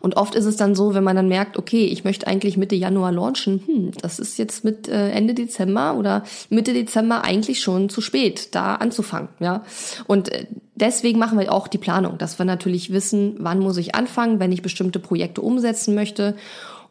Und 0.00 0.16
oft 0.16 0.34
ist 0.34 0.44
es 0.44 0.56
dann 0.56 0.74
so, 0.74 0.94
wenn 0.94 1.04
man 1.04 1.16
dann 1.16 1.28
merkt, 1.28 1.56
okay, 1.56 1.86
ich 1.86 2.04
möchte 2.04 2.26
eigentlich 2.26 2.56
Mitte 2.56 2.74
Januar 2.74 3.12
launchen, 3.12 3.62
hm, 3.66 3.90
das 4.00 4.18
ist 4.18 4.38
jetzt 4.38 4.64
mit 4.64 4.88
äh, 4.88 5.10
Ende 5.10 5.34
Dezember 5.34 5.96
oder 5.96 6.24
Mitte 6.50 6.72
Dezember 6.72 7.24
eigentlich 7.24 7.60
schon 7.60 7.88
zu 7.88 8.00
spät, 8.00 8.54
da 8.54 8.76
anzufangen, 8.76 9.28
ja. 9.40 9.64
Und 10.06 10.30
äh, 10.30 10.46
deswegen 10.74 11.18
machen 11.18 11.38
wir 11.38 11.52
auch 11.52 11.68
die 11.68 11.78
Planung, 11.78 12.18
dass 12.18 12.38
wir 12.38 12.46
natürlich 12.46 12.92
wissen, 12.92 13.36
wann 13.38 13.60
muss 13.60 13.76
ich 13.76 13.94
anfangen, 13.94 14.40
wenn 14.40 14.52
ich 14.52 14.62
bestimmte 14.62 14.98
Projekte 14.98 15.40
umsetzen 15.40 15.94
möchte. 15.94 16.36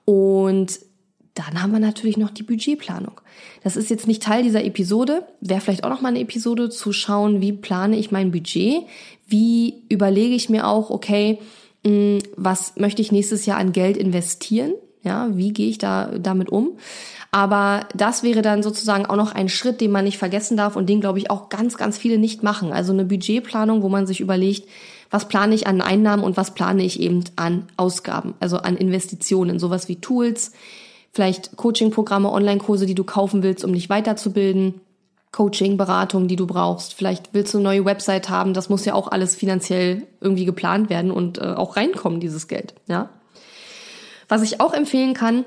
Und 0.05 0.79
dann 1.35 1.61
haben 1.61 1.71
wir 1.71 1.79
natürlich 1.79 2.17
noch 2.17 2.29
die 2.29 2.43
Budgetplanung. 2.43 3.19
Das 3.63 3.75
ist 3.75 3.89
jetzt 3.89 4.07
nicht 4.07 4.21
Teil 4.21 4.43
dieser 4.43 4.63
Episode, 4.63 5.25
wäre 5.41 5.61
vielleicht 5.61 5.83
auch 5.83 5.89
noch 5.89 6.01
mal 6.01 6.09
eine 6.09 6.19
Episode 6.19 6.69
zu 6.69 6.93
schauen, 6.93 7.41
wie 7.41 7.53
plane 7.53 7.97
ich 7.97 8.11
mein 8.11 8.31
Budget, 8.31 8.83
wie 9.27 9.83
überlege 9.89 10.35
ich 10.35 10.49
mir 10.49 10.67
auch, 10.67 10.89
okay, 10.89 11.39
was 12.35 12.75
möchte 12.77 13.01
ich 13.01 13.11
nächstes 13.11 13.45
Jahr 13.45 13.57
an 13.57 13.71
Geld 13.71 13.97
investieren? 13.97 14.73
Ja, 15.03 15.29
wie 15.33 15.51
gehe 15.51 15.69
ich 15.69 15.77
da 15.77 16.11
damit 16.17 16.49
um? 16.49 16.77
Aber 17.31 17.87
das 17.93 18.23
wäre 18.23 18.41
dann 18.41 18.63
sozusagen 18.63 19.05
auch 19.05 19.15
noch 19.15 19.33
ein 19.33 19.49
Schritt, 19.49 19.81
den 19.81 19.91
man 19.91 20.05
nicht 20.05 20.17
vergessen 20.17 20.55
darf 20.55 20.75
und 20.75 20.87
den, 20.87 21.01
glaube 21.01 21.17
ich, 21.17 21.29
auch 21.29 21.49
ganz, 21.49 21.77
ganz 21.77 21.97
viele 21.97 22.17
nicht 22.17 22.43
machen. 22.43 22.71
Also 22.71 22.93
eine 22.93 23.03
Budgetplanung, 23.03 23.81
wo 23.81 23.89
man 23.89 24.05
sich 24.05 24.21
überlegt, 24.21 24.69
was 25.09 25.27
plane 25.27 25.55
ich 25.55 25.67
an 25.67 25.81
Einnahmen 25.81 26.23
und 26.23 26.37
was 26.37 26.53
plane 26.53 26.83
ich 26.83 26.99
eben 26.99 27.23
an 27.35 27.67
Ausgaben, 27.75 28.35
also 28.39 28.57
an 28.57 28.77
Investitionen, 28.77 29.59
sowas 29.59 29.89
wie 29.89 29.97
Tools, 29.97 30.53
vielleicht 31.11 31.57
Coachingprogramme, 31.57 32.31
Online-Kurse, 32.31 32.85
die 32.85 32.95
du 32.95 33.03
kaufen 33.03 33.43
willst, 33.43 33.65
um 33.65 33.73
dich 33.73 33.89
weiterzubilden 33.89 34.81
Coaching, 35.33 35.77
Beratung, 35.77 36.27
die 36.27 36.35
du 36.35 36.45
brauchst. 36.45 36.93
Vielleicht 36.93 37.33
willst 37.33 37.53
du 37.53 37.57
eine 37.57 37.65
neue 37.65 37.85
Website 37.85 38.29
haben. 38.29 38.53
Das 38.53 38.69
muss 38.69 38.85
ja 38.85 38.93
auch 38.93 39.11
alles 39.11 39.35
finanziell 39.35 40.03
irgendwie 40.21 40.45
geplant 40.45 40.89
werden 40.89 41.11
und 41.11 41.39
äh, 41.39 41.41
auch 41.41 41.75
reinkommen, 41.75 42.19
dieses 42.19 42.47
Geld. 42.47 42.75
Ja. 42.87 43.09
Was 44.29 44.43
ich 44.43 44.61
auch 44.61 44.73
empfehlen 44.73 45.15
kann, 45.15 45.43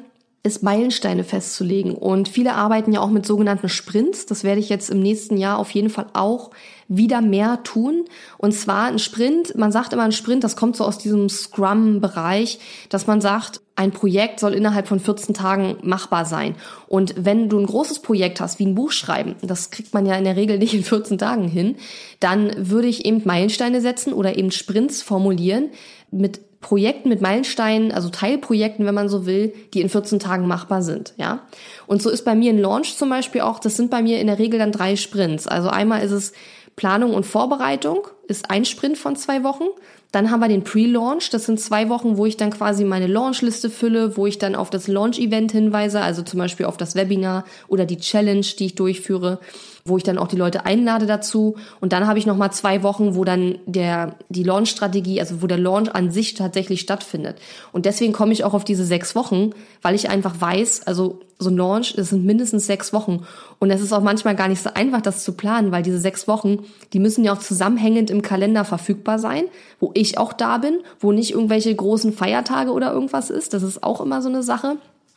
ist 0.46 0.62
Meilensteine 0.62 1.24
festzulegen. 1.24 1.94
Und 1.94 2.28
viele 2.28 2.54
arbeiten 2.54 2.92
ja 2.92 3.00
auch 3.00 3.10
mit 3.10 3.26
sogenannten 3.26 3.68
Sprints. 3.68 4.26
Das 4.26 4.44
werde 4.44 4.60
ich 4.60 4.68
jetzt 4.68 4.90
im 4.90 5.00
nächsten 5.00 5.36
Jahr 5.36 5.58
auf 5.58 5.70
jeden 5.70 5.90
Fall 5.90 6.06
auch 6.12 6.50
wieder 6.88 7.20
mehr 7.20 7.62
tun. 7.64 8.04
Und 8.38 8.52
zwar 8.52 8.86
ein 8.86 9.00
Sprint, 9.00 9.56
man 9.56 9.72
sagt 9.72 9.92
immer 9.92 10.04
ein 10.04 10.12
Sprint, 10.12 10.44
das 10.44 10.56
kommt 10.56 10.76
so 10.76 10.84
aus 10.84 10.98
diesem 10.98 11.28
Scrum-Bereich, 11.28 12.60
dass 12.88 13.06
man 13.06 13.20
sagt, 13.20 13.60
ein 13.74 13.90
Projekt 13.90 14.40
soll 14.40 14.54
innerhalb 14.54 14.86
von 14.88 15.00
14 15.00 15.34
Tagen 15.34 15.76
machbar 15.82 16.24
sein. 16.24 16.54
Und 16.86 17.14
wenn 17.18 17.48
du 17.48 17.58
ein 17.58 17.66
großes 17.66 17.98
Projekt 17.98 18.40
hast, 18.40 18.58
wie 18.58 18.66
ein 18.66 18.74
Buch 18.74 18.92
schreiben, 18.92 19.34
das 19.42 19.70
kriegt 19.70 19.92
man 19.92 20.06
ja 20.06 20.14
in 20.14 20.24
der 20.24 20.36
Regel 20.36 20.58
nicht 20.58 20.74
in 20.74 20.84
14 20.84 21.18
Tagen 21.18 21.48
hin, 21.48 21.76
dann 22.20 22.70
würde 22.70 22.88
ich 22.88 23.04
eben 23.04 23.22
Meilensteine 23.24 23.80
setzen 23.80 24.12
oder 24.12 24.38
eben 24.38 24.50
Sprints 24.50 25.02
formulieren 25.02 25.70
mit 26.10 26.40
Projekten 26.60 27.08
mit 27.08 27.20
Meilensteinen, 27.20 27.92
also 27.92 28.08
Teilprojekten, 28.08 28.86
wenn 28.86 28.94
man 28.94 29.08
so 29.08 29.26
will, 29.26 29.52
die 29.74 29.80
in 29.80 29.88
14 29.88 30.18
Tagen 30.18 30.46
machbar 30.46 30.82
sind, 30.82 31.14
ja. 31.16 31.40
Und 31.86 32.02
so 32.02 32.10
ist 32.10 32.24
bei 32.24 32.34
mir 32.34 32.52
ein 32.52 32.58
Launch 32.58 32.96
zum 32.96 33.10
Beispiel 33.10 33.42
auch, 33.42 33.58
das 33.58 33.76
sind 33.76 33.90
bei 33.90 34.02
mir 34.02 34.20
in 34.20 34.26
der 34.26 34.38
Regel 34.38 34.58
dann 34.58 34.72
drei 34.72 34.96
Sprints. 34.96 35.46
Also 35.46 35.68
einmal 35.68 36.02
ist 36.02 36.12
es 36.12 36.32
Planung 36.76 37.14
und 37.14 37.24
Vorbereitung, 37.24 38.06
ist 38.28 38.50
ein 38.50 38.64
Sprint 38.64 38.98
von 38.98 39.16
zwei 39.16 39.42
Wochen. 39.44 39.64
Dann 40.12 40.30
haben 40.30 40.40
wir 40.40 40.48
den 40.48 40.62
Pre-Launch. 40.62 41.30
Das 41.30 41.46
sind 41.46 41.58
zwei 41.58 41.88
Wochen, 41.88 42.16
wo 42.16 42.26
ich 42.26 42.36
dann 42.36 42.50
quasi 42.50 42.84
meine 42.84 43.06
Launchliste 43.06 43.70
fülle, 43.70 44.16
wo 44.16 44.26
ich 44.26 44.38
dann 44.38 44.54
auf 44.54 44.70
das 44.70 44.86
Launch-Event 44.86 45.52
hinweise, 45.52 46.00
also 46.00 46.22
zum 46.22 46.38
Beispiel 46.38 46.66
auf 46.66 46.76
das 46.76 46.94
Webinar 46.94 47.44
oder 47.68 47.86
die 47.86 47.98
Challenge, 47.98 48.46
die 48.58 48.66
ich 48.66 48.74
durchführe 48.74 49.40
wo 49.88 49.96
ich 49.96 50.02
dann 50.02 50.18
auch 50.18 50.28
die 50.28 50.36
Leute 50.36 50.66
einlade 50.66 51.06
dazu. 51.06 51.56
Und 51.80 51.92
dann 51.92 52.06
habe 52.06 52.18
ich 52.18 52.26
noch 52.26 52.36
mal 52.36 52.50
zwei 52.50 52.82
Wochen, 52.82 53.14
wo 53.14 53.24
dann 53.24 53.58
der 53.66 54.16
die 54.28 54.42
Launch-Strategie, 54.42 55.20
also 55.20 55.42
wo 55.42 55.46
der 55.46 55.58
Launch 55.58 55.94
an 55.94 56.10
sich 56.10 56.34
tatsächlich 56.34 56.80
stattfindet. 56.80 57.38
Und 57.72 57.86
deswegen 57.86 58.12
komme 58.12 58.32
ich 58.32 58.44
auch 58.44 58.54
auf 58.54 58.64
diese 58.64 58.84
sechs 58.84 59.14
Wochen, 59.14 59.50
weil 59.82 59.94
ich 59.94 60.10
einfach 60.10 60.40
weiß, 60.40 60.86
also 60.86 61.20
so 61.38 61.50
ein 61.50 61.56
Launch, 61.56 61.94
das 61.94 62.10
sind 62.10 62.24
mindestens 62.24 62.66
sechs 62.66 62.92
Wochen. 62.92 63.26
Und 63.58 63.70
es 63.70 63.80
ist 63.80 63.92
auch 63.92 64.00
manchmal 64.02 64.34
gar 64.34 64.48
nicht 64.48 64.62
so 64.62 64.70
einfach, 64.72 65.02
das 65.02 65.22
zu 65.22 65.32
planen, 65.32 65.70
weil 65.70 65.82
diese 65.82 65.98
sechs 65.98 66.26
Wochen, 66.26 66.60
die 66.92 66.98
müssen 66.98 67.24
ja 67.24 67.32
auch 67.32 67.38
zusammenhängend 67.38 68.10
im 68.10 68.22
Kalender 68.22 68.64
verfügbar 68.64 69.18
sein, 69.18 69.44
wo 69.78 69.90
ich 69.94 70.18
auch 70.18 70.32
da 70.32 70.58
bin, 70.58 70.80
wo 70.98 71.12
nicht 71.12 71.32
irgendwelche 71.32 71.74
großen 71.74 72.12
Feiertage 72.12 72.72
oder 72.72 72.92
irgendwas 72.92 73.30
ist. 73.30 73.52
Das 73.52 73.62
ist 73.62 73.82
auch 73.82 74.00
immer 74.00 74.22
so 74.22 74.28
eine 74.28 74.42
Sache, 74.42 74.76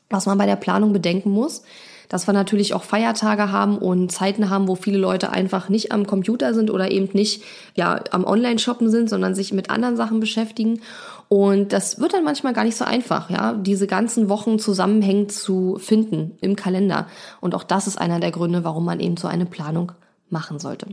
was 0.09 0.25
man 0.25 0.37
bei 0.37 0.45
der 0.45 0.57
Planung 0.57 0.91
bedenken 0.91 1.31
muss 1.31 1.63
dass 2.09 2.27
wir 2.27 2.33
natürlich 2.33 2.73
auch 2.73 2.83
Feiertage 2.83 3.51
haben 3.51 3.77
und 3.77 4.11
Zeiten 4.11 4.49
haben, 4.49 4.67
wo 4.67 4.75
viele 4.75 4.97
Leute 4.97 5.31
einfach 5.31 5.69
nicht 5.69 5.91
am 5.91 6.05
Computer 6.05 6.53
sind 6.53 6.71
oder 6.71 6.91
eben 6.91 7.07
nicht 7.13 7.43
ja 7.75 8.01
am 8.11 8.25
Online-Shoppen 8.25 8.89
sind, 8.89 9.09
sondern 9.09 9.35
sich 9.35 9.53
mit 9.53 9.69
anderen 9.69 9.95
Sachen 9.95 10.19
beschäftigen. 10.19 10.81
Und 11.29 11.71
das 11.71 11.99
wird 11.99 12.13
dann 12.13 12.23
manchmal 12.23 12.53
gar 12.53 12.63
nicht 12.63 12.75
so 12.75 12.83
einfach, 12.83 13.29
ja, 13.29 13.53
diese 13.53 13.85
ganzen 13.85 14.29
Wochen 14.29 14.57
zusammenhängend 14.57 15.31
zu 15.31 15.77
finden 15.79 16.35
im 16.41 16.55
Kalender. 16.55 17.07
Und 17.39 17.53
auch 17.53 17.63
das 17.63 17.85
ist 17.85 18.01
einer 18.01 18.19
der 18.19 18.31
Gründe, 18.31 18.63
warum 18.63 18.83
man 18.83 18.99
eben 18.99 19.15
so 19.15 19.27
eine 19.27 19.45
Planung 19.45 19.91
machen 20.29 20.57
sollte. 20.57 20.87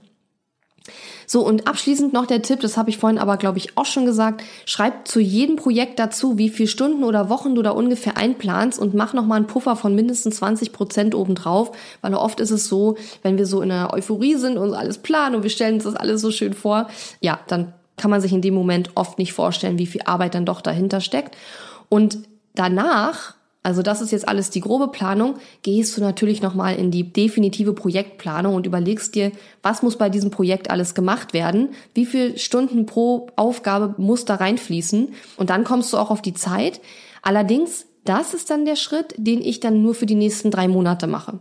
So, 1.26 1.44
und 1.44 1.66
abschließend 1.66 2.12
noch 2.12 2.26
der 2.26 2.42
Tipp, 2.42 2.60
das 2.60 2.76
habe 2.76 2.90
ich 2.90 2.98
vorhin 2.98 3.18
aber, 3.18 3.36
glaube 3.36 3.58
ich, 3.58 3.76
auch 3.76 3.84
schon 3.84 4.06
gesagt, 4.06 4.42
schreib 4.64 5.08
zu 5.08 5.20
jedem 5.20 5.56
Projekt 5.56 5.98
dazu, 5.98 6.38
wie 6.38 6.48
viel 6.48 6.66
Stunden 6.66 7.04
oder 7.04 7.28
Wochen 7.28 7.54
du 7.54 7.62
da 7.62 7.70
ungefähr 7.70 8.16
einplanst 8.16 8.78
und 8.78 8.94
mach 8.94 9.12
nochmal 9.12 9.38
einen 9.38 9.46
Puffer 9.46 9.76
von 9.76 9.94
mindestens 9.94 10.36
20 10.36 10.72
Prozent 10.72 11.14
obendrauf, 11.14 11.72
weil 12.00 12.14
oft 12.14 12.40
ist 12.40 12.50
es 12.50 12.68
so, 12.68 12.96
wenn 13.22 13.38
wir 13.38 13.46
so 13.46 13.60
in 13.62 13.70
einer 13.70 13.92
Euphorie 13.92 14.36
sind 14.36 14.56
und 14.56 14.74
alles 14.74 14.98
planen 14.98 15.36
und 15.36 15.42
wir 15.42 15.50
stellen 15.50 15.74
uns 15.74 15.84
das 15.84 15.96
alles 15.96 16.20
so 16.20 16.30
schön 16.30 16.54
vor, 16.54 16.88
ja, 17.20 17.40
dann 17.48 17.72
kann 17.96 18.10
man 18.10 18.20
sich 18.20 18.32
in 18.32 18.42
dem 18.42 18.54
Moment 18.54 18.90
oft 18.94 19.18
nicht 19.18 19.32
vorstellen, 19.32 19.78
wie 19.78 19.86
viel 19.86 20.02
Arbeit 20.04 20.34
dann 20.34 20.44
doch 20.44 20.60
dahinter 20.60 21.00
steckt. 21.00 21.36
Und 21.88 22.18
danach 22.54 23.35
also 23.66 23.82
das 23.82 24.00
ist 24.00 24.12
jetzt 24.12 24.28
alles 24.28 24.50
die 24.50 24.60
grobe 24.60 24.86
Planung. 24.86 25.38
Gehst 25.62 25.96
du 25.96 26.00
natürlich 26.00 26.40
nochmal 26.40 26.76
in 26.76 26.92
die 26.92 27.12
definitive 27.12 27.72
Projektplanung 27.72 28.54
und 28.54 28.64
überlegst 28.64 29.16
dir, 29.16 29.32
was 29.60 29.82
muss 29.82 29.98
bei 29.98 30.08
diesem 30.08 30.30
Projekt 30.30 30.70
alles 30.70 30.94
gemacht 30.94 31.34
werden? 31.34 31.70
Wie 31.92 32.06
viele 32.06 32.38
Stunden 32.38 32.86
pro 32.86 33.26
Aufgabe 33.34 33.96
muss 34.00 34.24
da 34.24 34.36
reinfließen? 34.36 35.08
Und 35.36 35.50
dann 35.50 35.64
kommst 35.64 35.92
du 35.92 35.96
auch 35.96 36.12
auf 36.12 36.22
die 36.22 36.32
Zeit. 36.32 36.80
Allerdings, 37.22 37.86
das 38.04 38.34
ist 38.34 38.50
dann 38.50 38.66
der 38.66 38.76
Schritt, 38.76 39.16
den 39.16 39.42
ich 39.42 39.58
dann 39.58 39.82
nur 39.82 39.96
für 39.96 40.06
die 40.06 40.14
nächsten 40.14 40.52
drei 40.52 40.68
Monate 40.68 41.08
mache. 41.08 41.40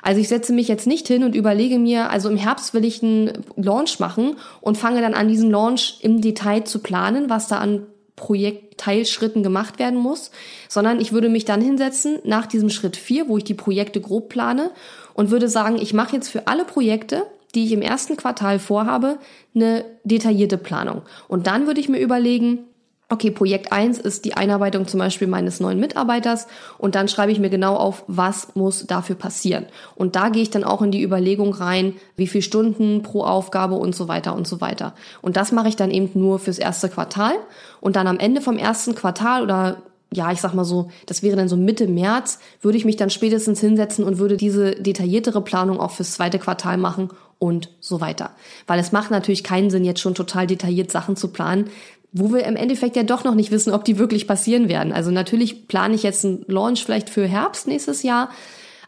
Also 0.00 0.20
ich 0.20 0.28
setze 0.28 0.52
mich 0.52 0.68
jetzt 0.68 0.86
nicht 0.86 1.08
hin 1.08 1.24
und 1.24 1.34
überlege 1.34 1.80
mir, 1.80 2.08
also 2.08 2.28
im 2.28 2.36
Herbst 2.36 2.72
will 2.74 2.84
ich 2.84 3.02
einen 3.02 3.32
Launch 3.56 3.98
machen 3.98 4.36
und 4.60 4.78
fange 4.78 5.00
dann 5.00 5.14
an, 5.14 5.26
diesen 5.26 5.50
Launch 5.50 5.98
im 6.02 6.20
Detail 6.20 6.62
zu 6.62 6.78
planen, 6.78 7.30
was 7.30 7.48
da 7.48 7.58
an 7.58 7.88
Projektteilschritten 8.16 9.42
gemacht 9.42 9.78
werden 9.78 9.98
muss, 9.98 10.30
sondern 10.68 11.00
ich 11.00 11.12
würde 11.12 11.28
mich 11.28 11.44
dann 11.44 11.60
hinsetzen 11.60 12.18
nach 12.24 12.46
diesem 12.46 12.70
Schritt 12.70 12.96
vier, 12.96 13.28
wo 13.28 13.38
ich 13.38 13.44
die 13.44 13.54
Projekte 13.54 14.00
grob 14.00 14.28
plane 14.28 14.70
und 15.14 15.30
würde 15.30 15.48
sagen, 15.48 15.76
ich 15.76 15.94
mache 15.94 16.16
jetzt 16.16 16.28
für 16.28 16.46
alle 16.46 16.64
Projekte, 16.64 17.26
die 17.54 17.64
ich 17.64 17.72
im 17.72 17.82
ersten 17.82 18.16
Quartal 18.16 18.58
vorhabe, 18.58 19.18
eine 19.54 19.84
detaillierte 20.04 20.58
Planung. 20.58 21.02
Und 21.28 21.46
dann 21.46 21.66
würde 21.66 21.80
ich 21.80 21.88
mir 21.88 22.00
überlegen, 22.00 22.64
okay, 23.08 23.30
Projekt 23.30 23.72
eins 23.72 23.98
ist 23.98 24.24
die 24.24 24.34
Einarbeitung 24.34 24.86
zum 24.86 24.98
Beispiel 24.98 25.28
meines 25.28 25.60
neuen 25.60 25.78
Mitarbeiters 25.78 26.46
und 26.78 26.94
dann 26.94 27.08
schreibe 27.08 27.32
ich 27.32 27.38
mir 27.38 27.50
genau 27.50 27.76
auf, 27.76 28.04
was 28.06 28.54
muss 28.54 28.86
dafür 28.86 29.16
passieren. 29.16 29.66
Und 29.94 30.16
da 30.16 30.30
gehe 30.30 30.42
ich 30.42 30.50
dann 30.50 30.64
auch 30.64 30.82
in 30.82 30.90
die 30.90 31.02
Überlegung 31.02 31.52
rein, 31.54 31.94
wie 32.16 32.26
viel 32.26 32.42
Stunden 32.42 33.02
pro 33.02 33.22
Aufgabe 33.22 33.74
und 33.74 33.94
so 33.94 34.08
weiter 34.08 34.34
und 34.34 34.46
so 34.46 34.60
weiter. 34.60 34.94
Und 35.20 35.36
das 35.36 35.52
mache 35.52 35.68
ich 35.68 35.76
dann 35.76 35.90
eben 35.90 36.10
nur 36.14 36.38
fürs 36.38 36.58
erste 36.58 36.88
Quartal 36.88 37.34
und 37.80 37.96
dann 37.96 38.06
am 38.06 38.18
Ende 38.18 38.40
vom 38.40 38.56
ersten 38.56 38.94
Quartal 38.94 39.42
oder 39.42 39.82
ja, 40.12 40.30
ich 40.30 40.40
sag 40.40 40.54
mal 40.54 40.64
so, 40.64 40.90
das 41.06 41.22
wäre 41.22 41.36
dann 41.36 41.48
so 41.48 41.56
Mitte 41.56 41.88
März, 41.88 42.38
würde 42.60 42.78
ich 42.78 42.84
mich 42.84 42.96
dann 42.96 43.10
spätestens 43.10 43.60
hinsetzen 43.60 44.04
und 44.04 44.18
würde 44.18 44.36
diese 44.36 44.76
detailliertere 44.76 45.42
Planung 45.42 45.80
auch 45.80 45.90
fürs 45.90 46.12
zweite 46.12 46.38
Quartal 46.38 46.76
machen 46.76 47.10
und 47.38 47.70
so 47.80 48.00
weiter. 48.00 48.30
Weil 48.66 48.78
es 48.78 48.92
macht 48.92 49.10
natürlich 49.10 49.44
keinen 49.44 49.70
Sinn, 49.70 49.84
jetzt 49.84 50.00
schon 50.00 50.14
total 50.14 50.46
detailliert 50.46 50.90
Sachen 50.90 51.16
zu 51.16 51.28
planen, 51.28 51.68
wo 52.14 52.32
wir 52.32 52.44
im 52.44 52.56
Endeffekt 52.56 52.96
ja 52.96 53.02
doch 53.02 53.24
noch 53.24 53.34
nicht 53.34 53.50
wissen, 53.50 53.74
ob 53.74 53.84
die 53.84 53.98
wirklich 53.98 54.26
passieren 54.26 54.68
werden. 54.68 54.92
Also 54.92 55.10
natürlich 55.10 55.66
plane 55.66 55.96
ich 55.96 56.04
jetzt 56.04 56.24
einen 56.24 56.44
Launch 56.46 56.84
vielleicht 56.84 57.10
für 57.10 57.26
Herbst 57.26 57.66
nächstes 57.66 58.04
Jahr, 58.04 58.30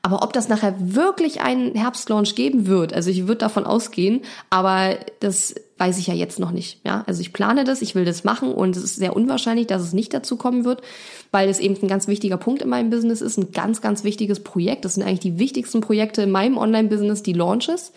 aber 0.00 0.22
ob 0.22 0.32
das 0.32 0.48
nachher 0.48 0.76
wirklich 0.78 1.40
einen 1.40 1.74
Herbstlaunch 1.74 2.36
geben 2.36 2.68
wird, 2.68 2.94
also 2.94 3.10
ich 3.10 3.26
würde 3.26 3.38
davon 3.38 3.66
ausgehen, 3.66 4.22
aber 4.48 4.96
das 5.18 5.56
weiß 5.78 5.98
ich 5.98 6.06
ja 6.06 6.14
jetzt 6.14 6.38
noch 6.38 6.52
nicht. 6.52 6.78
Ja, 6.84 7.02
also 7.08 7.20
ich 7.20 7.32
plane 7.32 7.64
das, 7.64 7.82
ich 7.82 7.96
will 7.96 8.04
das 8.04 8.22
machen 8.22 8.52
und 8.52 8.76
es 8.76 8.84
ist 8.84 8.96
sehr 8.96 9.16
unwahrscheinlich, 9.16 9.66
dass 9.66 9.82
es 9.82 9.92
nicht 9.92 10.14
dazu 10.14 10.36
kommen 10.36 10.64
wird, 10.64 10.80
weil 11.32 11.48
es 11.48 11.58
eben 11.58 11.76
ein 11.82 11.88
ganz 11.88 12.06
wichtiger 12.06 12.36
Punkt 12.36 12.62
in 12.62 12.68
meinem 12.68 12.90
Business 12.90 13.20
ist, 13.20 13.38
ein 13.38 13.50
ganz, 13.50 13.80
ganz 13.80 14.04
wichtiges 14.04 14.38
Projekt. 14.38 14.84
Das 14.84 14.94
sind 14.94 15.02
eigentlich 15.02 15.18
die 15.18 15.40
wichtigsten 15.40 15.80
Projekte 15.80 16.22
in 16.22 16.30
meinem 16.30 16.56
Online-Business, 16.56 17.24
die 17.24 17.32
Launches. 17.32 17.92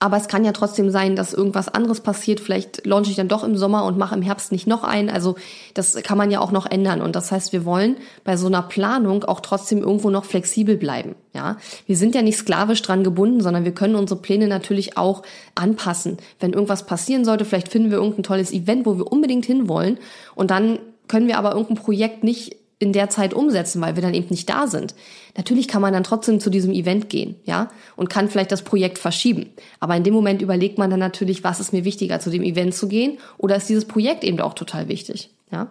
Aber 0.00 0.16
es 0.16 0.28
kann 0.28 0.44
ja 0.44 0.52
trotzdem 0.52 0.90
sein, 0.90 1.16
dass 1.16 1.34
irgendwas 1.34 1.68
anderes 1.68 2.00
passiert. 2.00 2.38
Vielleicht 2.38 2.86
launche 2.86 3.10
ich 3.10 3.16
dann 3.16 3.26
doch 3.26 3.42
im 3.42 3.56
Sommer 3.56 3.84
und 3.84 3.98
mache 3.98 4.14
im 4.14 4.22
Herbst 4.22 4.52
nicht 4.52 4.68
noch 4.68 4.84
ein. 4.84 5.10
Also 5.10 5.34
das 5.74 5.96
kann 6.04 6.16
man 6.16 6.30
ja 6.30 6.38
auch 6.40 6.52
noch 6.52 6.66
ändern. 6.66 7.02
Und 7.02 7.16
das 7.16 7.32
heißt, 7.32 7.52
wir 7.52 7.64
wollen 7.64 7.96
bei 8.22 8.36
so 8.36 8.46
einer 8.46 8.62
Planung 8.62 9.24
auch 9.24 9.40
trotzdem 9.40 9.78
irgendwo 9.78 10.10
noch 10.10 10.24
flexibel 10.24 10.76
bleiben. 10.76 11.16
Ja, 11.34 11.56
wir 11.86 11.96
sind 11.96 12.14
ja 12.14 12.22
nicht 12.22 12.38
sklavisch 12.38 12.80
dran 12.82 13.02
gebunden, 13.02 13.40
sondern 13.40 13.64
wir 13.64 13.72
können 13.72 13.96
unsere 13.96 14.20
Pläne 14.20 14.46
natürlich 14.46 14.96
auch 14.96 15.22
anpassen. 15.56 16.18
Wenn 16.38 16.52
irgendwas 16.52 16.86
passieren 16.86 17.24
sollte, 17.24 17.44
vielleicht 17.44 17.68
finden 17.68 17.90
wir 17.90 17.98
irgendein 17.98 18.22
tolles 18.22 18.52
Event, 18.52 18.86
wo 18.86 18.98
wir 18.98 19.10
unbedingt 19.10 19.46
hinwollen. 19.46 19.98
Und 20.36 20.52
dann 20.52 20.78
können 21.08 21.26
wir 21.26 21.38
aber 21.38 21.52
irgendein 21.52 21.82
Projekt 21.82 22.22
nicht 22.22 22.54
in 22.78 22.92
der 22.92 23.10
Zeit 23.10 23.34
umsetzen, 23.34 23.80
weil 23.80 23.96
wir 23.96 24.02
dann 24.02 24.14
eben 24.14 24.28
nicht 24.30 24.48
da 24.48 24.66
sind. 24.66 24.94
Natürlich 25.36 25.66
kann 25.68 25.82
man 25.82 25.92
dann 25.92 26.04
trotzdem 26.04 26.40
zu 26.40 26.48
diesem 26.50 26.72
Event 26.72 27.08
gehen, 27.08 27.36
ja, 27.44 27.70
und 27.96 28.08
kann 28.08 28.28
vielleicht 28.28 28.52
das 28.52 28.62
Projekt 28.62 28.98
verschieben. 28.98 29.50
Aber 29.80 29.96
in 29.96 30.04
dem 30.04 30.14
Moment 30.14 30.42
überlegt 30.42 30.78
man 30.78 30.90
dann 30.90 31.00
natürlich, 31.00 31.42
was 31.42 31.60
ist 31.60 31.72
mir 31.72 31.84
wichtiger, 31.84 32.20
zu 32.20 32.30
dem 32.30 32.42
Event 32.42 32.74
zu 32.74 32.88
gehen 32.88 33.18
oder 33.36 33.56
ist 33.56 33.68
dieses 33.68 33.84
Projekt 33.84 34.24
eben 34.24 34.40
auch 34.40 34.54
total 34.54 34.88
wichtig, 34.88 35.30
ja. 35.50 35.68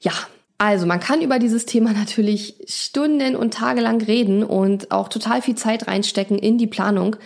Ja, 0.00 0.12
also 0.58 0.86
man 0.86 1.00
kann 1.00 1.20
über 1.20 1.38
dieses 1.38 1.66
Thema 1.66 1.92
natürlich 1.92 2.54
Stunden 2.66 3.36
und 3.36 3.52
Tage 3.52 3.82
lang 3.82 4.02
reden 4.02 4.42
und 4.42 4.90
auch 4.90 5.08
total 5.08 5.42
viel 5.42 5.54
Zeit 5.54 5.86
reinstecken 5.86 6.38
in 6.38 6.56
die 6.56 6.66
Planung. 6.66 7.16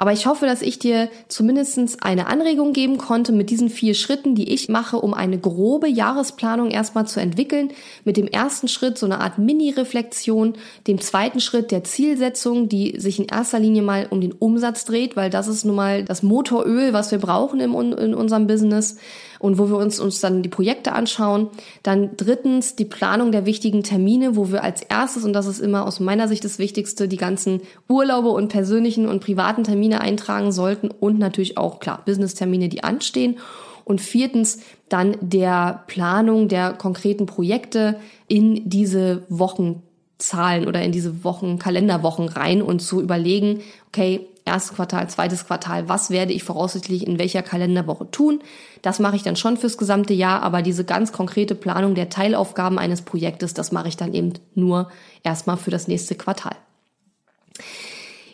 Aber 0.00 0.12
ich 0.12 0.24
hoffe, 0.24 0.46
dass 0.46 0.62
ich 0.62 0.78
dir 0.78 1.10
zumindest 1.28 2.02
eine 2.02 2.26
Anregung 2.26 2.72
geben 2.72 2.96
konnte 2.96 3.32
mit 3.32 3.50
diesen 3.50 3.68
vier 3.68 3.92
Schritten, 3.92 4.34
die 4.34 4.50
ich 4.50 4.70
mache, 4.70 4.96
um 4.96 5.12
eine 5.12 5.38
grobe 5.38 5.88
Jahresplanung 5.88 6.70
erstmal 6.70 7.06
zu 7.06 7.20
entwickeln. 7.20 7.70
Mit 8.06 8.16
dem 8.16 8.26
ersten 8.26 8.66
Schritt 8.66 8.96
so 8.96 9.04
eine 9.04 9.20
Art 9.20 9.36
Mini-Reflexion, 9.36 10.54
dem 10.86 11.02
zweiten 11.02 11.38
Schritt 11.38 11.70
der 11.70 11.84
Zielsetzung, 11.84 12.70
die 12.70 12.98
sich 12.98 13.18
in 13.18 13.26
erster 13.26 13.58
Linie 13.58 13.82
mal 13.82 14.06
um 14.08 14.22
den 14.22 14.32
Umsatz 14.32 14.86
dreht, 14.86 15.16
weil 15.16 15.28
das 15.28 15.48
ist 15.48 15.66
nun 15.66 15.76
mal 15.76 16.02
das 16.02 16.22
Motoröl, 16.22 16.94
was 16.94 17.10
wir 17.10 17.18
brauchen 17.18 17.60
in, 17.60 17.74
in 17.92 18.14
unserem 18.14 18.46
Business 18.46 18.96
und 19.40 19.58
wo 19.58 19.68
wir 19.68 19.78
uns, 19.78 19.98
uns 19.98 20.20
dann 20.20 20.42
die 20.42 20.48
Projekte 20.48 20.92
anschauen. 20.92 21.48
Dann 21.82 22.10
drittens 22.16 22.76
die 22.76 22.84
Planung 22.84 23.32
der 23.32 23.46
wichtigen 23.46 23.82
Termine, 23.82 24.36
wo 24.36 24.52
wir 24.52 24.62
als 24.62 24.82
erstes, 24.82 25.24
und 25.24 25.32
das 25.32 25.46
ist 25.46 25.58
immer 25.60 25.86
aus 25.86 25.98
meiner 25.98 26.28
Sicht 26.28 26.44
das 26.44 26.58
Wichtigste, 26.58 27.08
die 27.08 27.16
ganzen 27.16 27.62
Urlaube 27.88 28.28
und 28.28 28.48
persönlichen 28.48 29.08
und 29.08 29.24
privaten 29.24 29.64
Termine 29.64 30.02
eintragen 30.02 30.52
sollten 30.52 30.90
und 30.90 31.18
natürlich 31.18 31.56
auch, 31.56 31.80
klar, 31.80 32.02
Business-Termine, 32.04 32.68
die 32.68 32.84
anstehen. 32.84 33.38
Und 33.84 34.00
viertens 34.00 34.60
dann 34.88 35.16
der 35.20 35.84
Planung 35.86 36.48
der 36.48 36.74
konkreten 36.74 37.26
Projekte 37.26 37.96
in 38.28 38.68
diese 38.68 39.22
Wochenzahlen 39.30 40.68
oder 40.68 40.82
in 40.82 40.92
diese 40.92 41.24
Wochen, 41.24 41.58
Kalenderwochen 41.58 42.28
rein 42.28 42.60
und 42.60 42.80
zu 42.80 43.00
überlegen, 43.00 43.62
okay, 43.88 44.26
erstes 44.44 44.74
Quartal, 44.76 45.08
zweites 45.08 45.46
Quartal, 45.46 45.88
was 45.88 46.10
werde 46.10 46.32
ich 46.32 46.44
voraussichtlich 46.44 47.06
in 47.06 47.18
welcher 47.18 47.42
Kalenderwoche 47.42 48.10
tun. 48.10 48.40
Das 48.82 48.98
mache 48.98 49.16
ich 49.16 49.22
dann 49.22 49.36
schon 49.36 49.56
fürs 49.56 49.78
gesamte 49.78 50.14
Jahr, 50.14 50.42
aber 50.42 50.62
diese 50.62 50.84
ganz 50.84 51.12
konkrete 51.12 51.54
Planung 51.54 51.94
der 51.94 52.08
Teilaufgaben 52.08 52.78
eines 52.78 53.02
Projektes, 53.02 53.54
das 53.54 53.72
mache 53.72 53.88
ich 53.88 53.96
dann 53.96 54.14
eben 54.14 54.34
nur 54.54 54.90
erstmal 55.22 55.56
für 55.56 55.70
das 55.70 55.88
nächste 55.88 56.14
Quartal. 56.14 56.56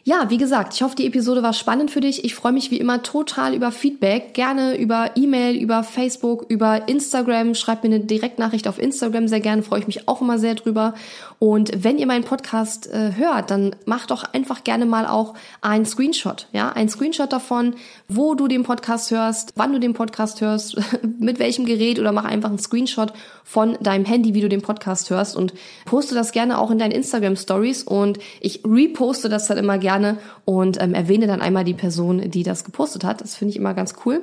Ja, 0.09 0.31
wie 0.31 0.39
gesagt, 0.39 0.73
ich 0.73 0.83
hoffe, 0.83 0.95
die 0.95 1.09
Episode 1.09 1.43
war 1.43 1.53
spannend 1.53 1.91
für 1.91 2.01
dich. 2.01 2.25
Ich 2.25 2.37
freue 2.37 2.53
mich 2.53 2.71
wie 2.71 2.79
immer 2.79 3.03
total 3.03 3.57
über 3.57 3.73
Feedback. 3.73 4.35
Gerne 4.35 4.79
über 4.79 5.11
E-Mail, 5.17 5.61
über 5.61 5.83
Facebook, 5.83 6.47
über 6.49 6.89
Instagram. 6.89 7.57
Schreib 7.57 7.83
mir 7.83 7.93
eine 7.93 8.05
Direktnachricht 8.05 8.69
auf 8.69 8.79
Instagram 8.79 9.27
sehr 9.27 9.41
gerne. 9.41 9.65
Freue 9.65 9.81
ich 9.81 9.89
mich 9.89 10.07
auch 10.07 10.21
immer 10.21 10.39
sehr 10.39 10.55
drüber. 10.55 10.95
Und 11.41 11.83
wenn 11.83 11.99
ihr 11.99 12.07
meinen 12.07 12.23
Podcast 12.23 12.87
äh, 12.87 13.15
hört, 13.17 13.51
dann 13.51 13.75
macht 13.85 14.13
doch 14.13 14.23
einfach 14.33 14.63
gerne 14.63 14.87
mal 14.87 15.09
auch 15.09 15.35
einen 15.61 15.87
Screenshot. 15.87 16.47
Ja, 16.53 16.71
ein 16.71 16.89
Screenshot 16.89 17.33
davon, 17.33 17.75
wo 18.07 18.37
du 18.37 18.47
den 18.47 18.63
Podcast 18.63 19.11
hörst, 19.11 19.55
wann 19.57 19.73
du 19.73 19.81
den 19.81 19.95
Podcast 19.95 20.41
hörst, 20.41 20.77
mit 21.19 21.41
welchem 21.41 21.67
Gerät 21.67 21.99
oder 21.99 22.13
mach 22.13 22.27
einfach 22.27 22.51
einen 22.51 22.61
Screenshot 22.61 23.13
von 23.43 23.77
deinem 23.81 24.05
Handy, 24.05 24.35
wie 24.35 24.41
du 24.41 24.49
den 24.49 24.63
Podcast 24.63 25.11
hörst 25.11 25.35
und 25.35 25.53
poste 25.85 26.15
das 26.15 26.33
gerne 26.33 26.59
auch 26.59 26.71
in 26.71 26.79
deinen 26.79 26.93
Instagram 26.93 27.37
Stories 27.37 27.83
und 27.83 28.19
ich 28.41 28.63
reposte 28.65 29.29
das 29.29 29.47
dann 29.47 29.59
immer 29.59 29.79
gerne 29.79 29.96
und 30.45 30.81
ähm, 30.81 30.95
erwähne 30.95 31.27
dann 31.27 31.41
einmal 31.41 31.65
die 31.65 31.75
Person, 31.75 32.31
die 32.31 32.43
das 32.43 32.65
gepostet 32.65 33.05
hat. 33.05 33.21
Das 33.21 33.37
finde 33.37 33.51
ich 33.51 33.57
immer 33.57 33.75
ganz 33.75 33.95
cool. 34.05 34.23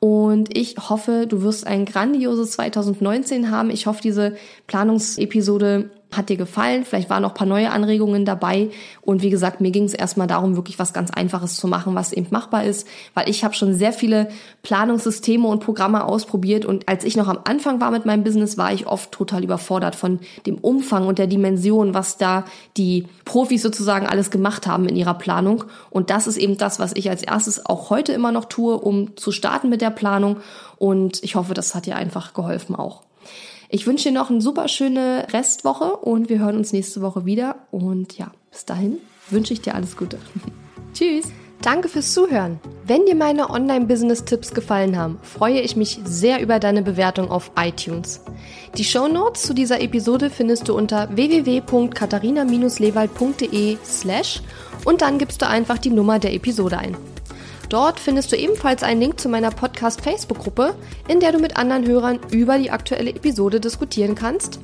Und 0.00 0.56
ich 0.56 0.76
hoffe, 0.88 1.26
du 1.28 1.42
wirst 1.42 1.66
ein 1.66 1.84
grandioses 1.84 2.52
2019 2.52 3.50
haben. 3.50 3.70
Ich 3.70 3.86
hoffe, 3.86 4.00
diese 4.02 4.36
Planungsepisode 4.66 5.90
hat 6.12 6.28
dir 6.28 6.36
gefallen? 6.36 6.84
Vielleicht 6.84 7.08
waren 7.10 7.22
noch 7.22 7.34
paar 7.34 7.46
neue 7.46 7.70
Anregungen 7.70 8.24
dabei. 8.24 8.70
Und 9.00 9.22
wie 9.22 9.30
gesagt, 9.30 9.60
mir 9.60 9.70
ging 9.70 9.84
es 9.84 9.94
erstmal 9.94 10.26
darum, 10.26 10.56
wirklich 10.56 10.78
was 10.78 10.92
ganz 10.92 11.10
Einfaches 11.10 11.56
zu 11.56 11.68
machen, 11.68 11.94
was 11.94 12.12
eben 12.12 12.26
machbar 12.30 12.64
ist, 12.64 12.86
weil 13.14 13.28
ich 13.28 13.44
habe 13.44 13.54
schon 13.54 13.74
sehr 13.74 13.92
viele 13.92 14.28
Planungssysteme 14.62 15.46
und 15.46 15.60
Programme 15.60 16.04
ausprobiert. 16.04 16.64
Und 16.64 16.88
als 16.88 17.04
ich 17.04 17.16
noch 17.16 17.28
am 17.28 17.38
Anfang 17.44 17.80
war 17.80 17.90
mit 17.90 18.06
meinem 18.06 18.24
Business, 18.24 18.58
war 18.58 18.72
ich 18.72 18.86
oft 18.86 19.12
total 19.12 19.44
überfordert 19.44 19.94
von 19.94 20.20
dem 20.46 20.58
Umfang 20.58 21.06
und 21.06 21.18
der 21.18 21.26
Dimension, 21.26 21.94
was 21.94 22.16
da 22.16 22.44
die 22.76 23.06
Profis 23.24 23.62
sozusagen 23.62 24.06
alles 24.06 24.30
gemacht 24.30 24.66
haben 24.66 24.88
in 24.88 24.96
ihrer 24.96 25.14
Planung. 25.14 25.64
Und 25.90 26.10
das 26.10 26.26
ist 26.26 26.36
eben 26.36 26.56
das, 26.56 26.78
was 26.78 26.92
ich 26.94 27.08
als 27.08 27.22
erstes 27.22 27.64
auch 27.66 27.90
heute 27.90 28.12
immer 28.12 28.32
noch 28.32 28.46
tue, 28.46 28.78
um 28.78 29.16
zu 29.16 29.32
starten 29.32 29.68
mit 29.68 29.80
der 29.80 29.90
Planung. 29.90 30.38
Und 30.76 31.22
ich 31.22 31.34
hoffe, 31.34 31.54
das 31.54 31.74
hat 31.74 31.86
dir 31.86 31.96
einfach 31.96 32.34
geholfen 32.34 32.74
auch. 32.74 33.02
Ich 33.72 33.86
wünsche 33.86 34.08
dir 34.08 34.14
noch 34.14 34.30
eine 34.30 34.40
super 34.40 34.66
schöne 34.66 35.28
Restwoche 35.32 35.98
und 35.98 36.28
wir 36.28 36.40
hören 36.40 36.56
uns 36.56 36.72
nächste 36.72 37.02
Woche 37.02 37.24
wieder. 37.24 37.54
Und 37.70 38.18
ja, 38.18 38.32
bis 38.50 38.64
dahin 38.64 38.98
wünsche 39.30 39.52
ich 39.52 39.60
dir 39.60 39.76
alles 39.76 39.96
Gute. 39.96 40.18
Tschüss. 40.92 41.26
Danke 41.62 41.88
fürs 41.88 42.12
Zuhören. 42.12 42.58
Wenn 42.86 43.06
dir 43.06 43.14
meine 43.14 43.48
Online-Business-Tipps 43.50 44.54
gefallen 44.54 44.96
haben, 44.96 45.20
freue 45.22 45.60
ich 45.60 45.76
mich 45.76 46.00
sehr 46.04 46.42
über 46.42 46.58
deine 46.58 46.82
Bewertung 46.82 47.30
auf 47.30 47.52
iTunes. 47.56 48.24
Die 48.76 48.82
Show 48.82 49.06
Notes 49.06 49.42
zu 49.42 49.54
dieser 49.54 49.80
Episode 49.80 50.30
findest 50.30 50.68
du 50.68 50.74
unter 50.74 51.14
www.katharina-lewald.de 51.14 53.76
slash 53.84 54.42
und 54.84 55.02
dann 55.02 55.18
gibst 55.18 55.42
du 55.42 55.46
einfach 55.46 55.78
die 55.78 55.90
Nummer 55.90 56.18
der 56.18 56.34
Episode 56.34 56.78
ein. 56.78 56.96
Dort 57.70 57.98
findest 58.00 58.32
du 58.32 58.36
ebenfalls 58.36 58.82
einen 58.82 59.00
Link 59.00 59.18
zu 59.20 59.28
meiner 59.28 59.52
Podcast 59.52 60.00
Facebook-Gruppe, 60.02 60.74
in 61.06 61.20
der 61.20 61.30
du 61.32 61.38
mit 61.38 61.56
anderen 61.56 61.86
Hörern 61.86 62.18
über 62.30 62.58
die 62.58 62.72
aktuelle 62.72 63.10
Episode 63.10 63.60
diskutieren 63.60 64.16
kannst. 64.16 64.58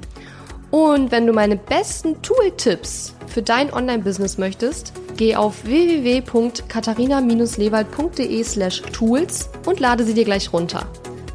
Und 0.73 1.13
wenn 1.13 1.27
du 1.27 1.33
meine 1.33 1.55
besten 1.57 2.21
Tool-Tipps 2.21 3.15
für 3.29 3.43
dein 3.43 3.73
Online-Business 3.73 4.39
möchtest, 4.39 4.93
geh 5.17 5.37
auf 5.37 5.65
www.katharina-lewald.de 5.65 8.43
slash 8.43 8.83
tools 8.93 9.51
und 9.67 9.79
lade 9.79 10.03
sie 10.05 10.15
dir 10.15 10.25
gleich 10.25 10.53
runter. 10.53 10.85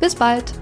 Bis 0.02 0.16
bald! 0.16 0.54